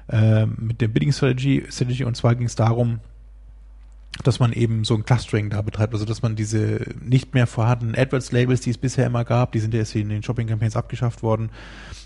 äh, 0.09 0.47
mit 0.47 0.81
der 0.81 0.88
Bidding 0.88 1.12
Strategy, 1.12 1.64
Strategy 1.69 2.05
und 2.05 2.17
zwar 2.17 2.35
ging 2.35 2.47
es 2.47 2.55
darum, 2.55 3.01
dass 4.22 4.38
man 4.38 4.53
eben 4.53 4.85
so 4.85 4.94
ein 4.94 5.05
Clustering 5.05 5.50
da 5.50 5.61
betreibt, 5.62 5.92
also 5.92 6.05
dass 6.05 6.22
man 6.22 6.37
diese 6.37 6.81
nicht 7.03 7.35
mehr 7.35 7.46
vorhandenen 7.46 7.96
AdWords-Labels, 7.96 8.61
die 8.61 8.70
es 8.70 8.79
bisher 8.79 9.07
immer 9.07 9.24
gab, 9.24 9.53
die 9.53 9.59
sind 9.59 9.74
ja 9.74 9.81
jetzt 9.81 9.94
in 9.94 10.09
den 10.09 10.22
Shopping-Campaigns 10.22 10.77
abgeschafft 10.77 11.22
worden, 11.22 11.50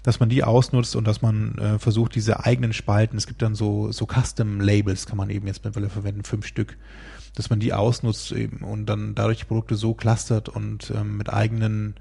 dass 0.03 0.18
man 0.18 0.29
die 0.29 0.42
ausnutzt 0.42 0.97
und 0.97 1.07
dass 1.07 1.21
man 1.21 1.59
äh, 1.59 1.79
versucht, 1.79 2.14
diese 2.14 2.44
eigenen 2.44 2.73
Spalten, 2.73 3.18
es 3.18 3.27
gibt 3.27 3.42
dann 3.42 3.55
so, 3.55 3.92
so 3.92 4.07
Custom-Labels, 4.07 5.07
kann 5.07 5.18
man 5.18 5.31
eben 5.31 5.47
jetzt 5.47 5.64
mittlerweile 5.64 5.90
verwenden, 5.90 6.25
fünf 6.25 6.47
Stück, 6.47 6.79
dass 7.35 7.51
man 7.51 7.61
die 7.61 7.75
ausnutzt 7.75 8.33
eben 8.33 8.64
und 8.64 8.87
dann 8.87 9.14
dadurch 9.14 9.38
die 9.38 9.44
Produkte 9.44 9.75
so 9.75 9.94
clustert 9.94 10.49
und 10.49 10.90
ähm, 10.97 11.18
mit 11.18 11.31
eigenen 11.33 11.94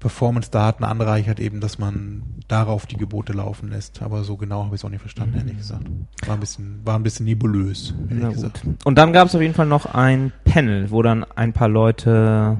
Performance-Daten 0.00 0.82
anreichert, 0.82 1.38
eben, 1.38 1.60
dass 1.60 1.78
man 1.78 2.22
darauf 2.48 2.86
die 2.86 2.96
Gebote 2.96 3.34
laufen 3.34 3.70
lässt. 3.70 4.02
Aber 4.02 4.24
so 4.24 4.36
genau 4.36 4.64
habe 4.64 4.74
ich 4.74 4.80
es 4.80 4.84
auch 4.84 4.90
nicht 4.90 5.02
verstanden, 5.02 5.36
ehrlich 5.36 5.58
gesagt. 5.58 5.84
War 6.26 6.34
ein 6.34 6.40
bisschen, 6.40 6.80
war 6.84 6.96
ein 6.96 7.02
bisschen 7.02 7.26
nebulös, 7.26 7.94
ehrlich 8.08 8.22
Na 8.22 8.30
gesagt. 8.30 8.62
Gut. 8.62 8.74
Und 8.84 8.98
dann 8.98 9.12
gab 9.12 9.28
es 9.28 9.34
auf 9.34 9.42
jeden 9.42 9.54
Fall 9.54 9.66
noch 9.66 9.86
ein 9.86 10.32
Panel, 10.44 10.90
wo 10.90 11.02
dann 11.02 11.24
ein 11.36 11.52
paar 11.52 11.68
Leute 11.68 12.56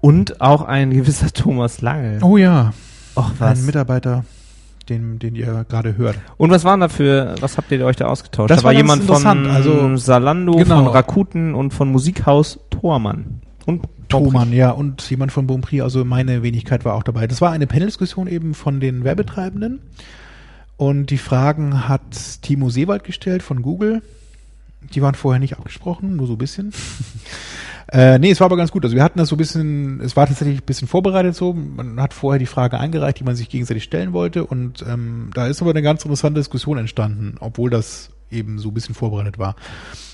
und 0.00 0.40
auch 0.40 0.62
ein 0.62 0.90
gewisser 0.90 1.28
Thomas 1.32 1.80
Lange. 1.80 2.18
Oh 2.22 2.36
ja. 2.36 2.74
Och, 3.16 3.30
was? 3.38 3.60
Ein 3.60 3.66
Mitarbeiter, 3.66 4.24
den, 4.88 5.20
den 5.20 5.36
ihr 5.36 5.64
gerade 5.68 5.96
hört. 5.96 6.18
Und 6.36 6.50
was 6.50 6.64
waren 6.64 6.80
da 6.80 6.88
für, 6.88 7.36
was 7.40 7.56
habt 7.56 7.70
ihr 7.70 7.86
euch 7.86 7.96
da 7.96 8.06
ausgetauscht? 8.06 8.50
Das 8.50 8.58
da 8.58 8.64
war, 8.64 8.72
war 8.72 8.76
jemand 8.76 9.04
von 9.04 9.24
also, 9.46 9.96
Salando, 9.96 10.56
genau. 10.56 10.82
von 10.82 10.88
Rakuten 10.88 11.54
und 11.54 11.72
von 11.72 11.92
Musikhaus 11.92 12.58
Tormann. 12.70 13.43
Und 13.66 13.84
Thomann, 14.08 14.52
ja, 14.52 14.70
und 14.70 15.08
jemand 15.08 15.32
von 15.32 15.46
Bonprix, 15.46 15.82
also 15.82 16.04
meine 16.04 16.42
Wenigkeit 16.42 16.84
war 16.84 16.94
auch 16.94 17.02
dabei. 17.02 17.26
Das 17.26 17.40
war 17.40 17.50
eine 17.50 17.66
Paneldiskussion 17.66 18.26
eben 18.26 18.54
von 18.54 18.80
den 18.80 19.04
Werbetreibenden. 19.04 19.80
Und 20.76 21.06
die 21.06 21.18
Fragen 21.18 21.88
hat 21.88 22.42
Timo 22.42 22.68
Seewald 22.68 23.04
gestellt 23.04 23.42
von 23.42 23.62
Google. 23.62 24.02
Die 24.92 25.00
waren 25.00 25.14
vorher 25.14 25.40
nicht 25.40 25.56
abgesprochen, 25.56 26.16
nur 26.16 26.26
so 26.26 26.34
ein 26.34 26.38
bisschen. 26.38 26.72
äh, 27.92 28.18
nee, 28.18 28.30
es 28.30 28.40
war 28.40 28.46
aber 28.46 28.56
ganz 28.56 28.70
gut. 28.70 28.84
Also 28.84 28.96
wir 28.96 29.02
hatten 29.02 29.18
das 29.18 29.28
so 29.28 29.36
ein 29.36 29.38
bisschen, 29.38 30.00
es 30.00 30.16
war 30.16 30.26
tatsächlich 30.26 30.58
ein 30.58 30.66
bisschen 30.66 30.88
vorbereitet 30.88 31.34
so. 31.34 31.54
Man 31.54 32.00
hat 32.00 32.12
vorher 32.12 32.38
die 32.38 32.46
Frage 32.46 32.78
eingereicht, 32.78 33.20
die 33.20 33.24
man 33.24 33.36
sich 33.36 33.48
gegenseitig 33.48 33.84
stellen 33.84 34.12
wollte. 34.12 34.44
Und 34.44 34.84
ähm, 34.86 35.30
da 35.32 35.46
ist 35.46 35.62
aber 35.62 35.70
eine 35.70 35.82
ganz 35.82 36.04
interessante 36.04 36.40
Diskussion 36.40 36.76
entstanden, 36.76 37.36
obwohl 37.40 37.70
das 37.70 38.10
eben 38.30 38.58
so 38.58 38.68
ein 38.68 38.74
bisschen 38.74 38.94
vorbereitet 38.94 39.38
war. 39.38 39.56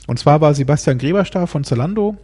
Und 0.07 0.19
zwar 0.19 0.41
war 0.41 0.55
Sebastian 0.55 0.99
Greberstar 0.99 1.47
von 1.47 1.65
Zalando. 1.65 2.17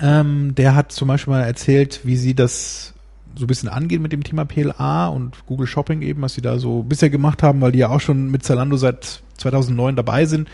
Ähm, 0.00 0.54
der 0.54 0.74
hat 0.74 0.92
zum 0.92 1.08
Beispiel 1.08 1.32
mal 1.32 1.42
erzählt, 1.42 2.00
wie 2.04 2.16
sie 2.16 2.34
das 2.34 2.94
so 3.34 3.44
ein 3.44 3.46
bisschen 3.48 3.68
angehen 3.68 4.02
mit 4.02 4.12
dem 4.12 4.24
Thema 4.24 4.44
PLA 4.44 5.08
und 5.08 5.46
Google 5.46 5.66
Shopping 5.66 6.02
eben, 6.02 6.22
was 6.22 6.34
sie 6.34 6.40
da 6.40 6.58
so 6.58 6.82
bisher 6.82 7.10
gemacht 7.10 7.42
haben, 7.42 7.60
weil 7.60 7.72
die 7.72 7.78
ja 7.78 7.88
auch 7.88 8.00
schon 8.00 8.30
mit 8.30 8.44
Zalando 8.44 8.76
seit 8.76 9.22
2009 9.38 9.96
dabei 9.96 10.24
sind 10.24 10.48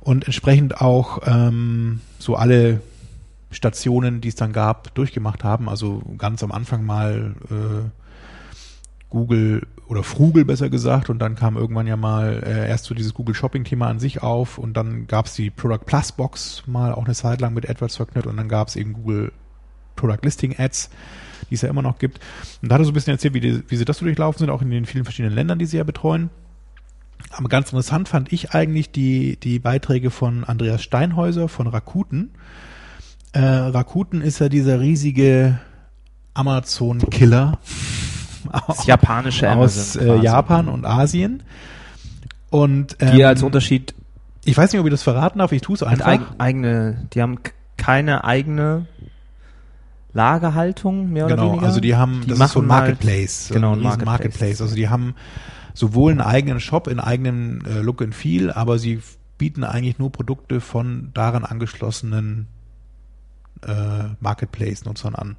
und 0.00 0.24
entsprechend 0.24 0.80
auch 0.80 1.20
ähm, 1.26 2.00
so 2.18 2.36
alle 2.36 2.80
Stationen, 3.50 4.20
die 4.20 4.28
es 4.28 4.34
dann 4.34 4.52
gab, 4.52 4.94
durchgemacht 4.94 5.44
haben. 5.44 5.68
Also 5.68 6.02
ganz 6.18 6.42
am 6.42 6.52
Anfang 6.52 6.84
mal 6.84 7.34
äh, 7.50 7.88
Google 9.10 9.66
oder 9.92 10.02
Frugel 10.02 10.46
besser 10.46 10.70
gesagt 10.70 11.10
und 11.10 11.18
dann 11.18 11.34
kam 11.34 11.56
irgendwann 11.56 11.86
ja 11.86 11.96
mal 11.96 12.42
äh, 12.46 12.66
erst 12.66 12.86
so 12.86 12.94
dieses 12.94 13.12
Google 13.12 13.34
Shopping 13.34 13.64
Thema 13.64 13.88
an 13.88 14.00
sich 14.00 14.22
auf 14.22 14.56
und 14.56 14.74
dann 14.74 15.06
gab 15.06 15.26
es 15.26 15.34
die 15.34 15.50
Product 15.50 15.84
Plus 15.84 16.12
Box 16.12 16.62
mal 16.66 16.92
auch 16.92 17.04
eine 17.04 17.14
Zeit 17.14 17.42
lang 17.42 17.52
mit 17.52 17.68
AdWords 17.68 17.96
verknüpft 17.96 18.26
und 18.26 18.38
dann 18.38 18.48
gab 18.48 18.68
es 18.68 18.76
eben 18.76 18.94
Google 18.94 19.32
Product 19.94 20.20
Listing 20.22 20.54
Ads, 20.58 20.88
die 21.50 21.54
es 21.56 21.60
ja 21.60 21.68
immer 21.68 21.82
noch 21.82 21.98
gibt. 21.98 22.20
Und 22.62 22.70
da 22.70 22.74
hat 22.74 22.80
er 22.80 22.84
so 22.86 22.90
ein 22.90 22.94
bisschen 22.94 23.12
erzählt, 23.12 23.34
wie, 23.34 23.40
die, 23.40 23.62
wie 23.68 23.76
sie 23.76 23.84
das 23.84 23.98
so 23.98 24.06
durchlaufen 24.06 24.38
sind, 24.38 24.50
auch 24.50 24.62
in 24.62 24.70
den 24.70 24.86
vielen 24.86 25.04
verschiedenen 25.04 25.34
Ländern, 25.34 25.58
die 25.58 25.66
sie 25.66 25.76
ja 25.76 25.84
betreuen. 25.84 26.30
Aber 27.30 27.50
ganz 27.50 27.68
interessant 27.68 28.08
fand 28.08 28.32
ich 28.32 28.52
eigentlich 28.52 28.90
die, 28.92 29.36
die 29.36 29.58
Beiträge 29.58 30.10
von 30.10 30.44
Andreas 30.44 30.82
Steinhäuser 30.82 31.48
von 31.48 31.66
Rakuten. 31.66 32.30
Äh, 33.32 33.40
Rakuten 33.40 34.22
ist 34.22 34.38
ja 34.38 34.48
dieser 34.48 34.80
riesige 34.80 35.60
Amazon-Killer 36.32 37.58
Das 38.66 38.86
japanische 38.86 39.50
aus 39.50 39.96
Amazon 39.96 40.02
äh, 40.02 40.04
quasi. 40.06 40.24
Japan 40.24 40.68
und 40.68 40.84
Asien. 40.84 41.42
Und 42.50 42.96
ähm, 43.00 43.14
Die 43.16 43.24
als 43.24 43.42
Unterschied 43.42 43.94
ich 44.44 44.56
weiß 44.56 44.72
nicht, 44.72 44.80
ob 44.80 44.86
ich 44.86 44.90
das 44.90 45.04
verraten 45.04 45.38
darf, 45.38 45.52
ich 45.52 45.62
tue 45.62 45.76
es 45.76 45.82
einfach. 45.84 46.04
eig 46.06 46.20
eigene, 46.38 47.06
die 47.14 47.22
haben 47.22 47.38
keine 47.76 48.24
eigene 48.24 48.86
Lagerhaltung, 50.14 51.10
mehr 51.12 51.26
oder 51.26 51.36
genau, 51.36 51.50
weniger. 51.52 51.66
also 51.66 51.80
die 51.80 51.94
haben, 51.96 52.22
Die 52.22 52.28
das 52.30 52.40
ist 52.40 52.52
so 52.52 52.58
ein 52.60 52.62
halt- 52.62 52.68
Marketplace, 52.68 53.48
so 53.48 53.54
genau, 53.54 53.72
ein 53.72 53.80
Marketplace. 53.80 54.06
Marketplace. 54.06 54.60
Also 54.60 54.74
die 54.74 54.88
haben 54.88 55.14
sowohl 55.74 56.10
einen 56.12 56.20
eigenen 56.20 56.60
Shop 56.60 56.86
in 56.88 57.00
eigenem 57.00 57.64
äh, 57.64 57.78
Look 57.80 58.02
and 58.02 58.14
Feel, 58.14 58.50
aber 58.50 58.78
sie 58.78 59.00
bieten 59.38 59.64
eigentlich 59.64 59.98
nur 59.98 60.12
Produkte 60.12 60.60
von 60.60 61.10
daran 61.14 61.44
angeschlossenen 61.44 62.46
äh, 63.66 64.14
Marketplace-Nutzern 64.20 65.14
an. 65.14 65.36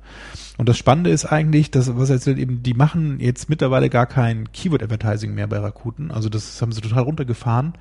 Und 0.57 0.69
das 0.69 0.77
Spannende 0.77 1.09
ist 1.09 1.25
eigentlich, 1.25 1.71
dass, 1.71 1.95
was 1.95 2.09
er 2.09 2.15
erzählt, 2.15 2.37
eben, 2.37 2.63
die 2.63 2.73
machen 2.73 3.19
jetzt 3.19 3.49
mittlerweile 3.49 3.89
gar 3.89 4.05
kein 4.05 4.51
Keyword-Advertising 4.51 5.33
mehr 5.33 5.47
bei 5.47 5.59
Rakuten. 5.59 6.11
Also 6.11 6.29
das 6.29 6.61
haben 6.61 6.71
sie 6.71 6.81
total 6.81 7.03
runtergefahren, 7.03 7.73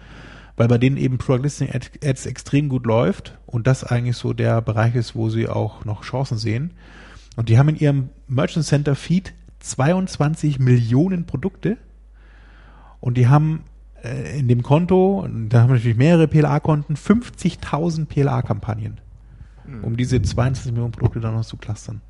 weil 0.57 0.69
bei 0.69 0.79
denen 0.79 0.97
eben 0.97 1.19
Product 1.19 1.43
Listing 1.43 1.71
Ad- 1.73 1.91
Ads 2.05 2.27
extrem 2.27 2.69
gut 2.69 2.87
läuft 2.87 3.39
und 3.47 3.67
das 3.67 3.85
eigentlich 3.85 4.17
so 4.17 4.33
der 4.33 4.61
Bereich 4.63 4.95
ist, 4.95 5.15
wo 5.15 5.29
sie 5.31 5.49
auch 5.49 5.85
noch 5.85 6.03
Chancen 6.03 6.39
sehen. 6.39 6.73
Und 7.37 7.49
die 7.49 7.59
haben 7.59 7.69
in 7.71 7.77
ihrem 7.77 8.09
Merchant 8.29 8.67
Center 8.67 8.95
Feed 8.95 9.33
22 9.61 10.59
Millionen 10.59 11.25
Produkte 11.25 11.79
und 13.01 13.17
die 13.17 13.29
haben 13.29 13.65
äh, 14.03 14.39
in 14.39 14.49
dem 14.49 14.63
Konto, 14.63 15.27
da 15.49 15.61
haben 15.61 15.69
wir 15.71 15.75
natürlich 15.75 15.97
mehrere 15.97 16.29
PLA-Konten, 16.29 16.95
50.000 16.97 18.07
PLA-Kampagnen, 18.07 19.01
um 19.83 19.97
diese 19.97 20.21
22 20.21 20.73
Millionen 20.73 20.93
Produkte 20.93 21.21
dann 21.21 21.35
noch 21.35 21.45
zu 21.45 21.57
clustern. 21.57 22.01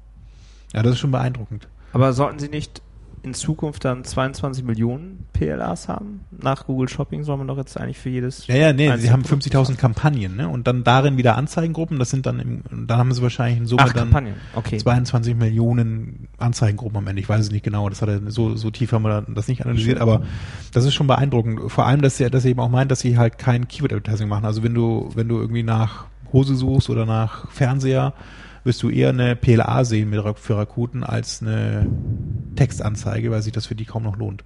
Ja, 0.72 0.82
das 0.82 0.92
ist 0.92 0.98
schon 1.00 1.11
beeindruckend. 1.11 1.68
Aber 1.92 2.12
sollten 2.12 2.38
sie 2.38 2.48
nicht 2.48 2.82
in 3.24 3.34
Zukunft 3.34 3.84
dann 3.84 4.05
22 4.05 4.64
Millionen 4.64 5.26
PLAs 5.32 5.88
haben? 5.88 6.22
Nach 6.30 6.66
Google 6.66 6.88
Shopping 6.88 7.22
soll 7.22 7.36
man 7.36 7.46
doch 7.46 7.57
jetzt 7.57 7.78
eigentlich 7.78 7.98
für 7.98 8.09
jedes. 8.09 8.46
Ja, 8.48 8.57
ja, 8.57 8.72
nee, 8.72 8.96
sie 8.96 9.11
haben 9.11 9.22
Produkt 9.22 9.44
50.000 9.44 9.76
Kampagnen, 9.76 10.36
ne? 10.36 10.48
Und 10.48 10.66
dann 10.66 10.82
darin 10.82 11.16
wieder 11.16 11.36
Anzeigengruppen, 11.36 11.98
das 11.98 12.11
sind 12.11 12.26
dann 12.26 12.40
im, 12.40 12.86
dann 12.88 12.98
haben 12.98 13.12
sie 13.12 13.22
wahrscheinlich 13.22 13.59
in 13.59 13.66
Summe 13.66 13.82
Ach, 13.82 13.92
dann 13.92 14.11
Kampagnen. 14.11 14.34
Okay. 14.55 14.78
22 14.78 15.36
Millionen 15.36 16.28
Anzeigengruppen 16.38 16.98
am 16.98 17.07
Ende. 17.07 17.20
Ich 17.20 17.28
weiß 17.28 17.40
es 17.40 17.50
nicht 17.53 17.64
genau, 17.64 17.88
das 17.88 18.03
hat 18.03 18.09
er, 18.09 18.20
so, 18.30 18.57
so 18.57 18.70
tief 18.70 18.92
haben 18.92 19.03
wir 19.03 19.24
das 19.28 19.46
nicht 19.46 19.64
analysiert, 19.64 20.00
aber 20.00 20.22
das 20.72 20.84
ist 20.84 20.94
schon 20.94 21.07
beeindruckend. 21.07 21.70
Vor 21.70 21.86
allem, 21.86 22.03
dass 22.03 22.18
er, 22.18 22.30
dass 22.30 22.44
er 22.44 22.50
eben 22.50 22.61
auch 22.61 22.70
meint, 22.70 22.90
dass 22.90 23.00
sie 23.00 23.18
halt 23.18 23.38
kein 23.38 23.68
Keyword-Advertising 23.68 24.28
machen. 24.28 24.44
Also 24.44 24.62
wenn 24.62 24.74
du, 24.74 25.11
wenn 25.14 25.28
du 25.28 25.38
irgendwie 25.38 25.62
nach 25.62 26.07
Hose 26.32 26.54
suchst 26.54 26.90
oder 26.90 27.06
nach 27.06 27.50
Fernseher, 27.50 28.14
wirst 28.64 28.82
du 28.82 28.90
eher 28.90 29.08
eine 29.10 29.34
PLA 29.36 29.84
sehen 29.84 30.10
mit, 30.10 30.22
für 30.38 30.56
Rakuten 30.56 31.02
als 31.04 31.42
eine 31.42 31.86
Textanzeige, 32.56 33.30
weil 33.30 33.42
sich 33.42 33.52
das 33.52 33.66
für 33.66 33.74
die 33.74 33.84
kaum 33.84 34.04
noch 34.04 34.16
lohnt. 34.16 34.44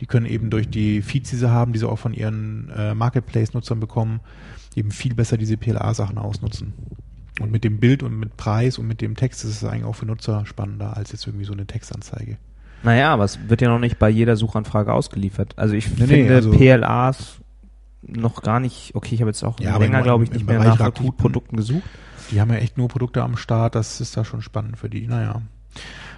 Die 0.00 0.06
können 0.06 0.26
eben 0.26 0.50
durch 0.50 0.68
die 0.68 1.02
Feeds, 1.02 1.30
die 1.30 1.36
sie 1.36 1.50
haben, 1.50 1.72
die 1.72 1.78
sie 1.78 1.88
auch 1.88 1.98
von 1.98 2.14
ihren 2.14 2.70
äh, 2.76 2.94
Marketplace-Nutzern 2.94 3.80
bekommen, 3.80 4.20
eben 4.74 4.90
viel 4.90 5.14
besser 5.14 5.36
diese 5.36 5.56
PLA-Sachen 5.56 6.16
ausnutzen. 6.18 6.72
Und 7.40 7.50
mit 7.50 7.64
dem 7.64 7.80
Bild 7.80 8.02
und 8.02 8.18
mit 8.18 8.36
Preis 8.36 8.78
und 8.78 8.86
mit 8.86 9.00
dem 9.00 9.14
Text 9.16 9.44
ist 9.44 9.50
es 9.50 9.64
eigentlich 9.64 9.84
auch 9.84 9.94
für 9.94 10.06
Nutzer 10.06 10.44
spannender 10.46 10.96
als 10.96 11.12
jetzt 11.12 11.26
irgendwie 11.26 11.44
so 11.46 11.52
eine 11.52 11.66
Textanzeige. 11.66 12.36
Naja, 12.82 13.12
aber 13.12 13.24
es 13.24 13.38
wird 13.48 13.60
ja 13.60 13.68
noch 13.68 13.78
nicht 13.78 13.98
bei 13.98 14.08
jeder 14.08 14.36
Suchanfrage 14.36 14.92
ausgeliefert. 14.92 15.52
Also 15.56 15.74
ich 15.74 15.88
Nee, 15.88 15.94
nee, 16.00 16.06
finde 16.06 16.34
also- 16.34 16.50
PLAs 16.50 17.40
noch 18.02 18.42
gar 18.42 18.60
nicht, 18.60 18.94
okay, 18.94 19.14
ich 19.14 19.20
habe 19.20 19.30
jetzt 19.30 19.42
auch 19.44 19.60
Ja, 19.60 19.76
länger, 19.76 20.02
glaube 20.02 20.24
ich, 20.24 20.30
nicht 20.32 20.46
mehr 20.46 20.58
Bereich 20.58 20.78
nach 20.78 20.86
Rakuten- 20.86 21.16
Produkten 21.16 21.56
gesucht. 21.56 21.84
Die 22.30 22.40
haben 22.40 22.50
ja 22.50 22.56
echt 22.56 22.78
nur 22.78 22.88
Produkte 22.88 23.22
am 23.22 23.36
Start, 23.36 23.74
das 23.74 24.00
ist 24.00 24.16
da 24.16 24.24
schon 24.24 24.40
spannend 24.42 24.78
für 24.78 24.88
die, 24.88 25.06
naja. 25.06 25.42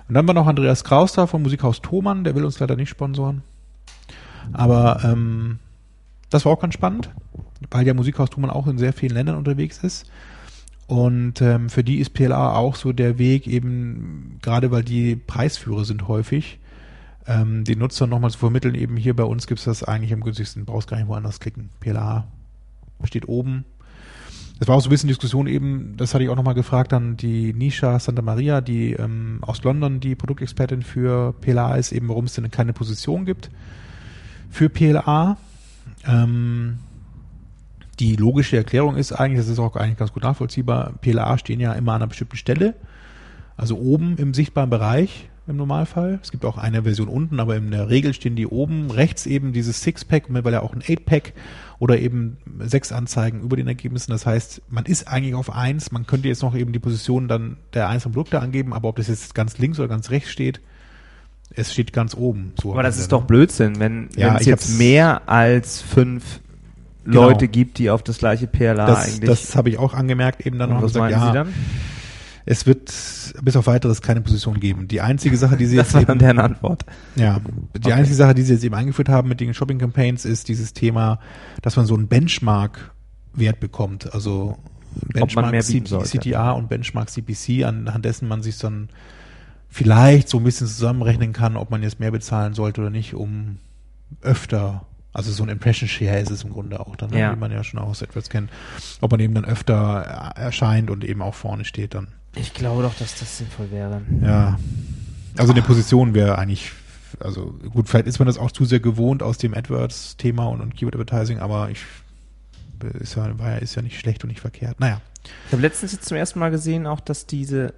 Und 0.09 0.15
dann 0.15 0.27
war 0.27 0.35
noch 0.35 0.47
Andreas 0.47 0.85
Kraus 0.85 1.13
da 1.13 1.27
vom 1.27 1.43
Musikhaus 1.43 1.81
Thomann, 1.81 2.25
der 2.25 2.35
will 2.35 2.45
uns 2.45 2.59
leider 2.61 2.77
nicht 2.77 2.91
sponsoren. 2.91 3.43
Aber 4.53 5.01
ähm, 5.05 5.59
das 6.31 6.45
war 6.45 6.53
auch 6.53 6.61
ganz 6.61 6.75
spannend, 6.75 7.11
weil 7.71 7.87
ja 7.87 7.95
Musikhaus 7.95 8.31
Thomann 8.31 8.51
auch 8.51 8.67
in 8.67 8.79
sehr 8.79 8.93
vielen 8.93 9.15
Ländern 9.15 9.37
unterwegs 9.37 9.79
ist. 9.79 10.11
Und 10.87 11.41
ähm, 11.41 11.71
für 11.71 11.85
die 11.85 11.99
ist 11.99 12.11
PLA 12.11 12.55
auch 12.57 12.75
so 12.77 12.93
der 12.93 13.19
Weg, 13.19 13.47
eben 13.47 14.39
gerade 14.43 14.71
weil 14.71 14.83
die 14.83 15.17
Preisführer 15.17 15.85
sind 15.85 16.09
häufig, 16.09 16.59
ähm, 17.27 17.65
den 17.65 17.79
Nutzern 17.79 18.11
nochmal 18.11 18.31
zu 18.31 18.39
vermitteln, 18.39 18.75
eben 18.75 18.97
hier 18.97 19.15
bei 19.15 19.25
uns 19.25 19.47
gibt's 19.47 19.65
das 19.65 19.85
eigentlich 19.85 20.13
am 20.13 20.21
günstigsten, 20.21 20.65
brauchst 20.65 20.89
gar 20.89 20.97
nicht 20.97 21.09
woanders 21.09 21.41
klicken. 21.41 21.71
PLA 21.81 22.27
steht 23.05 23.29
oben. 23.29 23.65
Das 24.59 24.69
war 24.69 24.77
auch 24.77 24.81
so 24.81 24.89
ein 24.89 24.91
bisschen 24.91 25.09
Diskussion 25.09 25.49
eben, 25.49 25.97
das 25.97 26.15
hatte 26.15 26.23
ich 26.23 26.31
auch 26.31 26.37
nochmal 26.37 26.55
gefragt 26.55 26.93
an 26.93 27.17
die 27.17 27.53
Nisha 27.53 27.99
Santa 27.99 28.23
Maria, 28.23 28.61
die 28.61 28.93
ähm, 28.93 29.39
aus 29.41 29.63
London 29.65 29.99
die 29.99 30.15
Produktexpertin 30.15 30.83
für 30.83 31.33
PLA 31.41 31.77
ist, 31.77 31.91
eben 31.91 32.09
warum 32.09 32.27
es 32.27 32.35
denn 32.35 32.49
keine 32.51 32.73
Position 32.73 33.25
gibt 33.25 33.51
für 34.51 34.69
PLA. 34.69 35.37
Ähm, 36.07 36.79
die 37.99 38.15
logische 38.15 38.57
Erklärung 38.57 38.97
ist 38.97 39.13
eigentlich, 39.13 39.41
das 39.41 39.49
ist 39.49 39.59
auch 39.59 39.75
eigentlich 39.75 39.99
ganz 39.99 40.13
gut 40.13 40.23
nachvollziehbar, 40.23 40.93
PLA 41.01 41.39
stehen 41.39 41.59
ja 41.59 41.73
immer 41.73 41.93
an 41.93 42.03
einer 42.03 42.09
bestimmten 42.09 42.37
Stelle, 42.37 42.75
also 43.57 43.77
oben 43.79 44.17
im 44.17 44.33
sichtbaren 44.33 44.71
Bereich 44.71 45.29
im 45.47 45.57
Normalfall. 45.57 46.21
Es 46.23 46.31
gibt 46.31 46.45
auch 46.45 46.57
eine 46.57 46.83
Version 46.85 47.09
unten, 47.09 47.41
aber 47.41 47.57
in 47.57 47.71
der 47.71 47.89
Regel 47.91 48.15
stehen 48.15 48.37
die 48.37 48.47
oben. 48.47 48.91
Rechts 48.91 49.27
eben 49.27 49.53
dieses 49.53 49.83
Six-Pack, 49.83 50.25
weil 50.29 50.53
ja 50.53 50.63
auch 50.63 50.73
ein 50.73 50.83
Eight-Pack 50.87 51.33
oder 51.79 51.99
eben 51.99 52.37
sechs 52.61 52.93
Anzeigen 52.93 53.41
über 53.41 53.57
den 53.57 53.67
Ergebnissen. 53.67 54.13
Das 54.13 54.25
heißt, 54.25 54.63
man 54.69 54.85
ist 54.87 55.09
eigentlich 55.09 55.35
auf 55.35 55.53
eins. 55.53 55.91
Man 55.91 56.07
könnte 56.07 56.29
jetzt 56.29 56.43
noch 56.43 56.55
eben 56.55 56.73
die 56.73 56.79
Position 56.79 57.27
dann 57.27 57.57
der 57.75 57.89
einzelnen 57.89 58.15
Produkte 58.15 58.41
angeben, 58.41 58.73
aber 58.73 58.89
ob 58.89 58.97
das 58.97 59.09
jetzt 59.09 59.35
ganz 59.35 59.59
links 59.59 59.79
oder 59.81 59.89
ganz 59.89 60.11
rechts 60.11 60.31
steht, 60.31 60.61
es 61.55 61.73
steht 61.73 61.93
ganz 61.93 62.15
oben. 62.15 62.53
So 62.61 62.73
Aber 62.73 62.83
das 62.83 62.95
Ende, 62.95 63.03
ist 63.03 63.13
doch 63.13 63.25
Blödsinn, 63.25 63.79
wenn, 63.79 64.09
Ja, 64.17 64.37
es 64.37 64.47
jetzt 64.47 64.79
mehr 64.79 65.29
als 65.29 65.83
fünf 65.83 66.41
Genau. 67.05 67.25
Leute 67.25 67.49
gibt, 67.49 67.79
die 67.79 67.91
auf 67.91 68.05
das 68.05 68.19
gleiche 68.19 68.47
PLA 68.47 68.75
Das, 68.87 69.07
eigentlich. 69.07 69.29
das 69.29 69.57
habe 69.57 69.69
ich 69.71 69.79
auch 69.79 69.93
angemerkt 69.93 70.47
eben 70.47 70.59
dann 70.59 70.71
Und 70.71 70.77
noch 70.77 70.83
was 70.85 70.93
gesagt, 70.93 71.11
meinen 71.11 71.21
ja, 71.21 71.27
Sie 71.27 71.35
dann? 71.37 71.55
Es 72.45 72.67
wird 72.67 72.93
bis 73.43 73.57
auf 73.57 73.67
weiteres 73.67 74.03
keine 74.03 74.21
Position 74.21 74.59
geben. 74.61 74.89
Die 74.89 75.01
einzige 75.01 75.37
Sache, 75.37 75.57
die 75.57 75.67
sie 75.67 75.77
Das 75.77 75.93
jetzt 75.93 75.95
war 75.95 76.03
eben, 76.11 76.19
deren 76.19 76.39
Antwort. 76.41 76.85
Ja, 77.17 77.41
die 77.77 77.79
Okay. 77.89 77.93
einzige 77.93 78.17
Sache, 78.17 78.35
die 78.35 78.43
sie 78.43 78.55
jetzt 78.55 78.65
eben 78.65 78.75
eingeführt 78.75 79.09
haben 79.09 79.29
mit 79.29 79.41
den 79.41 79.55
Shopping 79.55 79.79
Campaigns, 79.79 80.25
ist 80.25 80.49
dieses 80.49 80.73
Thema, 80.73 81.19
dass 81.63 81.77
man 81.77 81.87
so 81.87 81.95
einen 81.95 82.09
Benchmark-Wert 82.09 83.61
bekommt. 83.61 84.13
Also 84.13 84.59
Benchmark 85.13 85.51
mehr 85.53 85.63
bieten 85.63 85.87
C- 85.87 85.91
sollte. 85.91 86.19
CTR 86.19 86.55
und 86.57 86.69
Benchmark 86.69 87.09
CPC, 87.11 87.65
anhand 87.65 88.05
dessen 88.05 88.29
man 88.29 88.43
sich 88.43 88.59
dann 88.59 88.89
vielleicht 89.69 90.29
so 90.29 90.39
ein 90.39 90.45
bisschen 90.45 90.67
zusammenrechnen 90.67 91.33
kann, 91.33 91.57
ob 91.57 91.71
man 91.71 91.83
jetzt 91.83 91.99
mehr 92.01 92.11
bezahlen 92.11 92.55
sollte 92.55 92.83
oder 92.83 92.91
nicht, 92.91 93.15
um 93.15 93.59
öfter 94.21 94.85
Also 95.15 95.31
so 95.31 95.43
ein 95.43 95.49
Impression 95.51 95.89
Share 95.89 96.19
ist 96.21 96.31
es 96.31 96.43
im 96.45 96.51
Grunde 96.51 96.81
auch 96.81 96.97
dann, 96.97 97.11
ne, 97.11 97.21
Ja. 97.21 97.33
wie 97.35 97.39
man 97.39 97.51
ja 97.53 97.63
schon 97.65 97.79
auch 97.81 97.89
aus 97.89 98.03
AdWords 98.03 98.29
kennt. 98.31 98.51
Ob 99.03 99.11
man 99.11 99.21
eben 99.21 99.35
dann 99.35 99.45
öfter 99.45 100.33
äh, 100.37 100.41
erscheint 100.41 100.91
und 100.91 101.05
eben 101.05 101.21
auch 101.23 101.35
vorne 101.35 101.65
steht 101.67 101.95
dann. 101.95 102.09
Ich 102.35 102.55
glaube 102.55 102.83
doch, 102.83 102.95
dass 102.95 103.19
das 103.19 103.39
sinnvoll 103.39 103.71
wäre. 103.71 104.03
Ja. 104.23 104.59
Also 105.37 105.53
eine 105.53 105.63
Position 105.63 106.15
wäre 106.15 106.39
eigentlich, 106.39 106.73
also 107.21 107.55
gut, 107.73 107.89
vielleicht 107.89 108.07
ist 108.07 108.19
man 108.19 108.27
das 108.27 108.39
auch 108.39 108.51
zu 108.51 108.65
sehr 108.65 108.81
gewohnt 108.81 109.23
aus 109.23 109.39
dem 109.39 109.55
AdWords-Thema 109.55 110.47
und, 110.47 110.61
und 110.61 110.75
Keyword 110.75 110.97
Advertising, 110.97 111.39
aber 111.39 111.71
ich 111.71 111.85
ist 113.01 113.15
ja, 113.15 113.39
war 113.39 113.51
ja, 113.51 113.57
ist 113.59 113.75
ja 113.75 113.83
nicht 113.83 113.99
schlecht 113.99 114.25
und 114.25 114.29
nicht 114.29 114.41
verkehrt. 114.41 114.81
Naja. 114.81 115.01
Ich 115.47 115.53
habe 115.53 115.63
letztens 115.63 115.93
jetzt 115.93 116.07
zum 116.07 116.17
ersten 116.17 116.39
Mal 116.39 116.51
gesehen, 116.51 116.87
auch 116.87 117.01
dass 117.01 117.27
diese, 117.27 117.75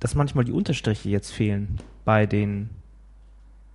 dass 0.00 0.14
manchmal 0.14 0.44
die 0.44 0.52
Unterstriche 0.52 1.08
jetzt 1.08 1.30
fehlen 1.30 1.78
bei 2.04 2.26
den, 2.26 2.70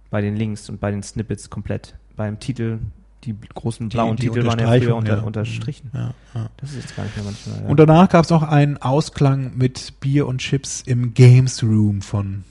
bei 0.10 0.22
den 0.22 0.36
Links 0.36 0.70
und 0.70 0.80
bei 0.80 0.92
den 0.92 1.04
Snippets 1.04 1.50
komplett. 1.50 1.96
Beim 2.16 2.40
Titel, 2.40 2.80
die 3.26 3.36
großen 3.54 3.90
blauen 3.90 4.16
die 4.16 4.28
Titel 4.28 4.46
waren 4.46 4.60
ja 4.60 4.68
früher 4.68 4.96
unter, 4.96 5.18
ja. 5.18 5.24
unterstrichen. 5.24 5.90
Ja, 5.94 6.14
ja. 6.34 6.50
Das 6.58 6.72
ist 6.72 6.78
jetzt 6.78 6.96
gar 6.96 7.04
nicht 7.04 7.16
mehr 7.16 7.26
manchmal. 7.26 7.64
Ja. 7.64 7.70
Und 7.70 7.80
danach 7.80 8.10
gab 8.10 8.24
es 8.24 8.30
noch 8.30 8.44
einen 8.44 8.78
Ausklang 8.78 9.54
mit 9.56 10.00
Bier 10.00 10.28
und 10.28 10.40
Chips 10.40 10.82
im 10.82 11.14
Games 11.14 11.64
Room 11.64 12.02
von 12.02 12.44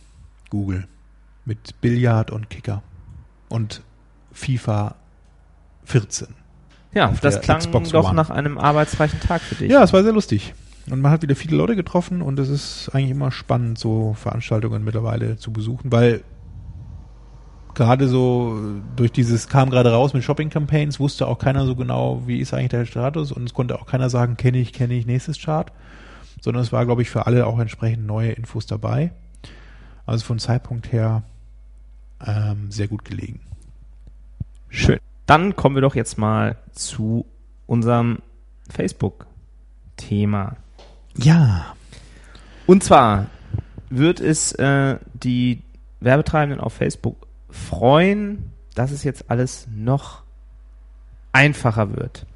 Google. 0.51 0.87
Mit 1.45 1.81
Billard 1.81 2.31
und 2.31 2.51
Kicker. 2.51 2.83
Und 3.49 3.83
FIFA 4.33 4.97
14. 5.85 6.29
ja, 6.95 7.13
das 7.21 7.41
klang 7.41 7.59
Xbox 7.59 7.91
doch 7.91 8.09
One. 8.09 8.15
nach 8.15 8.31
einem 8.31 8.59
arbeitsreichen 8.59 9.21
Tag 9.21 9.43
für 9.43 9.55
dich. 9.55 9.71
Ja, 9.71 9.83
es 9.83 9.93
war 9.93 10.03
sehr 10.03 10.13
lustig. 10.13 10.55
Und 10.91 11.01
man 11.01 11.13
hat 11.13 11.23
wieder 11.23 11.37
viele 11.37 11.57
Leute 11.57 11.77
getroffen 11.77 12.21
und 12.21 12.39
es 12.39 12.49
ist 12.49 12.91
eigentlich 12.93 13.11
immer 13.11 13.31
spannend, 13.31 13.79
so 13.79 14.15
Veranstaltungen 14.15 14.85
mittlerweile 14.85 15.37
zu 15.37 15.53
besuchen, 15.53 15.93
weil 15.93 16.23
gerade 17.75 18.09
so 18.09 18.59
durch 18.97 19.13
dieses 19.13 19.49
kam 19.49 19.71
gerade 19.71 19.93
raus 19.93 20.15
mit 20.15 20.25
Shopping 20.25 20.51
Campaigns, 20.51 21.01
wusste 21.01 21.27
auch 21.27 21.39
keiner 21.39 21.67
so 21.67 21.77
genau, 21.77 22.23
wie 22.27 22.39
ist 22.39 22.55
eigentlich 22.55 22.71
der 22.71 22.87
Status 22.87 23.33
und 23.33 23.45
es 23.45 23.55
konnte 23.55 23.79
auch 23.79 23.87
keiner 23.87 24.11
sagen, 24.11 24.37
kenne 24.37 24.59
ich, 24.59 24.73
kenne 24.73 24.95
ich, 24.95 25.07
nächstes 25.07 25.41
Chart, 25.41 25.73
sondern 26.41 26.63
es 26.63 26.73
war, 26.73 26.85
glaube 26.87 27.03
ich, 27.03 27.11
für 27.11 27.27
alle 27.27 27.47
auch 27.47 27.59
entsprechend 27.59 28.07
neue 28.07 28.33
Infos 28.33 28.67
dabei. 28.67 29.13
Also 30.07 30.25
von 30.25 30.39
Zeitpunkt 30.39 30.93
her 30.93 31.23
ähm, 32.25 32.71
sehr 32.71 32.89
gut 32.89 33.05
gelegen. 33.05 33.41
Schön. 34.69 34.99
Dann 35.27 35.57
kommen 35.57 35.77
wir 35.77 35.83
doch 35.83 35.95
jetzt 35.95 36.19
mal 36.19 36.57
zu 36.73 37.25
unserem 37.67 38.19
Facebook-Thema. 38.69 40.57
Ja. 41.17 41.75
Und 42.67 42.83
zwar 42.83 43.27
wird 43.89 44.21
es 44.21 44.53
äh, 44.53 44.99
die 45.15 45.63
Werbetreibenden 46.01 46.61
auf 46.61 46.75
Facebook 46.75 47.24
freuen, 47.55 48.51
dass 48.75 48.91
es 48.91 49.05
jetzt 49.05 49.31
alles 49.31 49.67
noch 49.75 50.23
einfacher 51.33 51.97
wird. 51.97 52.27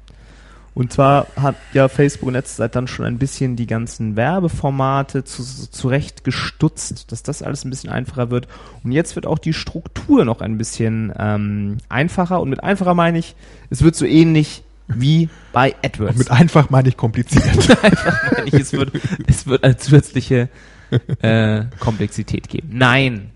Und 0.75 0.93
zwar 0.93 1.27
hat 1.35 1.55
ja 1.73 1.89
Facebook 1.89 2.29
in 2.29 2.35
letzter 2.35 2.63
Zeit 2.63 2.75
dann 2.75 2.87
schon 2.87 3.05
ein 3.05 3.17
bisschen 3.17 3.55
die 3.55 3.67
ganzen 3.67 4.15
Werbeformate 4.15 5.25
zu, 5.25 5.43
zurecht 5.43 6.23
gestutzt, 6.23 7.11
dass 7.11 7.21
das 7.21 7.41
alles 7.41 7.65
ein 7.65 7.69
bisschen 7.69 7.89
einfacher 7.89 8.29
wird. 8.29 8.47
Und 8.83 8.93
jetzt 8.93 9.15
wird 9.15 9.25
auch 9.25 9.39
die 9.39 9.53
Struktur 9.53 10.23
noch 10.23 10.39
ein 10.41 10.57
bisschen 10.57 11.11
ähm, 11.17 11.79
einfacher. 11.89 12.39
Und 12.39 12.49
mit 12.49 12.63
einfacher 12.63 12.93
meine 12.93 13.19
ich, 13.19 13.35
es 13.69 13.81
wird 13.81 13.95
so 13.95 14.05
ähnlich 14.05 14.63
wie 14.87 15.29
bei 15.51 15.75
AdWords. 15.83 16.13
Und 16.13 16.17
mit 16.17 16.31
einfach 16.31 16.69
meine 16.69 16.87
ich 16.87 16.97
kompliziert. 16.97 17.45
einfach 17.83 18.31
meine 18.31 18.47
ich, 18.47 18.53
es 18.53 18.71
wird, 18.71 18.91
es 19.27 19.47
wird 19.47 19.63
eine 19.63 19.75
zusätzliche 19.75 20.49
äh, 21.21 21.63
Komplexität 21.79 22.47
geben. 22.47 22.69
Nein. 22.71 23.31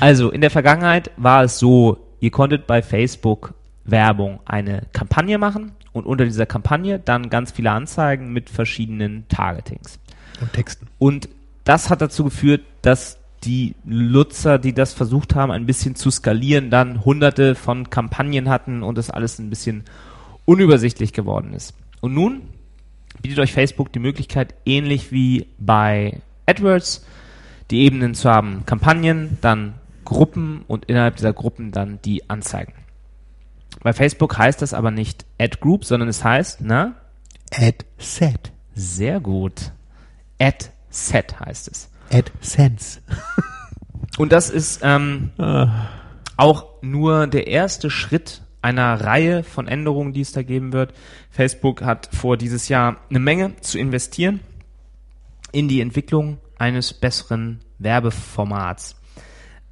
Also 0.00 0.30
in 0.30 0.40
der 0.40 0.50
Vergangenheit 0.50 1.10
war 1.16 1.44
es 1.44 1.58
so, 1.58 1.98
ihr 2.20 2.30
konntet 2.30 2.66
bei 2.66 2.82
Facebook 2.82 3.54
Werbung 3.84 4.40
eine 4.44 4.82
Kampagne 4.92 5.38
machen 5.38 5.72
und 5.92 6.06
unter 6.06 6.24
dieser 6.24 6.46
Kampagne 6.46 6.98
dann 6.98 7.30
ganz 7.30 7.50
viele 7.50 7.70
Anzeigen 7.70 8.32
mit 8.32 8.50
verschiedenen 8.50 9.26
Targetings. 9.28 9.98
und 10.40 10.52
Texten. 10.52 10.86
Und 10.98 11.28
das 11.64 11.90
hat 11.90 12.00
dazu 12.00 12.24
geführt, 12.24 12.62
dass 12.82 13.18
die 13.44 13.74
Nutzer, 13.84 14.58
die 14.58 14.74
das 14.74 14.92
versucht 14.92 15.34
haben, 15.34 15.50
ein 15.50 15.66
bisschen 15.66 15.94
zu 15.94 16.10
skalieren, 16.10 16.70
dann 16.70 17.04
hunderte 17.04 17.54
von 17.54 17.88
Kampagnen 17.90 18.48
hatten 18.48 18.82
und 18.82 18.98
das 18.98 19.10
alles 19.10 19.38
ein 19.38 19.50
bisschen 19.50 19.84
unübersichtlich 20.44 21.12
geworden 21.12 21.54
ist. 21.54 21.74
Und 22.00 22.14
nun 22.14 22.42
bietet 23.22 23.38
euch 23.38 23.52
Facebook 23.52 23.92
die 23.92 23.98
Möglichkeit, 23.98 24.54
ähnlich 24.64 25.12
wie 25.12 25.46
bei 25.58 26.20
AdWords, 26.46 27.04
die 27.70 27.82
Ebenen 27.82 28.14
zu 28.14 28.30
haben. 28.30 28.64
Kampagnen, 28.66 29.38
dann 29.40 29.74
Gruppen 30.04 30.64
und 30.66 30.86
innerhalb 30.86 31.16
dieser 31.16 31.32
Gruppen 31.32 31.72
dann 31.72 32.00
die 32.04 32.28
Anzeigen. 32.28 32.72
Bei 33.82 33.92
Facebook 33.92 34.36
heißt 34.36 34.60
das 34.62 34.74
aber 34.74 34.90
nicht 34.90 35.24
Ad 35.38 35.58
Group, 35.60 35.84
sondern 35.84 36.08
es 36.08 36.24
heißt, 36.24 36.60
na, 36.62 36.96
Ad 37.52 37.84
Set. 37.98 38.52
sehr 38.74 39.20
gut. 39.20 39.72
Ad 40.38 40.66
Set 40.90 41.38
heißt 41.40 41.68
es. 41.68 41.90
Ad 42.10 42.32
Sense. 42.40 43.00
Und 44.18 44.32
das 44.32 44.50
ist 44.50 44.80
ähm, 44.82 45.30
auch 46.36 46.82
nur 46.82 47.26
der 47.26 47.46
erste 47.46 47.90
Schritt 47.90 48.42
einer 48.62 49.00
Reihe 49.00 49.42
von 49.42 49.68
Änderungen, 49.68 50.12
die 50.12 50.20
es 50.20 50.32
da 50.32 50.42
geben 50.42 50.72
wird. 50.72 50.92
Facebook 51.30 51.82
hat 51.82 52.10
vor, 52.12 52.36
dieses 52.36 52.68
Jahr 52.68 52.98
eine 53.08 53.20
Menge 53.20 53.56
zu 53.60 53.78
investieren 53.78 54.40
in 55.52 55.68
die 55.68 55.80
Entwicklung 55.80 56.38
eines 56.60 56.92
besseren 56.92 57.60
Werbeformats. 57.78 58.96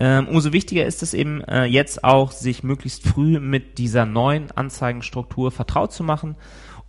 Ähm, 0.01 0.29
umso 0.29 0.53
wichtiger 0.53 0.87
ist 0.87 1.03
es 1.03 1.13
eben 1.13 1.43
äh, 1.43 1.65
jetzt 1.65 2.05
auch, 2.05 2.31
sich 2.31 2.63
möglichst 2.63 3.07
früh 3.07 3.41
mit 3.41 3.79
dieser 3.79 4.07
neuen 4.07 4.51
Anzeigenstruktur 4.53 5.51
vertraut 5.51 5.93
zu 5.93 6.05
machen 6.05 6.37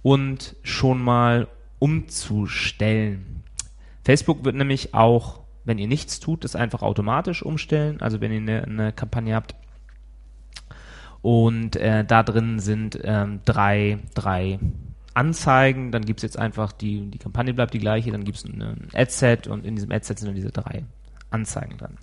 und 0.04 0.56
schon 0.64 1.02
mal 1.02 1.48
umzustellen. 1.80 3.44
Facebook 4.04 4.46
wird 4.46 4.56
nämlich 4.56 4.94
auch, 4.94 5.42
wenn 5.66 5.80
ihr 5.80 5.88
nichts 5.88 6.20
tut, 6.20 6.44
das 6.44 6.56
einfach 6.56 6.82
automatisch 6.82 7.42
umstellen. 7.44 8.02
Also 8.02 8.22
wenn 8.22 8.32
ihr 8.32 8.40
eine, 8.40 8.64
eine 8.64 8.94
Kampagne 8.94 9.36
habt 9.36 9.56
und 11.22 11.76
äh, 11.76 12.06
da 12.06 12.24
drin 12.24 12.60
sind 12.60 13.00
ähm, 13.04 13.42
drei, 13.46 14.00
drei 14.14 14.60
Anzeigen, 15.20 15.92
dann 15.92 16.06
gibt's 16.06 16.24
jetzt 16.24 16.40
einfach 16.40 16.72
die, 16.72 17.12
die 17.12 17.18
Kampagne 17.18 17.54
bleibt 17.54 17.74
die 17.74 17.80
gleiche, 17.80 18.12
dann 18.12 18.24
gibt's 18.24 18.46
ein, 18.46 18.62
ein 18.62 18.88
Adset 18.94 19.48
und 19.48 19.66
in 19.66 19.76
diesem 19.76 19.92
Adset 19.92 20.20
sind 20.20 20.30
dann 20.30 20.36
diese 20.36 20.52
drei 20.52 20.86
Anzeigen 21.30 21.78
dran. 21.78 21.98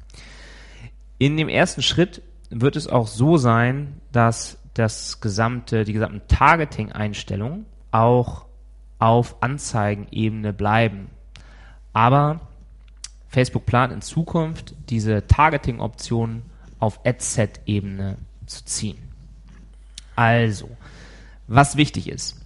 In 1.19 1.39
dem 1.39 1.49
ersten 1.49 1.81
Schritt 1.81 2.21
wird 2.51 2.77
es 2.77 2.87
auch 2.87 3.07
so 3.07 3.39
sein, 3.39 4.01
dass 4.13 4.59
das 4.75 5.23
gesamte, 5.23 5.85
die 5.85 5.95
gesamten 5.95 6.21
Targeting-Einstellungen 6.29 7.65
auch 7.91 8.45
auf 8.99 9.43
Anzeigenebene 9.43 10.53
bleiben. 10.53 11.09
Aber 11.95 12.41
Facebook 13.29 13.65
plant 13.65 13.95
in 13.95 14.03
Zukunft 14.03 14.75
diese 14.91 15.27
Targeting-Optionen 15.27 16.43
auf 16.79 17.01
Adset-Ebene 17.07 18.19
zu 18.45 18.65
ziehen. 18.67 18.99
Also, 20.15 20.69
was 21.47 21.77
wichtig 21.77 22.11
ist, 22.11 22.46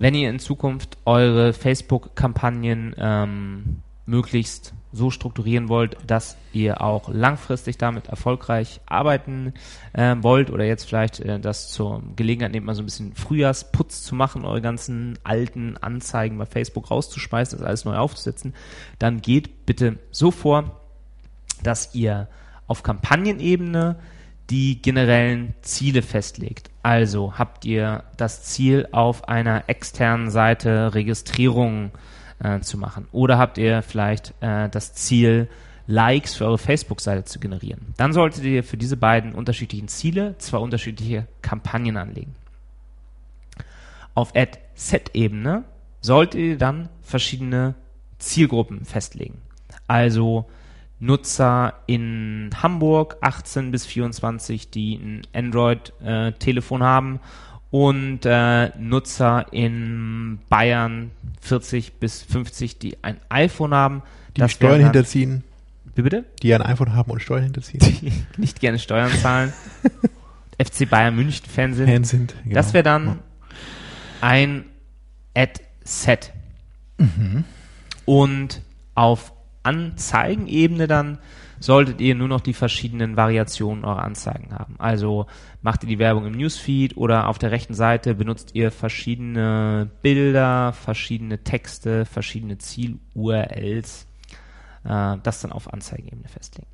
wenn 0.00 0.14
ihr 0.14 0.30
in 0.30 0.38
Zukunft 0.38 0.96
eure 1.04 1.52
Facebook-Kampagnen 1.52 2.96
ähm, 2.98 3.82
möglichst 4.06 4.72
so 4.92 5.10
strukturieren 5.10 5.68
wollt, 5.68 5.98
dass 6.06 6.38
ihr 6.54 6.80
auch 6.80 7.10
langfristig 7.12 7.76
damit 7.76 8.08
erfolgreich 8.08 8.80
arbeiten 8.86 9.52
äh, 9.92 10.16
wollt 10.20 10.50
oder 10.50 10.64
jetzt 10.64 10.84
vielleicht 10.84 11.20
äh, 11.20 11.38
das 11.38 11.70
zur 11.70 12.02
Gelegenheit 12.16 12.52
nehmt, 12.52 12.64
mal 12.64 12.74
so 12.74 12.82
ein 12.82 12.86
bisschen 12.86 13.14
Frühjahrsputz 13.14 14.02
zu 14.02 14.14
machen, 14.14 14.46
eure 14.46 14.62
ganzen 14.62 15.18
alten 15.22 15.76
Anzeigen 15.76 16.38
bei 16.38 16.46
Facebook 16.46 16.90
rauszuschmeißen, 16.90 17.58
das 17.58 17.68
alles 17.68 17.84
neu 17.84 17.96
aufzusetzen, 17.96 18.54
dann 18.98 19.20
geht 19.20 19.66
bitte 19.66 19.98
so 20.10 20.30
vor, 20.30 20.80
dass 21.62 21.94
ihr 21.94 22.26
auf 22.66 22.82
Kampagnenebene 22.82 23.96
die 24.50 24.82
generellen 24.82 25.54
Ziele 25.62 26.02
festlegt. 26.02 26.70
Also 26.82 27.38
habt 27.38 27.64
ihr 27.64 28.04
das 28.16 28.42
Ziel, 28.42 28.88
auf 28.90 29.28
einer 29.28 29.68
externen 29.68 30.30
Seite 30.30 30.94
Registrierungen 30.94 31.92
äh, 32.42 32.60
zu 32.60 32.76
machen. 32.76 33.06
Oder 33.12 33.38
habt 33.38 33.58
ihr 33.58 33.82
vielleicht 33.82 34.34
äh, 34.40 34.68
das 34.68 34.94
Ziel, 34.94 35.48
Likes 35.86 36.36
für 36.36 36.44
eure 36.46 36.58
Facebook-Seite 36.58 37.24
zu 37.24 37.40
generieren. 37.40 37.94
Dann 37.96 38.12
solltet 38.12 38.44
ihr 38.44 38.62
für 38.62 38.76
diese 38.76 38.96
beiden 38.96 39.34
unterschiedlichen 39.34 39.88
Ziele 39.88 40.36
zwei 40.38 40.58
unterschiedliche 40.58 41.26
Kampagnen 41.42 41.96
anlegen. 41.96 42.36
Auf 44.14 44.36
Ad-Set-Ebene 44.36 45.64
solltet 46.00 46.40
ihr 46.40 46.58
dann 46.58 46.88
verschiedene 47.02 47.74
Zielgruppen 48.18 48.84
festlegen. 48.84 49.42
Also 49.88 50.46
Nutzer 51.00 51.74
in 51.86 52.50
Hamburg 52.62 53.16
18 53.22 53.70
bis 53.70 53.86
24, 53.86 54.70
die 54.70 54.94
ein 54.96 55.22
Android-Telefon 55.32 56.82
haben 56.82 57.20
und 57.70 58.20
äh, 58.26 58.70
Nutzer 58.78 59.46
in 59.52 60.40
Bayern 60.48 61.10
40 61.40 61.94
bis 61.94 62.22
50, 62.22 62.78
die 62.78 63.02
ein 63.02 63.18
iPhone 63.30 63.72
haben. 63.74 64.02
Die 64.36 64.46
Steuern 64.48 64.72
dann- 64.74 64.82
hinterziehen, 64.92 65.44
Wie 65.94 66.02
bitte? 66.02 66.24
die 66.42 66.52
ein 66.54 66.62
iPhone 66.62 66.94
haben 66.94 67.10
und 67.10 67.20
Steuern 67.20 67.44
hinterziehen. 67.44 67.80
Die 68.02 68.40
nicht 68.40 68.60
gerne 68.60 68.78
Steuern 68.78 69.10
zahlen. 69.10 69.52
FC 70.62 70.88
Bayern 70.90 71.16
München 71.16 71.46
Fan 71.46 71.72
sind. 71.74 71.88
Fan 71.88 72.04
sind. 72.04 72.34
Genau. 72.44 72.54
Das 72.54 72.74
wäre 72.74 72.82
dann 72.84 73.20
ein 74.20 74.64
Ad-Set. 75.34 76.32
Und 78.04 78.60
auf 78.94 79.32
Anzeigenebene 79.62 80.86
dann 80.86 81.18
solltet 81.58 82.00
ihr 82.00 82.14
nur 82.14 82.28
noch 82.28 82.40
die 82.40 82.54
verschiedenen 82.54 83.16
Variationen 83.16 83.84
eurer 83.84 84.02
Anzeigen 84.02 84.54
haben. 84.58 84.76
Also 84.78 85.26
macht 85.60 85.82
ihr 85.82 85.88
die 85.88 85.98
Werbung 85.98 86.26
im 86.26 86.32
Newsfeed 86.32 86.96
oder 86.96 87.28
auf 87.28 87.38
der 87.38 87.50
rechten 87.50 87.74
Seite 87.74 88.14
benutzt 88.14 88.52
ihr 88.54 88.70
verschiedene 88.70 89.90
Bilder, 90.00 90.72
verschiedene 90.72 91.44
Texte, 91.44 92.06
verschiedene 92.06 92.56
Ziel-URLs. 92.56 94.06
Äh, 94.84 95.16
das 95.22 95.40
dann 95.42 95.52
auf 95.52 95.72
Anzeigenebene 95.72 96.28
festlegen. 96.28 96.70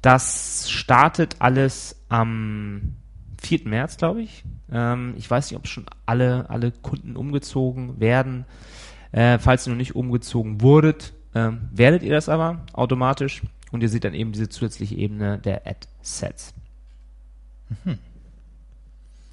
Das 0.00 0.70
startet 0.70 1.36
alles 1.40 2.04
am 2.08 2.96
4. 3.40 3.68
März, 3.68 3.96
glaube 3.96 4.22
ich. 4.22 4.44
Ähm, 4.70 5.14
ich 5.16 5.30
weiß 5.30 5.50
nicht, 5.50 5.58
ob 5.58 5.66
schon 5.66 5.86
alle, 6.06 6.48
alle 6.50 6.70
Kunden 6.70 7.16
umgezogen 7.16 8.00
werden. 8.00 8.44
Äh, 9.10 9.38
falls 9.38 9.66
ihr 9.66 9.70
noch 9.70 9.78
nicht 9.78 9.96
umgezogen 9.96 10.60
wurdet, 10.60 11.12
ähm, 11.34 11.68
werdet 11.72 12.02
ihr 12.02 12.12
das 12.12 12.28
aber 12.28 12.60
automatisch 12.72 13.42
und 13.70 13.82
ihr 13.82 13.88
seht 13.88 14.04
dann 14.04 14.14
eben 14.14 14.32
diese 14.32 14.48
zusätzliche 14.48 14.94
Ebene 14.96 15.38
der 15.38 15.66
Ad-Sets. 15.66 16.54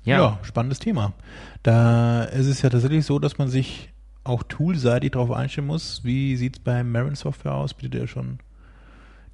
Ja. 0.06 0.40
spannendes 0.44 0.80
Thema. 0.80 1.14
Da 1.62 2.24
ist 2.24 2.48
es 2.48 2.62
ja 2.62 2.70
tatsächlich 2.70 3.06
so, 3.06 3.20
dass 3.20 3.38
man 3.38 3.50
sich 3.50 3.90
auch 4.24 4.44
toolseitig 4.44 5.12
darauf 5.12 5.32
einstellen 5.32 5.68
muss. 5.68 6.04
Wie 6.04 6.36
sieht 6.36 6.58
es 6.58 6.64
bei 6.64 6.84
Marin 6.84 7.16
Software 7.16 7.54
aus? 7.54 7.74
Bietet 7.74 8.00
er 8.00 8.08
schon 8.08 8.40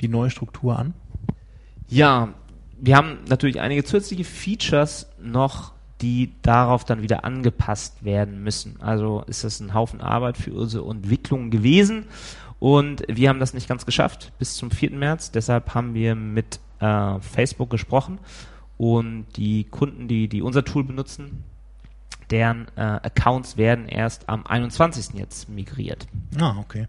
die 0.01 0.07
neue 0.07 0.30
Struktur 0.30 0.78
an? 0.78 0.93
Ja, 1.88 2.30
wir 2.80 2.97
haben 2.97 3.20
natürlich 3.30 3.61
einige 3.61 3.84
zusätzliche 3.84 4.24
Features 4.24 5.07
noch, 5.22 5.74
die 6.01 6.34
darauf 6.41 6.84
dann 6.84 7.01
wieder 7.01 7.24
angepasst 7.24 8.03
werden 8.03 8.43
müssen. 8.43 8.82
Also 8.82 9.24
ist 9.28 9.43
das 9.43 9.59
ein 9.59 9.74
Haufen 9.74 10.01
Arbeit 10.01 10.38
für 10.38 10.53
unsere 10.53 10.89
Entwicklung 10.89 11.51
gewesen 11.51 12.05
und 12.66 13.03
wir 13.07 13.30
haben 13.30 13.39
das 13.39 13.53
nicht 13.53 13.70
ganz 13.70 13.86
geschafft 13.86 14.32
bis 14.39 14.55
zum 14.55 14.72
4. 14.72 14.89
März. 14.89 15.30
Deshalb 15.30 15.76
haben 15.76 15.93
wir 15.93 16.16
mit 16.16 16.59
äh, 16.80 17.20
Facebook 17.20 17.70
gesprochen 17.70 18.18
und 18.80 19.28
die 19.36 19.66
Kunden, 19.66 20.07
die, 20.07 20.28
die 20.28 20.41
unser 20.41 20.66
Tool 20.66 20.84
benutzen, 20.84 21.43
deren 22.32 22.66
äh, 22.76 22.82
Accounts 22.82 23.57
werden 23.57 23.88
erst 23.88 24.30
am 24.30 24.47
21. 24.47 25.13
jetzt 25.13 25.47
migriert. 25.47 26.07
Ah, 26.39 26.55
okay. 26.57 26.88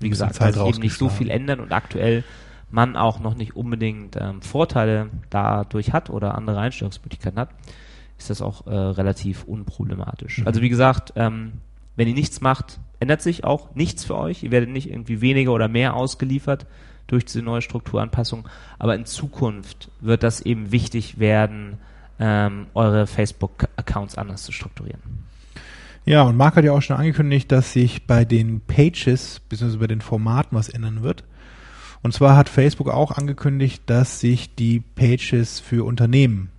Wie 0.00 0.08
gesagt, 0.08 0.38
kann 0.38 0.54
sich 0.54 0.64
eben 0.64 0.78
nicht 0.78 0.96
so 0.96 1.10
viel 1.10 1.28
ändern 1.28 1.60
und 1.60 1.70
aktuell 1.70 2.24
man 2.70 2.96
auch 2.96 3.20
noch 3.20 3.34
nicht 3.34 3.54
unbedingt 3.54 4.16
ähm, 4.16 4.40
Vorteile 4.40 5.10
dadurch 5.28 5.92
hat 5.92 6.08
oder 6.08 6.34
andere 6.34 6.58
Einstellungsmöglichkeiten 6.60 7.38
hat, 7.38 7.50
ist 8.16 8.30
das 8.30 8.40
auch 8.40 8.66
äh, 8.66 8.70
relativ 8.70 9.44
unproblematisch. 9.44 10.38
Mhm. 10.38 10.46
Also 10.46 10.62
wie 10.62 10.70
gesagt, 10.70 11.12
ähm, 11.16 11.60
wenn 11.96 12.08
ihr 12.08 12.14
nichts 12.14 12.40
macht, 12.40 12.80
ändert 13.00 13.22
sich 13.22 13.44
auch 13.44 13.74
nichts 13.74 14.04
für 14.04 14.16
euch. 14.16 14.42
Ihr 14.42 14.50
werdet 14.50 14.70
nicht 14.70 14.90
irgendwie 14.90 15.20
weniger 15.20 15.52
oder 15.52 15.68
mehr 15.68 15.94
ausgeliefert 15.94 16.66
durch 17.06 17.24
diese 17.24 17.42
neue 17.42 17.62
Strukturanpassung. 17.62 18.48
Aber 18.78 18.94
in 18.94 19.04
Zukunft 19.04 19.90
wird 20.00 20.22
das 20.22 20.40
eben 20.40 20.72
wichtig 20.72 21.18
werden, 21.18 21.78
ähm, 22.18 22.66
eure 22.74 23.06
Facebook-Accounts 23.06 24.16
anders 24.16 24.44
zu 24.44 24.52
strukturieren. 24.52 25.00
Ja, 26.04 26.22
und 26.22 26.36
Marc 26.36 26.56
hat 26.56 26.64
ja 26.64 26.72
auch 26.72 26.82
schon 26.82 26.96
angekündigt, 26.96 27.52
dass 27.52 27.72
sich 27.72 28.06
bei 28.06 28.24
den 28.24 28.60
Pages 28.60 29.40
bzw. 29.48 29.76
bei 29.76 29.86
den 29.86 30.00
Formaten 30.00 30.56
was 30.56 30.68
ändern 30.68 31.02
wird. 31.02 31.24
Und 32.02 32.12
zwar 32.12 32.36
hat 32.36 32.48
Facebook 32.48 32.88
auch 32.88 33.12
angekündigt, 33.12 33.84
dass 33.86 34.18
sich 34.18 34.54
die 34.56 34.80
Pages 34.80 35.60
für 35.60 35.84
Unternehmen 35.84 36.50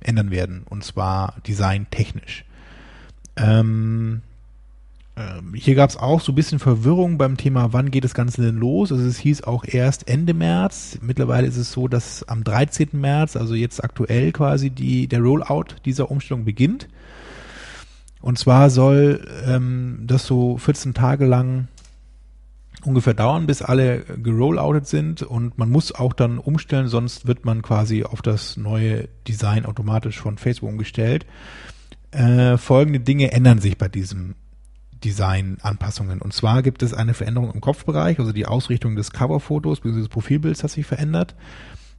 ändern 0.00 0.30
werden. 0.30 0.64
Und 0.68 0.82
zwar 0.82 1.36
designtechnisch. 1.46 2.44
Ähm, 3.36 4.22
hier 5.54 5.74
gab 5.74 5.90
es 5.90 5.96
auch 5.96 6.20
so 6.20 6.32
ein 6.32 6.34
bisschen 6.34 6.58
Verwirrung 6.58 7.18
beim 7.18 7.36
Thema, 7.36 7.72
wann 7.72 7.90
geht 7.90 8.04
das 8.04 8.14
Ganze 8.14 8.42
denn 8.42 8.56
los? 8.56 8.92
Also 8.92 9.04
es 9.04 9.18
hieß 9.18 9.42
auch 9.42 9.64
erst 9.64 10.08
Ende 10.08 10.34
März. 10.34 10.98
Mittlerweile 11.00 11.46
ist 11.46 11.56
es 11.56 11.72
so, 11.72 11.88
dass 11.88 12.22
am 12.28 12.44
13. 12.44 12.90
März, 12.92 13.36
also 13.36 13.54
jetzt 13.54 13.82
aktuell 13.82 14.32
quasi 14.32 14.70
die, 14.70 15.08
der 15.08 15.20
Rollout 15.20 15.76
dieser 15.84 16.10
Umstellung 16.10 16.44
beginnt. 16.44 16.88
Und 18.20 18.38
zwar 18.38 18.70
soll 18.70 19.26
ähm, 19.46 20.04
das 20.06 20.26
so 20.26 20.58
14 20.58 20.94
Tage 20.94 21.24
lang 21.26 21.68
ungefähr 22.84 23.14
dauern, 23.14 23.46
bis 23.46 23.62
alle 23.62 24.00
gerolloutet 24.00 24.86
sind 24.86 25.22
und 25.22 25.58
man 25.58 25.70
muss 25.70 25.92
auch 25.92 26.12
dann 26.12 26.38
umstellen, 26.38 26.86
sonst 26.86 27.26
wird 27.26 27.44
man 27.44 27.62
quasi 27.62 28.04
auf 28.04 28.22
das 28.22 28.56
neue 28.56 29.08
Design 29.26 29.66
automatisch 29.66 30.18
von 30.20 30.38
Facebook 30.38 30.70
umgestellt. 30.70 31.26
Äh, 32.12 32.56
folgende 32.56 33.00
Dinge 33.00 33.32
ändern 33.32 33.58
sich 33.58 33.78
bei 33.78 33.88
diesem 33.88 34.34
Design-Anpassungen. 35.04 36.20
Und 36.20 36.32
zwar 36.32 36.62
gibt 36.62 36.82
es 36.82 36.94
eine 36.94 37.14
Veränderung 37.14 37.52
im 37.52 37.60
Kopfbereich, 37.60 38.18
also 38.18 38.32
die 38.32 38.46
Ausrichtung 38.46 38.96
des 38.96 39.12
Coverfotos 39.12 39.80
bzw. 39.80 40.00
des 40.00 40.08
Profilbilds 40.08 40.62
hat 40.62 40.70
sich 40.70 40.86
verändert. 40.86 41.34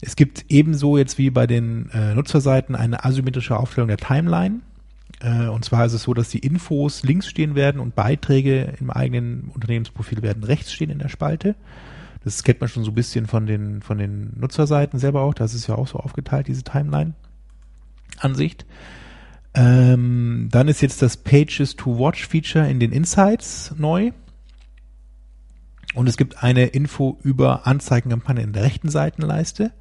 Es 0.02 0.16
gibt 0.16 0.45
ebenso 0.50 0.97
jetzt 0.97 1.18
wie 1.18 1.30
bei 1.30 1.45
den 1.45 1.89
äh, 1.91 2.16
Nutzerseiten 2.16 2.76
eine 2.76 3.04
asymmetrische 3.04 3.58
Aufstellung 3.58 3.89
der 3.89 3.97
Timeline. 3.97 4.62
Äh, 5.20 5.47
und 5.47 5.66
zwar 5.66 5.86
ist 5.86 5.93
es 5.93 6.04
so, 6.04 6.14
dass 6.14 6.30
die 6.30 6.39
Infos 6.39 7.04
links 7.04 7.28
stehen 7.28 7.56
werden 7.56 7.82
und 7.82 7.95
Beiträge 7.95 8.76
im 8.80 8.89
eigenen 8.89 9.52
Unternehmensprofil 9.54 10.22
werden 10.22 10.43
rechts 10.43 10.72
stehen 10.72 10.89
in 10.89 11.00
der 11.00 11.10
Spalte. 11.10 11.56
Das 12.24 12.43
kennt 12.43 12.62
man 12.62 12.70
schon 12.70 12.84
so 12.84 12.91
ein 12.91 12.95
bisschen 12.95 13.28
von 13.28 13.45
den, 13.45 13.82
von 13.82 13.97
den 13.97 14.34
Nutzerseiten 14.38 15.00
selber 15.00 15.22
auch. 15.22 15.34
Das 15.34 15.54
ist 15.54 15.68
ja 15.68 15.76
auch 15.76 15.88
so 15.88 16.00
aufgeteilt, 16.00 16.47
diese 16.47 16.64
Timeline-Ansicht. 16.64 18.66
Ähm, 19.54 20.47
dann 20.52 20.68
ist 20.68 20.82
jetzt 20.82 21.02
das 21.02 21.18
Pages 21.18 21.76
to 21.76 21.97
Watch 21.97 22.28
Feature 22.28 22.70
in 22.70 22.80
den 22.80 22.91
Insights 22.91 23.74
neu. 23.78 24.12
Und 25.95 26.08
es 26.08 26.18
gibt 26.18 26.43
eine 26.43 26.68
Info 26.68 27.18
über 27.24 27.66
Anzeigenkampagne 27.66 28.43
in 28.43 28.54
der 28.54 28.64
rechten 28.64 28.89
Seitenleiste. 28.89 29.72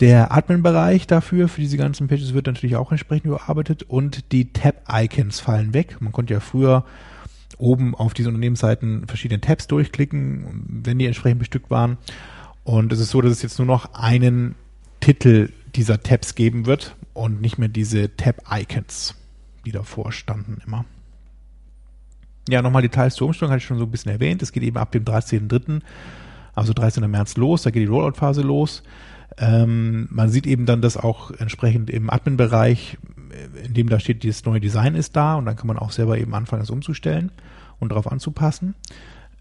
Der 0.00 0.32
Admin-Bereich 0.32 1.06
dafür, 1.06 1.48
für 1.48 1.60
diese 1.60 1.76
ganzen 1.76 2.08
Pages, 2.08 2.34
wird 2.34 2.46
natürlich 2.46 2.76
auch 2.76 2.90
entsprechend 2.90 3.26
überarbeitet 3.26 3.84
und 3.84 4.32
die 4.32 4.52
Tab-Icons 4.52 5.38
fallen 5.38 5.74
weg. 5.74 5.98
Man 6.00 6.12
konnte 6.12 6.34
ja 6.34 6.40
früher 6.40 6.84
oben 7.58 7.94
auf 7.94 8.14
diese 8.14 8.28
Unternehmensseiten 8.28 9.06
verschiedene 9.06 9.40
Tabs 9.40 9.68
durchklicken, 9.68 10.82
wenn 10.84 10.98
die 10.98 11.06
entsprechend 11.06 11.38
bestückt 11.38 11.70
waren. 11.70 11.98
Und 12.64 12.92
es 12.92 13.00
ist 13.00 13.10
so, 13.10 13.20
dass 13.20 13.32
es 13.32 13.42
jetzt 13.42 13.58
nur 13.58 13.66
noch 13.66 13.94
einen 13.94 14.54
Titel 15.00 15.50
dieser 15.74 16.02
Tabs 16.02 16.34
geben 16.34 16.66
wird 16.66 16.96
und 17.14 17.40
nicht 17.40 17.58
mehr 17.58 17.68
diese 17.68 18.14
Tab-Icons, 18.16 19.14
die 19.64 19.72
davor 19.72 20.12
standen 20.12 20.60
immer. 20.66 20.84
Ja, 22.48 22.60
nochmal 22.60 22.82
Details 22.82 23.14
zur 23.14 23.28
Umstellung 23.28 23.52
hatte 23.52 23.58
ich 23.58 23.64
schon 23.64 23.78
so 23.78 23.84
ein 23.84 23.90
bisschen 23.90 24.12
erwähnt. 24.12 24.42
Es 24.42 24.52
geht 24.52 24.62
eben 24.62 24.76
ab 24.76 24.90
dem 24.92 25.04
13.3., 25.04 25.80
also 26.54 26.72
13. 26.72 27.08
März 27.10 27.36
los, 27.36 27.62
da 27.62 27.70
geht 27.70 27.82
die 27.82 27.86
Rollout-Phase 27.86 28.42
los. 28.42 28.82
Ähm, 29.38 30.08
man 30.10 30.28
sieht 30.28 30.46
eben 30.46 30.66
dann, 30.66 30.82
dass 30.82 30.96
auch 30.96 31.30
entsprechend 31.30 31.88
im 31.88 32.10
Admin-Bereich, 32.10 32.98
äh, 33.30 33.66
in 33.66 33.74
dem 33.74 33.88
da 33.88 33.98
steht, 33.98 34.22
dieses 34.22 34.44
neue 34.44 34.60
Design 34.60 34.94
ist 34.94 35.16
da 35.16 35.36
und 35.36 35.46
dann 35.46 35.56
kann 35.56 35.68
man 35.68 35.78
auch 35.78 35.92
selber 35.92 36.18
eben 36.18 36.34
anfangen, 36.34 36.62
es 36.62 36.70
umzustellen 36.70 37.30
und 37.78 37.90
darauf 37.90 38.10
anzupassen. 38.10 38.74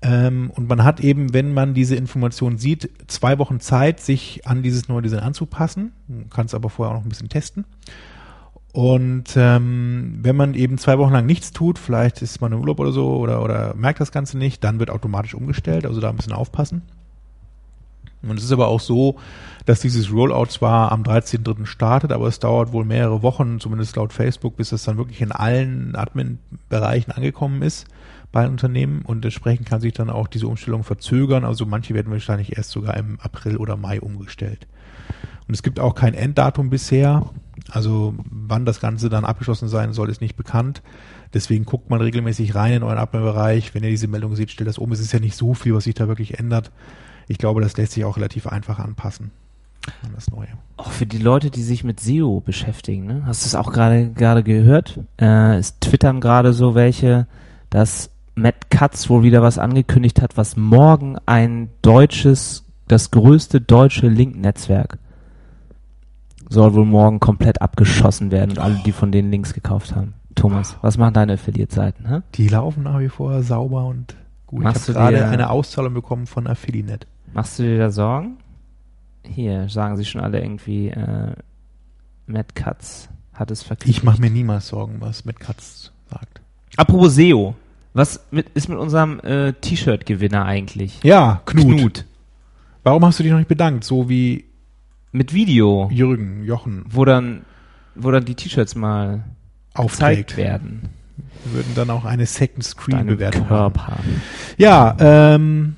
Ähm, 0.01 0.51
und 0.55 0.67
man 0.67 0.83
hat 0.83 0.99
eben, 0.99 1.33
wenn 1.33 1.53
man 1.53 1.73
diese 1.73 1.95
Information 1.95 2.57
sieht, 2.57 2.89
zwei 3.07 3.37
Wochen 3.37 3.59
Zeit, 3.59 3.99
sich 3.99 4.47
an 4.47 4.63
dieses 4.63 4.87
neue 4.89 5.03
Design 5.03 5.19
anzupassen. 5.19 5.93
Man 6.07 6.29
kann 6.29 6.47
es 6.47 6.55
aber 6.55 6.69
vorher 6.69 6.93
auch 6.93 6.99
noch 6.99 7.05
ein 7.05 7.09
bisschen 7.09 7.29
testen. 7.29 7.65
Und 8.73 9.33
ähm, 9.35 10.19
wenn 10.21 10.35
man 10.35 10.53
eben 10.53 10.77
zwei 10.77 10.97
Wochen 10.97 11.11
lang 11.11 11.25
nichts 11.25 11.51
tut, 11.51 11.77
vielleicht 11.77 12.21
ist 12.21 12.41
man 12.41 12.53
im 12.53 12.61
Urlaub 12.61 12.79
oder 12.79 12.93
so 12.93 13.17
oder, 13.17 13.43
oder 13.43 13.75
merkt 13.75 13.99
das 13.99 14.11
Ganze 14.11 14.37
nicht, 14.37 14.63
dann 14.63 14.79
wird 14.79 14.89
automatisch 14.89 15.35
umgestellt, 15.35 15.85
also 15.85 15.99
da 15.99 16.09
ein 16.09 16.15
bisschen 16.15 16.33
aufpassen. 16.33 16.81
Und 18.23 18.37
es 18.37 18.45
ist 18.45 18.51
aber 18.51 18.67
auch 18.67 18.79
so, 18.79 19.17
dass 19.65 19.81
dieses 19.81 20.11
Rollout 20.11 20.45
zwar 20.45 20.91
am 20.91 21.03
13.3. 21.03 21.65
startet, 21.65 22.11
aber 22.11 22.27
es 22.27 22.39
dauert 22.39 22.71
wohl 22.71 22.85
mehrere 22.85 23.23
Wochen, 23.23 23.59
zumindest 23.59 23.95
laut 23.95 24.13
Facebook, 24.13 24.55
bis 24.57 24.71
es 24.71 24.83
dann 24.83 24.97
wirklich 24.97 25.21
in 25.21 25.31
allen 25.31 25.95
Admin-Bereichen 25.95 27.11
angekommen 27.11 27.61
ist 27.63 27.87
bei 28.31 28.47
Unternehmen 28.47 29.01
und 29.01 29.23
entsprechend 29.25 29.67
kann 29.67 29.81
sich 29.81 29.93
dann 29.93 30.09
auch 30.09 30.27
diese 30.27 30.47
Umstellung 30.47 30.83
verzögern. 30.83 31.43
Also 31.43 31.65
manche 31.65 31.93
werden 31.93 32.11
wahrscheinlich 32.11 32.57
erst 32.57 32.71
sogar 32.71 32.95
im 32.97 33.19
April 33.19 33.57
oder 33.57 33.75
Mai 33.75 33.99
umgestellt. 33.99 34.67
Und 35.47 35.53
es 35.53 35.63
gibt 35.63 35.79
auch 35.79 35.95
kein 35.95 36.13
Enddatum 36.13 36.69
bisher. 36.69 37.29
Also 37.69 38.15
wann 38.29 38.65
das 38.65 38.79
Ganze 38.79 39.09
dann 39.09 39.25
abgeschlossen 39.25 39.67
sein 39.67 39.93
soll, 39.93 40.09
ist 40.09 40.21
nicht 40.21 40.37
bekannt. 40.37 40.81
Deswegen 41.33 41.65
guckt 41.65 41.89
man 41.89 42.01
regelmäßig 42.01 42.55
rein 42.55 42.73
in 42.73 42.83
euren 42.83 42.97
Admin-Bereich. 42.97 43.73
Wenn 43.73 43.83
ihr 43.83 43.89
diese 43.89 44.07
Meldung 44.07 44.35
seht, 44.35 44.51
stellt 44.51 44.69
das 44.69 44.77
um. 44.77 44.91
Es 44.91 44.99
ist 44.99 45.11
ja 45.11 45.19
nicht 45.19 45.35
so 45.35 45.53
viel, 45.53 45.73
was 45.73 45.85
sich 45.85 45.93
da 45.93 46.07
wirklich 46.07 46.39
ändert. 46.39 46.71
Ich 47.27 47.37
glaube, 47.37 47.61
das 47.61 47.77
lässt 47.77 47.93
sich 47.93 48.05
auch 48.05 48.17
relativ 48.17 48.47
einfach 48.47 48.79
anpassen 48.79 49.31
an 50.03 50.11
das 50.13 50.29
Neue. 50.29 50.49
Auch 50.77 50.91
für 50.91 51.05
die 51.05 51.17
Leute, 51.17 51.49
die 51.49 51.63
sich 51.63 51.83
mit 51.83 51.99
SEO 51.99 52.41
beschäftigen, 52.41 53.05
ne? 53.05 53.23
Hast 53.25 53.43
du 53.43 53.47
es 53.47 53.55
auch 53.55 53.71
gerade 53.73 54.11
gerade 54.11 54.43
gehört? 54.43 54.99
Äh, 55.17 55.57
es 55.57 55.79
twittern 55.79 56.21
gerade 56.21 56.53
so 56.53 56.75
welche, 56.75 57.27
dass 57.69 58.11
Matt 58.35 58.69
Katz 58.69 59.09
wohl 59.09 59.23
wieder 59.23 59.41
was 59.41 59.57
angekündigt 59.57 60.21
hat, 60.21 60.37
was 60.37 60.55
morgen 60.57 61.17
ein 61.25 61.69
deutsches, 61.81 62.65
das 62.87 63.11
größte 63.11 63.61
deutsche 63.61 64.07
Link-Netzwerk 64.07 64.97
soll 66.49 66.73
wohl 66.73 66.85
morgen 66.85 67.19
komplett 67.19 67.61
abgeschossen 67.61 68.31
werden 68.31 68.51
und 68.51 68.59
alle, 68.59 68.75
die 68.85 68.91
von 68.91 69.11
denen 69.11 69.31
Links 69.31 69.53
gekauft 69.53 69.95
haben. 69.95 70.13
Thomas, 70.35 70.77
was 70.81 70.97
machen 70.97 71.13
deine 71.13 71.33
Affiliate-Seiten? 71.33 72.07
hä? 72.07 72.21
Die 72.35 72.47
laufen 72.49 72.83
nach 72.83 72.99
wie 72.99 73.09
vor 73.09 73.41
sauber 73.43 73.85
und 73.85 74.15
gut. 74.47 74.61
Machst 74.63 74.89
ich 74.89 74.95
du 74.95 74.99
habe 74.99 75.11
dir- 75.13 75.19
gerade 75.19 75.31
eine 75.33 75.49
Auszahlung 75.49 75.93
bekommen 75.93 76.25
von 76.27 76.47
Affiliate. 76.47 77.07
Machst 77.33 77.59
du 77.59 77.63
dir 77.63 77.77
da 77.77 77.91
Sorgen? 77.91 78.37
Hier 79.23 79.69
sagen 79.69 79.95
sie 79.97 80.03
schon 80.05 80.19
alle 80.21 80.41
irgendwie, 80.41 80.89
äh, 80.89 81.33
Matt 82.27 82.55
Katz 82.55 83.07
hat 83.33 83.51
es 83.51 83.63
verkündet. 83.63 83.95
Ich 83.97 84.03
mache 84.03 84.19
mir 84.19 84.29
niemals 84.29 84.67
Sorgen, 84.67 84.97
was 84.99 85.23
mit 85.25 85.39
Katz 85.39 85.91
sagt. 86.09 86.41
Apropos 86.75 87.15
SEO, 87.15 87.55
was 87.93 88.25
mit, 88.31 88.49
ist 88.53 88.69
mit 88.69 88.77
unserem 88.77 89.19
äh, 89.19 89.53
T-Shirt-Gewinner 89.53 90.45
eigentlich? 90.45 90.99
Ja, 91.03 91.41
Knut. 91.45 92.05
Warum 92.83 93.05
hast 93.05 93.19
du 93.19 93.23
dich 93.23 93.31
noch 93.31 93.39
nicht 93.39 93.47
bedankt? 93.47 93.83
So 93.83 94.09
wie 94.09 94.45
Mit 95.11 95.33
Video, 95.33 95.89
Jürgen, 95.91 96.43
Jochen 96.45 96.85
wo 96.89 97.05
dann, 97.05 97.41
wo 97.95 98.11
dann 98.11 98.25
die 98.25 98.35
T-Shirts 98.35 98.75
mal 98.75 99.23
aufträgt. 99.73 100.29
gezeigt 100.29 100.37
werden. 100.37 100.89
Wir 101.43 101.53
würden 101.53 101.75
dann 101.75 101.89
auch 101.89 102.05
eine 102.05 102.25
Second 102.25 102.63
Screen 102.63 102.97
Deinem 102.97 103.07
Bewertung 103.07 103.49
haben. 103.49 104.21
Ja, 104.57 104.95
ähm, 104.99 105.75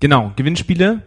Genau, 0.00 0.32
Gewinnspiele. 0.36 1.02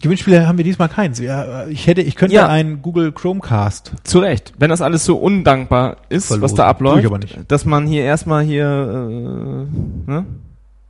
Gewinnspiele 0.00 0.48
haben 0.48 0.56
wir 0.58 0.64
diesmal 0.64 0.88
keins. 0.88 1.18
Ja, 1.20 1.66
ich 1.66 1.86
hätte, 1.86 2.00
ich 2.00 2.16
könnte 2.16 2.34
Ja. 2.34 2.48
einen 2.48 2.82
Google 2.82 3.12
Chromecast. 3.12 3.92
Zu 4.04 4.18
Recht. 4.20 4.52
Wenn 4.58 4.70
das 4.70 4.80
alles 4.80 5.04
so 5.04 5.16
undankbar 5.18 5.98
ist, 6.08 6.30
was 6.30 6.38
Verlosen. 6.38 6.56
da 6.56 6.62
Tue 6.64 6.70
abläuft, 6.70 7.00
ich 7.00 7.06
aber 7.06 7.18
nicht. 7.18 7.38
dass 7.48 7.64
man 7.64 7.86
hier 7.86 8.02
erstmal 8.02 8.42
hier 8.42 8.64
äh, 8.66 10.10
ne? 10.10 10.26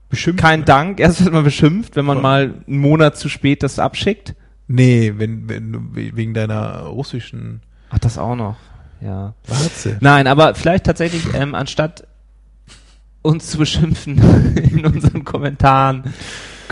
Bestimmt. 0.09 0.39
kein 0.39 0.65
Dank, 0.65 1.01
erst 1.01 1.25
wird 1.25 1.33
man 1.35 1.43
beschimpft, 1.45 1.97
wenn 1.97 2.05
man 2.05 2.17
Voll. 2.19 2.23
mal 2.23 2.55
einen 2.67 2.79
Monat 2.79 3.17
zu 3.17 3.29
spät 3.29 3.63
das 3.63 3.79
abschickt. 3.79 4.35
Nee, 4.69 5.15
wenn, 5.17 5.49
wenn 5.49 5.89
wegen 5.95 6.33
deiner 6.35 6.83
russischen 6.83 7.61
Ach, 7.91 7.99
das 7.99 8.19
auch 8.19 8.37
noch. 8.37 8.57
Ja. 9.01 9.35
Warze. 9.49 9.97
Nein, 10.01 10.27
aber 10.27 10.55
vielleicht 10.55 10.85
tatsächlich, 10.85 11.35
ähm, 11.35 11.55
anstatt 11.55 12.07
uns 13.23 13.51
zu 13.51 13.59
beschimpfen 13.59 14.21
in 14.57 14.87
unseren 14.87 15.25
Kommentaren, 15.25 16.05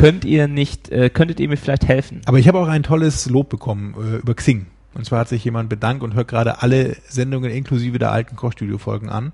könnt 0.00 0.24
ihr 0.24 0.48
nicht, 0.48 0.90
äh, 0.90 1.10
könntet 1.10 1.40
ihr 1.40 1.48
mir 1.48 1.56
vielleicht 1.56 1.86
helfen? 1.86 2.22
Aber 2.26 2.38
ich 2.38 2.48
habe 2.48 2.58
auch 2.58 2.68
ein 2.68 2.82
tolles 2.82 3.28
Lob 3.28 3.48
bekommen 3.48 3.94
äh, 3.94 4.16
über 4.16 4.34
Xing. 4.34 4.66
Und 4.94 5.04
zwar 5.04 5.20
hat 5.20 5.28
sich 5.28 5.44
jemand 5.44 5.68
bedankt 5.68 6.02
und 6.02 6.14
hört 6.14 6.28
gerade 6.28 6.62
alle 6.62 6.96
Sendungen 7.08 7.50
inklusive 7.50 7.98
der 7.98 8.10
alten 8.10 8.34
Kochstudio-Folgen 8.36 9.08
an. 9.08 9.32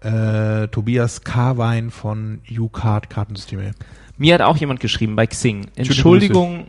Äh, 0.00 0.68
Tobias 0.68 1.22
Karwein 1.22 1.90
von 1.90 2.40
U-Card 2.50 3.10
Kartensysteme. 3.10 3.72
Mir 4.16 4.34
hat 4.34 4.42
auch 4.42 4.56
jemand 4.56 4.80
geschrieben 4.80 5.16
bei 5.16 5.26
Xing. 5.26 5.68
Entschuldigung, 5.76 6.66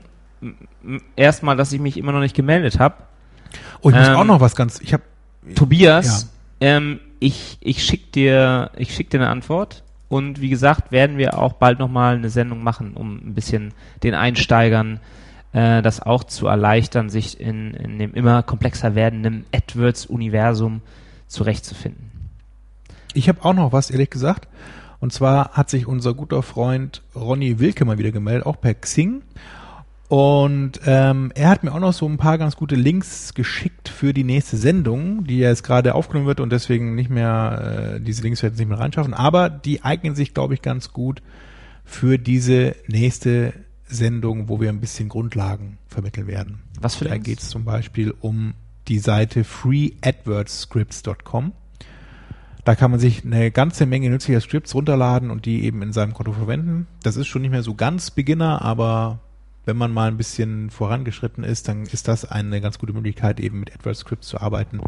erstmal, 1.15 1.55
dass 1.57 1.71
ich 1.73 1.79
mich 1.79 1.97
immer 1.97 2.11
noch 2.11 2.19
nicht 2.19 2.35
gemeldet 2.35 2.79
habe. 2.79 2.95
Oh, 3.81 3.89
ich 3.89 3.95
muss 3.95 4.07
Ähm, 4.07 4.15
auch 4.15 4.23
noch 4.23 4.39
was 4.39 4.55
ganz. 4.55 4.79
Ich 4.81 4.93
habe 4.93 5.03
Tobias, 5.55 6.29
ähm, 6.61 6.99
ich, 7.19 7.57
ich 7.61 7.83
schick 7.83 8.11
dir, 8.11 8.71
ich 8.77 8.93
schick 8.93 9.09
dir 9.09 9.19
eine 9.19 9.29
Antwort. 9.29 9.83
Und 10.09 10.41
wie 10.41 10.49
gesagt, 10.49 10.91
werden 10.91 11.17
wir 11.17 11.37
auch 11.37 11.53
bald 11.53 11.79
nochmal 11.79 12.15
eine 12.15 12.29
Sendung 12.29 12.63
machen, 12.63 12.93
um 12.95 13.17
ein 13.17 13.35
bisschen 13.35 13.73
den 14.03 14.15
Einsteigern 14.15 14.99
äh, 15.53 15.81
das 15.81 16.01
auch 16.01 16.23
zu 16.23 16.47
erleichtern, 16.47 17.09
sich 17.09 17.39
in, 17.39 17.73
in 17.75 17.99
dem 17.99 18.13
immer 18.13 18.43
komplexer 18.43 18.95
werdenden 18.95 19.45
AdWords-Universum 19.53 20.81
zurechtzufinden. 21.27 22.11
Ich 23.13 23.29
habe 23.29 23.43
auch 23.43 23.53
noch 23.53 23.71
was, 23.71 23.89
ehrlich 23.89 24.09
gesagt. 24.09 24.47
Und 24.99 25.13
zwar 25.13 25.51
hat 25.51 25.69
sich 25.69 25.87
unser 25.87 26.13
guter 26.13 26.43
Freund 26.43 27.01
Ronny 27.15 27.59
Wilke 27.59 27.85
mal 27.85 27.97
wieder 27.97 28.11
gemeldet, 28.11 28.45
auch 28.45 28.59
per 28.59 28.73
Xing. 28.73 29.21
Und 30.09 30.81
ähm, 30.87 31.31
er 31.35 31.49
hat 31.49 31.63
mir 31.63 31.71
auch 31.71 31.79
noch 31.79 31.93
so 31.93 32.07
ein 32.07 32.17
paar 32.17 32.39
ganz 32.39 32.55
gute 32.55 32.73
Links 32.73 33.35
geschickt 33.35 33.89
für 33.89 34.11
die 34.11 34.23
nächste 34.23 34.57
Sendung, 34.57 35.23
die 35.25 35.37
jetzt 35.37 35.61
gerade 35.63 35.93
aufgenommen 35.93 36.25
wird 36.25 36.39
und 36.39 36.51
deswegen 36.51 36.95
nicht 36.95 37.11
mehr, 37.11 37.93
äh, 37.95 38.01
diese 38.01 38.23
Links 38.23 38.41
werden 38.41 38.55
nicht 38.57 38.67
mehr 38.67 38.79
reinschaffen. 38.79 39.13
Aber 39.13 39.51
die 39.51 39.83
eignen 39.83 40.15
sich, 40.15 40.33
glaube 40.33 40.55
ich, 40.55 40.63
ganz 40.63 40.93
gut 40.93 41.21
für 41.85 42.17
diese 42.17 42.75
nächste 42.87 43.53
Sendung, 43.87 44.49
wo 44.49 44.59
wir 44.59 44.69
ein 44.69 44.79
bisschen 44.79 45.09
Grundlagen 45.09 45.77
vermitteln 45.87 46.25
werden. 46.25 46.61
Was 46.81 46.95
für 46.95 47.05
Da 47.05 47.11
Links? 47.13 47.27
geht 47.27 47.41
es 47.41 47.49
zum 47.49 47.63
Beispiel 47.63 48.11
um 48.19 48.55
die 48.87 48.97
Seite 48.97 49.43
freeadwordscripts.com. 49.43 51.51
Da 52.65 52.73
kann 52.73 52.89
man 52.89 52.99
sich 52.99 53.23
eine 53.23 53.51
ganze 53.51 53.85
Menge 53.85 54.09
nützlicher 54.09 54.41
Scripts 54.41 54.73
runterladen 54.73 55.29
und 55.29 55.45
die 55.45 55.63
eben 55.63 55.83
in 55.83 55.93
seinem 55.93 56.15
Konto 56.15 56.33
verwenden. 56.33 56.87
Das 57.03 57.15
ist 57.15 57.27
schon 57.27 57.43
nicht 57.43 57.51
mehr 57.51 57.61
so 57.61 57.75
ganz 57.75 58.09
Beginner, 58.09 58.63
aber 58.63 59.19
wenn 59.69 59.77
man 59.77 59.93
mal 59.93 60.07
ein 60.07 60.17
bisschen 60.17 60.71
vorangeschritten 60.71 61.43
ist, 61.43 61.67
dann 61.67 61.83
ist 61.83 62.07
das 62.07 62.25
eine 62.25 62.59
ganz 62.59 62.79
gute 62.79 62.91
Möglichkeit, 62.91 63.39
eben 63.39 63.59
mit 63.59 63.71
AdWords 63.71 63.99
Scripts 63.99 64.27
zu 64.27 64.41
arbeiten 64.41 64.81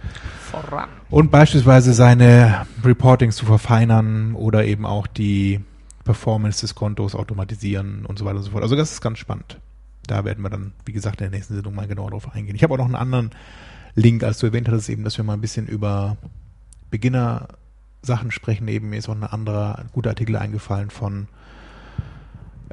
Voran. 0.49 0.89
und 1.11 1.29
beispielsweise 1.29 1.93
seine 1.93 2.65
Reportings 2.83 3.35
zu 3.35 3.45
verfeinern 3.45 4.33
oder 4.33 4.65
eben 4.65 4.87
auch 4.87 5.05
die 5.05 5.59
Performance 6.03 6.61
des 6.61 6.73
Kontos 6.73 7.13
automatisieren 7.13 8.07
und 8.07 8.17
so 8.17 8.25
weiter 8.25 8.37
und 8.37 8.43
so 8.43 8.49
fort. 8.49 8.63
Also 8.63 8.75
das 8.75 8.91
ist 8.91 9.01
ganz 9.01 9.19
spannend. 9.19 9.59
Da 10.07 10.25
werden 10.25 10.43
wir 10.43 10.49
dann, 10.49 10.73
wie 10.85 10.93
gesagt, 10.93 11.21
in 11.21 11.29
der 11.29 11.37
nächsten 11.37 11.53
Sendung 11.53 11.75
mal 11.75 11.85
genauer 11.87 12.09
drauf 12.09 12.33
eingehen. 12.33 12.55
Ich 12.55 12.63
habe 12.63 12.73
auch 12.73 12.79
noch 12.79 12.85
einen 12.85 12.95
anderen 12.95 13.29
Link, 13.93 14.23
als 14.23 14.39
du 14.39 14.47
erwähnt 14.47 14.67
hattest, 14.67 14.89
eben, 14.89 15.03
dass 15.03 15.17
wir 15.17 15.23
mal 15.23 15.33
ein 15.33 15.41
bisschen 15.41 15.67
über 15.67 16.17
Beginner-Sachen 16.89 18.31
sprechen. 18.31 18.67
Eben 18.67 18.89
mir 18.89 18.97
ist 18.97 19.09
auch 19.09 19.15
ein 19.15 19.23
anderer 19.23 19.77
ein 19.77 19.89
guter 19.91 20.09
Artikel 20.09 20.37
eingefallen 20.37 20.89
von, 20.89 21.27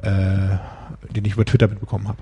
den 0.01 1.25
ich 1.25 1.33
über 1.33 1.45
Twitter 1.45 1.67
mitbekommen 1.67 2.07
habe. 2.07 2.17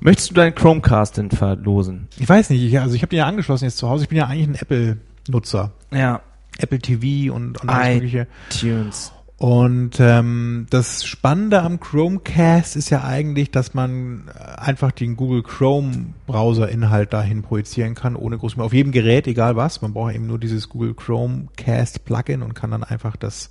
Möchtest 0.00 0.30
du 0.30 0.34
deinen 0.34 0.54
Chromecast 0.54 1.16
denn 1.16 1.30
verlosen? 1.30 2.08
Ich 2.18 2.28
weiß 2.28 2.50
nicht, 2.50 2.62
ich, 2.62 2.80
also 2.80 2.94
ich 2.94 3.02
habe 3.02 3.10
den 3.10 3.18
ja 3.18 3.26
angeschlossen 3.26 3.64
jetzt 3.64 3.78
zu 3.78 3.88
Hause. 3.88 4.04
Ich 4.04 4.08
bin 4.08 4.18
ja 4.18 4.26
eigentlich 4.26 4.48
ein 4.48 4.54
Apple-Nutzer. 4.56 5.72
Ja. 5.92 6.20
Apple 6.58 6.80
TV 6.80 7.32
und, 7.32 7.60
und 7.62 7.68
alles 7.68 7.94
mögliche. 7.94 8.26
Tunes. 8.50 9.12
Und 9.42 9.98
ähm, 9.98 10.66
das 10.70 11.04
Spannende 11.04 11.62
am 11.62 11.80
Chromecast 11.80 12.76
ist 12.76 12.90
ja 12.90 13.02
eigentlich, 13.02 13.50
dass 13.50 13.74
man 13.74 14.28
äh, 14.28 14.60
einfach 14.60 14.92
den 14.92 15.16
Google 15.16 15.42
Chrome 15.42 16.14
Browser-Inhalt 16.28 17.12
dahin 17.12 17.42
projizieren 17.42 17.96
kann, 17.96 18.14
ohne 18.14 18.38
groß 18.38 18.56
mehr 18.56 18.66
auf 18.66 18.72
jedem 18.72 18.92
Gerät, 18.92 19.26
egal 19.26 19.56
was. 19.56 19.82
Man 19.82 19.94
braucht 19.94 20.14
eben 20.14 20.28
nur 20.28 20.38
dieses 20.38 20.68
Google 20.68 20.94
Chromecast 20.94 22.04
Plugin 22.04 22.42
und 22.42 22.54
kann 22.54 22.70
dann 22.70 22.84
einfach 22.84 23.16
das 23.16 23.50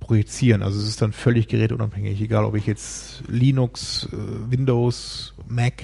projizieren. 0.00 0.62
Also 0.62 0.78
es 0.78 0.88
ist 0.88 1.02
dann 1.02 1.12
völlig 1.12 1.48
gerätunabhängig, 1.48 2.20
egal 2.20 2.44
ob 2.44 2.54
ich 2.54 2.66
jetzt 2.66 3.22
Linux, 3.28 4.08
äh, 4.12 4.50
Windows, 4.50 5.34
Mac, 5.48 5.82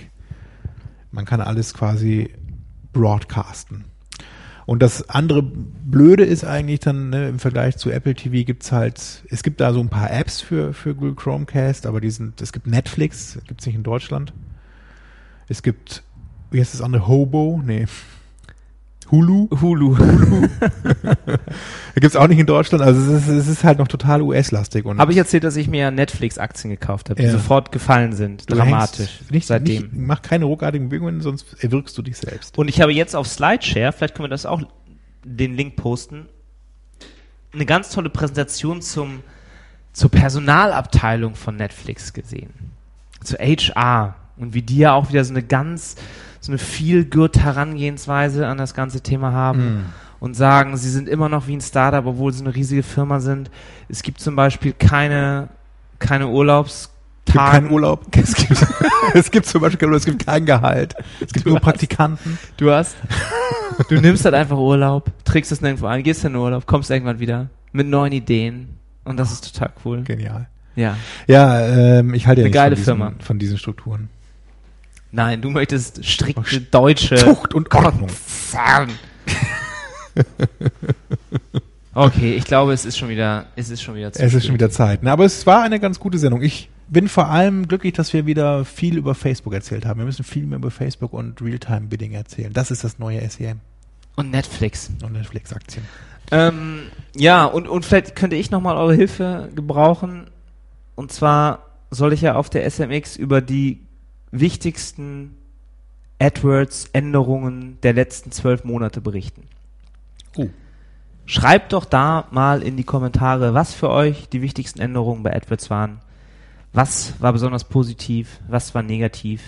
man 1.10 1.24
kann 1.24 1.40
alles 1.40 1.74
quasi 1.74 2.30
broadcasten. 2.92 3.84
Und 4.64 4.80
das 4.80 5.08
andere 5.08 5.42
Blöde 5.42 6.24
ist 6.24 6.44
eigentlich 6.44 6.80
dann 6.80 7.10
ne, 7.10 7.28
im 7.28 7.38
Vergleich 7.38 7.76
zu 7.76 7.90
Apple 7.90 8.14
TV 8.14 8.44
gibt's 8.46 8.70
halt, 8.70 9.24
es 9.28 9.42
gibt 9.42 9.60
da 9.60 9.72
so 9.72 9.80
ein 9.80 9.88
paar 9.88 10.10
Apps 10.10 10.40
für, 10.40 10.72
für 10.72 10.94
Google 10.94 11.16
Chromecast, 11.16 11.84
aber 11.86 12.00
die 12.00 12.10
sind, 12.10 12.40
es 12.40 12.52
gibt 12.52 12.66
Netflix, 12.66 13.38
gibt's 13.46 13.66
nicht 13.66 13.74
in 13.74 13.82
Deutschland. 13.82 14.32
Es 15.48 15.62
gibt, 15.62 16.04
wie 16.50 16.60
heißt 16.60 16.74
das 16.74 16.80
andere, 16.80 17.08
Hobo? 17.08 17.60
Nee. 17.64 17.86
Hulu? 19.12 19.48
Hulu. 19.60 19.96
Gibt's 21.94 22.16
auch 22.16 22.26
nicht 22.28 22.38
in 22.38 22.46
Deutschland, 22.46 22.82
also 22.82 23.00
es 23.12 23.22
ist, 23.24 23.28
es 23.28 23.46
ist 23.46 23.62
halt 23.62 23.78
noch 23.78 23.86
total 23.86 24.22
US-lastig. 24.22 24.86
Habe 24.86 25.12
ich 25.12 25.18
erzählt, 25.18 25.44
dass 25.44 25.54
ich 25.56 25.68
mir 25.68 25.90
Netflix-Aktien 25.90 26.70
gekauft 26.70 27.10
habe, 27.10 27.20
die 27.20 27.26
Ja. 27.26 27.32
sofort 27.32 27.70
gefallen 27.72 28.14
sind. 28.14 28.50
du 28.50 28.56
Dramatisch. 28.56 29.20
Nicht, 29.30 29.46
seitdem. 29.46 29.82
Nicht, 29.82 29.92
mach 29.92 30.22
keine 30.22 30.46
ruckartigen 30.46 30.88
Bewegungen, 30.88 31.20
sonst 31.20 31.62
erwirkst 31.62 31.96
du 31.96 32.02
dich 32.02 32.16
selbst. 32.16 32.56
Und 32.56 32.68
ich 32.68 32.80
habe 32.80 32.92
jetzt 32.92 33.14
auf 33.14 33.28
Slideshare, 33.28 33.92
vielleicht 33.92 34.14
können 34.14 34.24
wir 34.24 34.30
das 34.30 34.46
auch 34.46 34.62
den 35.24 35.54
Link 35.54 35.76
posten, 35.76 36.26
eine 37.52 37.66
ganz 37.66 37.90
tolle 37.90 38.08
Präsentation 38.08 38.80
zum, 38.80 39.20
zur 39.92 40.10
Personalabteilung 40.10 41.34
von 41.34 41.56
Netflix 41.56 42.14
gesehen. 42.14 42.50
Zu 43.22 43.36
HR. 43.36 44.16
Und 44.38 44.54
wie 44.54 44.62
die 44.62 44.78
ja 44.78 44.94
auch 44.94 45.10
wieder 45.10 45.22
so 45.22 45.32
eine 45.34 45.42
ganz, 45.42 45.96
so 46.42 46.52
eine 46.52 46.58
viel 46.58 47.04
good 47.06 47.38
Herangehensweise 47.38 48.46
an 48.46 48.58
das 48.58 48.74
ganze 48.74 49.00
Thema 49.00 49.32
haben. 49.32 49.86
Und 50.20 50.34
sagen, 50.34 50.76
sie 50.76 50.88
sind 50.90 51.08
immer 51.08 51.28
noch 51.28 51.48
wie 51.48 51.56
ein 51.56 51.60
Startup, 51.60 52.06
obwohl 52.06 52.32
sie 52.32 52.44
eine 52.44 52.54
riesige 52.54 52.82
Firma 52.84 53.18
sind. 53.18 53.50
Es 53.88 54.02
gibt 54.02 54.20
zum 54.20 54.36
Beispiel 54.36 54.72
keine, 54.72 55.48
keine 55.98 56.28
Urlaubs, 56.28 56.90
Es 57.26 57.32
gibt 57.32 57.38
keinen 57.44 57.70
Urlaub. 57.72 58.06
Es 58.16 58.34
gibt, 58.36 58.66
es 59.14 59.30
gibt 59.32 59.46
zum 59.46 59.60
Beispiel 59.62 59.78
keinen 59.78 59.88
Urlaub, 59.88 59.98
es 60.00 60.06
gibt 60.06 60.24
kein 60.26 60.46
Gehalt. 60.46 60.94
Es 61.20 61.32
gibt 61.32 61.44
Du 61.46 61.50
nur 61.50 61.56
hast- 61.58 61.64
Praktikanten. 61.64 62.38
Du 62.56 62.70
hast, 62.70 62.94
du 63.88 64.00
nimmst 64.00 64.24
halt 64.24 64.36
einfach 64.36 64.56
Urlaub, 64.58 65.10
trägst 65.24 65.50
es 65.50 65.60
nirgendwo 65.60 65.86
ein, 65.86 66.04
gehst 66.04 66.24
in 66.24 66.34
den 66.34 66.40
Urlaub, 66.40 66.66
kommst 66.66 66.90
irgendwann 66.90 67.18
wieder 67.18 67.48
mit 67.72 67.88
neuen 67.88 68.12
Ideen 68.12 68.68
und 69.04 69.16
das 69.18 69.32
ist 69.32 69.52
total 69.52 69.70
cool. 69.84 70.02
Genial. 70.04 70.46
Ja. 70.76 70.96
Ja, 71.26 71.60
ähm, 71.98 72.14
ich 72.14 72.28
halte 72.28 72.42
ja 72.42 72.44
Eine 72.44 72.50
nicht 72.50 72.54
geile 72.54 72.76
von, 72.76 72.80
diesen, 72.84 72.96
Firma. 72.96 73.12
von 73.18 73.38
diesen 73.40 73.58
Strukturen. 73.58 74.08
Nein, 75.12 75.42
du 75.42 75.50
möchtest 75.50 76.04
strikte 76.04 76.60
deutsche 76.62 77.16
Zucht 77.16 77.54
und 77.54 77.72
Ordnung. 77.74 78.08
Konzern. 78.08 78.90
Okay, 81.94 82.32
ich 82.34 82.44
glaube, 82.44 82.72
es 82.72 82.86
ist 82.86 82.96
schon 82.96 83.10
wieder, 83.10 83.46
es 83.54 83.68
ist 83.68 83.82
schon 83.82 83.94
wieder 83.94 84.10
zu 84.12 84.18
Es 84.22 84.28
ist 84.32 84.40
spät. 84.40 84.46
schon 84.46 84.54
wieder 84.54 84.70
Zeit. 84.70 85.00
Na, 85.02 85.12
aber 85.12 85.26
es 85.26 85.46
war 85.46 85.62
eine 85.62 85.78
ganz 85.78 86.00
gute 86.00 86.16
Sendung. 86.16 86.40
Ich 86.40 86.70
bin 86.88 87.06
vor 87.06 87.26
allem 87.28 87.68
glücklich, 87.68 87.92
dass 87.92 88.14
wir 88.14 88.24
wieder 88.24 88.64
viel 88.64 88.96
über 88.96 89.14
Facebook 89.14 89.52
erzählt 89.52 89.84
haben. 89.84 89.98
Wir 90.00 90.06
müssen 90.06 90.24
viel 90.24 90.46
mehr 90.46 90.56
über 90.56 90.70
Facebook 90.70 91.12
und 91.12 91.42
Realtime-Bidding 91.42 92.12
erzählen. 92.12 92.50
Das 92.50 92.70
ist 92.70 92.82
das 92.82 92.98
neue 92.98 93.20
SEM 93.28 93.60
Und 94.16 94.30
Netflix. 94.30 94.90
und 95.02 95.12
Netflix-Aktien. 95.12 95.84
Ähm, 96.30 96.84
ja, 97.14 97.44
und, 97.44 97.68
und 97.68 97.84
vielleicht 97.84 98.16
könnte 98.16 98.36
ich 98.36 98.50
nochmal 98.50 98.78
eure 98.78 98.94
Hilfe 98.94 99.50
gebrauchen. 99.54 100.28
Und 100.94 101.12
zwar 101.12 101.66
soll 101.90 102.14
ich 102.14 102.22
ja 102.22 102.36
auf 102.36 102.48
der 102.48 102.64
SMX 102.70 103.16
über 103.18 103.42
die 103.42 103.80
wichtigsten 104.32 105.36
AdWords-Änderungen 106.18 107.78
der 107.82 107.92
letzten 107.92 108.32
zwölf 108.32 108.64
Monate 108.64 109.00
berichten. 109.00 109.42
Oh. 110.36 110.48
Schreibt 111.26 111.72
doch 111.72 111.84
da 111.84 112.26
mal 112.30 112.62
in 112.62 112.76
die 112.76 112.84
Kommentare, 112.84 113.54
was 113.54 113.74
für 113.74 113.90
euch 113.90 114.28
die 114.28 114.42
wichtigsten 114.42 114.80
Änderungen 114.80 115.22
bei 115.22 115.34
AdWords 115.34 115.70
waren. 115.70 116.00
Was 116.72 117.20
war 117.20 117.32
besonders 117.32 117.64
positiv, 117.64 118.40
was 118.48 118.74
war 118.74 118.82
negativ. 118.82 119.42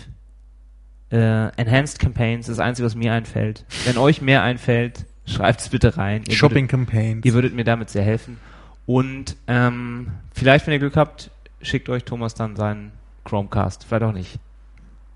Äh, 1.10 1.48
Enhanced 1.56 1.98
Campaigns 1.98 2.48
ist 2.48 2.58
das 2.58 2.64
Einzige, 2.64 2.86
was 2.86 2.94
mir 2.94 3.12
einfällt. 3.12 3.64
Wenn 3.84 3.96
euch 3.96 4.20
mehr 4.20 4.42
einfällt, 4.42 5.06
schreibt 5.26 5.60
es 5.60 5.68
bitte 5.70 5.96
rein. 5.96 6.20
Ihr 6.22 6.26
würdet- 6.28 6.36
Shopping-Campaigns. 6.36 7.24
Ihr 7.24 7.32
würdet 7.34 7.54
mir 7.54 7.64
damit 7.64 7.88
sehr 7.90 8.02
helfen. 8.04 8.38
Und 8.86 9.36
ähm, 9.46 10.08
vielleicht, 10.34 10.66
wenn 10.66 10.74
ihr 10.74 10.78
Glück 10.80 10.96
habt, 10.96 11.30
schickt 11.62 11.88
euch 11.88 12.04
Thomas 12.04 12.34
dann 12.34 12.56
seinen 12.56 12.92
Chromecast. 13.24 13.84
Vielleicht 13.84 14.02
auch 14.02 14.12
nicht. 14.12 14.38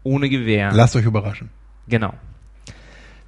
Ohne 0.02 0.28
Gewehr. 0.28 0.72
Lasst 0.72 0.96
euch 0.96 1.04
überraschen. 1.04 1.50
Genau. 1.88 2.14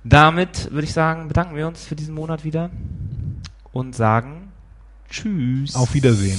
Damit 0.04 0.70
würde 0.70 0.84
ich 0.84 0.92
sagen, 0.92 1.28
bedanken 1.28 1.56
wir 1.56 1.66
uns 1.66 1.84
für 1.84 1.96
diesen 1.96 2.14
Monat 2.14 2.44
wieder 2.44 2.70
und 3.72 3.94
sagen 3.94 4.52
Tschüss. 5.10 5.74
Auf 5.74 5.94
Wiedersehen. 5.94 6.38